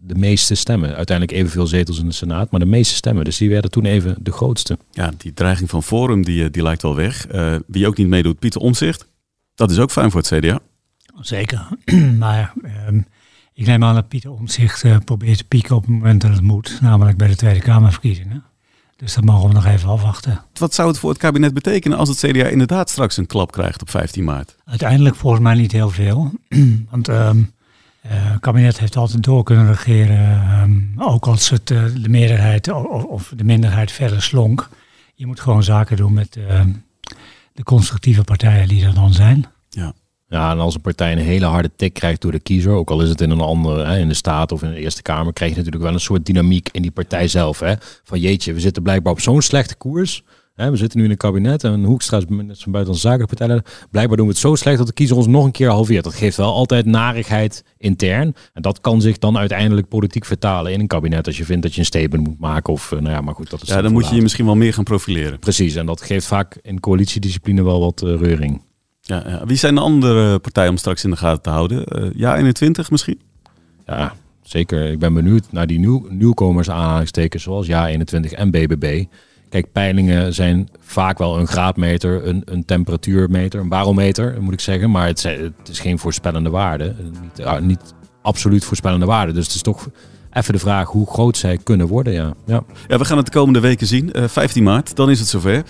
de 0.00 0.14
meeste 0.14 0.54
stemmen. 0.54 0.96
Uiteindelijk 0.96 1.38
evenveel 1.38 1.66
zetels 1.66 1.98
in 1.98 2.06
de 2.06 2.14
Senaat, 2.14 2.50
maar 2.50 2.60
de 2.60 2.66
meeste 2.66 2.94
stemmen. 2.94 3.24
Dus 3.24 3.36
die 3.36 3.50
werden 3.50 3.70
toen 3.70 3.84
even 3.84 4.16
de 4.20 4.32
grootste. 4.32 4.78
Ja, 4.90 5.12
die 5.16 5.34
dreiging 5.34 5.70
van 5.70 5.82
Forum 5.82 6.24
die, 6.24 6.50
die 6.50 6.62
lijkt 6.62 6.82
wel 6.82 6.94
weg. 6.94 7.26
wie 7.66 7.86
ook 7.86 7.96
niet 7.96 8.08
meedoet, 8.08 8.38
Pieter 8.38 8.60
Omzicht. 8.60 9.06
Dat 9.54 9.70
is 9.70 9.78
ook 9.78 9.90
fijn 9.90 10.10
voor 10.10 10.20
het 10.20 10.38
CDA. 10.38 10.60
Zeker, 11.20 11.68
maar... 12.18 12.52
Um 12.88 13.06
ik 13.56 13.66
neem 13.66 13.84
aan 13.84 13.94
dat 13.94 14.08
Pieter 14.08 14.30
Omtzigt 14.30 14.84
uh, 14.84 14.96
probeert 15.04 15.38
te 15.38 15.44
pieken 15.44 15.76
op 15.76 15.82
het 15.82 15.90
moment 15.90 16.20
dat 16.20 16.30
het 16.30 16.40
moet, 16.40 16.78
namelijk 16.80 17.16
bij 17.16 17.28
de 17.28 17.36
Tweede 17.36 17.60
Kamerverkiezingen. 17.60 18.44
Dus 18.96 19.14
dat 19.14 19.24
mogen 19.24 19.48
we 19.48 19.54
nog 19.54 19.66
even 19.66 19.88
afwachten. 19.88 20.40
Wat 20.54 20.74
zou 20.74 20.88
het 20.88 20.98
voor 20.98 21.10
het 21.10 21.18
kabinet 21.18 21.54
betekenen 21.54 21.98
als 21.98 22.08
het 22.08 22.18
CDA 22.18 22.46
inderdaad 22.46 22.90
straks 22.90 23.16
een 23.16 23.26
klap 23.26 23.52
krijgt 23.52 23.82
op 23.82 23.90
15 23.90 24.24
maart? 24.24 24.56
Uiteindelijk 24.64 25.16
volgens 25.16 25.42
mij 25.42 25.54
niet 25.54 25.72
heel 25.72 25.90
veel. 25.90 26.32
Want 26.90 27.08
um, 27.08 27.52
uh, 28.06 28.10
het 28.12 28.40
kabinet 28.40 28.78
heeft 28.78 28.96
altijd 28.96 29.22
door 29.22 29.42
kunnen 29.42 29.66
regeren, 29.66 30.60
um, 30.60 30.94
ook 30.96 31.26
als 31.26 31.50
het 31.50 31.70
uh, 31.70 31.84
de 32.02 32.08
meerderheid 32.08 32.68
of, 32.68 33.04
of, 33.04 33.32
de 33.36 33.44
minderheid 33.44 33.92
verder 33.92 34.22
slonk. 34.22 34.68
Je 35.14 35.26
moet 35.26 35.40
gewoon 35.40 35.62
zaken 35.62 35.96
doen 35.96 36.12
met 36.12 36.36
uh, 36.36 36.60
de 37.52 37.62
constructieve 37.62 38.24
partijen 38.24 38.68
die 38.68 38.84
er 38.84 38.94
dan 38.94 39.12
zijn. 39.12 39.46
Ja. 39.68 39.92
Ja, 40.28 40.50
en 40.50 40.58
als 40.58 40.74
een 40.74 40.80
partij 40.80 41.12
een 41.12 41.18
hele 41.18 41.44
harde 41.44 41.70
tik 41.76 41.92
krijgt 41.92 42.20
door 42.20 42.32
de 42.32 42.40
kiezer, 42.40 42.72
ook 42.72 42.90
al 42.90 43.02
is 43.02 43.08
het 43.08 43.20
in 43.20 43.30
een 43.30 43.40
andere, 43.40 43.84
hè, 43.84 43.98
in 43.98 44.08
de 44.08 44.14
Staat 44.14 44.52
of 44.52 44.62
in 44.62 44.70
de 44.70 44.80
Eerste 44.80 45.02
Kamer, 45.02 45.32
krijg 45.32 45.50
je 45.50 45.56
natuurlijk 45.56 45.84
wel 45.84 45.94
een 45.94 46.00
soort 46.00 46.26
dynamiek 46.26 46.68
in 46.72 46.82
die 46.82 46.90
partij 46.90 47.28
zelf. 47.28 47.60
Hè? 47.60 47.74
Van 48.04 48.20
jeetje, 48.20 48.52
we 48.52 48.60
zitten 48.60 48.82
blijkbaar 48.82 49.12
op 49.12 49.20
zo'n 49.20 49.42
slechte 49.42 49.76
koers. 49.76 50.22
Hè, 50.54 50.70
we 50.70 50.76
zitten 50.76 50.98
nu 50.98 51.04
in 51.04 51.10
een 51.10 51.16
kabinet 51.16 51.64
en 51.64 51.84
Hoekstra 51.84 52.16
is 52.16 52.24
zo'n 52.26 52.72
buitenlandse 52.72 53.08
zakenpartij. 53.08 53.62
Blijkbaar 53.90 54.16
doen 54.16 54.26
we 54.26 54.32
het 54.32 54.40
zo 54.40 54.54
slecht 54.54 54.78
dat 54.78 54.86
de 54.86 54.92
kiezer 54.92 55.16
ons 55.16 55.26
nog 55.26 55.44
een 55.44 55.50
keer 55.50 55.68
halveert. 55.68 56.04
Dat 56.04 56.14
geeft 56.14 56.36
wel 56.36 56.52
altijd 56.52 56.86
narigheid 56.86 57.64
intern. 57.78 58.34
En 58.52 58.62
dat 58.62 58.80
kan 58.80 59.00
zich 59.00 59.18
dan 59.18 59.38
uiteindelijk 59.38 59.88
politiek 59.88 60.24
vertalen 60.24 60.72
in 60.72 60.80
een 60.80 60.86
kabinet. 60.86 61.26
Als 61.26 61.36
je 61.36 61.44
vindt 61.44 61.62
dat 61.62 61.74
je 61.74 61.80
een 61.80 61.86
statement 61.86 62.26
moet 62.26 62.38
maken. 62.38 62.72
Of, 62.72 62.90
nou 62.90 63.08
ja, 63.08 63.20
maar 63.20 63.34
goed, 63.34 63.50
dat 63.50 63.62
is 63.62 63.68
ja, 63.68 63.82
dan 63.82 63.92
moet 63.92 64.08
je 64.08 64.14
je 64.14 64.22
misschien 64.22 64.44
wel 64.44 64.56
meer 64.56 64.72
gaan 64.72 64.84
profileren. 64.84 65.38
Precies, 65.38 65.74
en 65.74 65.86
dat 65.86 66.00
geeft 66.00 66.26
vaak 66.26 66.58
in 66.62 66.80
coalitiediscipline 66.80 67.62
wel 67.62 67.80
wat 67.80 68.02
uh, 68.02 68.20
reuring. 68.20 68.62
Ja, 69.06 69.22
ja, 69.26 69.46
Wie 69.46 69.56
zijn 69.56 69.74
de 69.74 69.80
andere 69.80 70.38
partijen 70.38 70.70
om 70.70 70.76
straks 70.76 71.04
in 71.04 71.10
de 71.10 71.16
gaten 71.16 71.42
te 71.42 71.50
houden? 71.50 71.84
Uh, 72.02 72.10
ja, 72.14 72.36
21 72.36 72.90
misschien? 72.90 73.20
Ja, 73.86 74.14
zeker. 74.42 74.90
Ik 74.90 74.98
ben 74.98 75.14
benieuwd 75.14 75.44
naar 75.50 75.66
die 75.66 75.78
nieuw, 75.78 76.06
nieuwkomers 76.08 76.70
aanhalingstekens 76.70 77.42
zoals 77.42 77.66
Ja 77.66 77.88
21 77.88 78.32
en 78.32 78.50
BBB. 78.50 79.04
Kijk, 79.48 79.72
peilingen 79.72 80.34
zijn 80.34 80.68
vaak 80.80 81.18
wel 81.18 81.38
een 81.38 81.46
graadmeter, 81.46 82.26
een, 82.26 82.42
een 82.44 82.64
temperatuurmeter, 82.64 83.60
een 83.60 83.68
barometer, 83.68 84.42
moet 84.42 84.52
ik 84.52 84.60
zeggen. 84.60 84.90
Maar 84.90 85.06
het, 85.06 85.24
is 85.70 85.80
geen 85.80 85.98
voorspellende 85.98 86.50
waarde. 86.50 86.94
Niet, 87.22 87.46
ah, 87.46 87.60
niet 87.60 87.94
absoluut 88.22 88.64
voorspellende 88.64 89.06
waarde. 89.06 89.32
Dus 89.32 89.46
het 89.46 89.54
is 89.54 89.62
toch 89.62 89.88
even 90.32 90.52
de 90.52 90.58
vraag 90.58 90.88
hoe 90.88 91.06
groot 91.06 91.36
zij 91.36 91.56
kunnen 91.56 91.86
worden. 91.86 92.12
Ja. 92.12 92.34
Ja. 92.46 92.62
Ja, 92.86 92.98
we 92.98 93.04
gaan 93.04 93.16
het 93.16 93.26
de 93.26 93.32
komende 93.32 93.60
weken 93.60 93.86
zien. 93.86 94.12
Eh, 94.12 94.24
15 94.28 94.62
maart, 94.62 94.96
dan 94.96 95.10
is 95.10 95.18
het 95.18 95.28
zover. 95.28 95.62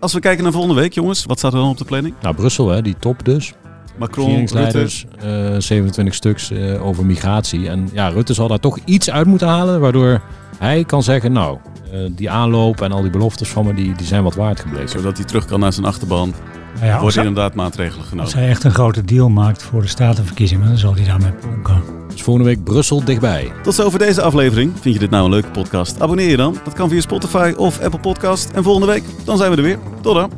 Als 0.00 0.12
we 0.12 0.20
kijken 0.20 0.42
naar 0.42 0.52
volgende 0.52 0.80
week, 0.80 0.92
jongens, 0.92 1.24
wat 1.24 1.38
staat 1.38 1.52
er 1.52 1.58
dan 1.58 1.68
op 1.68 1.78
de 1.78 1.84
planning? 1.84 2.14
Nou, 2.22 2.34
Brussel, 2.34 2.68
hè, 2.68 2.82
die 2.82 2.96
top 2.98 3.24
dus. 3.24 3.52
Macron, 3.98 4.24
regeringsleiders, 4.26 5.06
eh, 5.18 5.54
27 5.58 6.14
stuks 6.14 6.50
eh, 6.50 6.86
over 6.86 7.06
migratie. 7.06 7.68
En 7.68 7.88
ja, 7.92 8.08
Rutte 8.08 8.34
zal 8.34 8.48
daar 8.48 8.60
toch 8.60 8.78
iets 8.84 9.10
uit 9.10 9.26
moeten 9.26 9.48
halen, 9.48 9.80
waardoor 9.80 10.20
hij 10.58 10.84
kan 10.84 11.02
zeggen, 11.02 11.32
nou, 11.32 11.58
eh, 11.92 11.98
die 12.10 12.30
aanloop 12.30 12.80
en 12.80 12.92
al 12.92 13.02
die 13.02 13.10
beloftes 13.10 13.48
van 13.48 13.66
me, 13.66 13.74
die, 13.74 13.94
die 13.94 14.06
zijn 14.06 14.22
wat 14.22 14.34
waard 14.34 14.60
gebleken. 14.60 14.88
Zodat 14.88 15.16
hij 15.16 15.26
terug 15.26 15.44
kan 15.44 15.60
naar 15.60 15.72
zijn 15.72 15.86
achterban. 15.86 16.34
Nou 16.74 16.86
ja, 16.86 16.92
als 16.92 17.00
worden 17.02 17.18
hij- 17.20 17.28
inderdaad 17.28 17.54
maatregelen 17.54 17.98
Als 18.00 18.08
genomen. 18.08 18.32
hij 18.38 18.48
echt 18.48 18.64
een 18.64 18.70
grote 18.74 19.04
deal 19.04 19.28
maakt 19.28 19.62
voor 19.62 19.82
de 19.82 19.88
statenverkiezingen, 19.88 20.66
dan 20.68 20.78
zal 20.78 20.94
hij 20.94 21.04
daarmee 21.04 21.32
pronken. 21.32 21.82
Dus 22.20 22.28
volgende 22.28 22.54
week 22.54 22.64
Brussel 22.64 23.04
dichtbij. 23.04 23.52
Tot 23.62 23.74
zover 23.74 23.98
deze 23.98 24.22
aflevering. 24.22 24.72
Vind 24.80 24.94
je 24.94 25.00
dit 25.00 25.10
nou 25.10 25.24
een 25.24 25.30
leuke 25.30 25.50
podcast? 25.50 26.00
Abonneer 26.00 26.28
je 26.28 26.36
dan. 26.36 26.56
Dat 26.64 26.72
kan 26.72 26.88
via 26.88 27.00
Spotify 27.00 27.54
of 27.56 27.80
Apple 27.80 28.00
Podcast. 28.00 28.50
En 28.50 28.62
volgende 28.62 28.86
week, 28.86 29.02
dan 29.24 29.36
zijn 29.36 29.50
we 29.50 29.56
er 29.56 29.62
weer. 29.62 29.78
Tot 30.00 30.14
dan. 30.14 30.32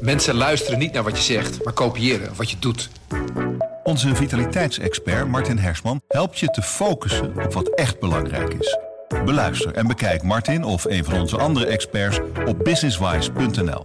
Mensen 0.00 0.34
luisteren 0.34 0.78
niet 0.78 0.92
naar 0.92 1.02
wat 1.02 1.16
je 1.16 1.22
zegt, 1.22 1.64
maar 1.64 1.72
kopiëren 1.72 2.32
wat 2.36 2.50
je 2.50 2.56
doet. 2.58 2.90
Onze 3.82 4.14
vitaliteitsexpert 4.14 5.28
Martin 5.28 5.58
Hersman 5.58 6.00
helpt 6.08 6.38
je 6.38 6.46
te 6.46 6.62
focussen 6.62 7.32
op 7.44 7.52
wat 7.52 7.68
echt 7.68 8.00
belangrijk 8.00 8.54
is. 8.54 8.78
Beluister 9.24 9.72
en 9.72 9.86
bekijk 9.86 10.22
Martin 10.22 10.64
of 10.64 10.84
een 10.84 11.04
van 11.04 11.20
onze 11.20 11.38
andere 11.38 11.66
experts 11.66 12.20
op 12.46 12.64
businesswise.nl. 12.64 13.84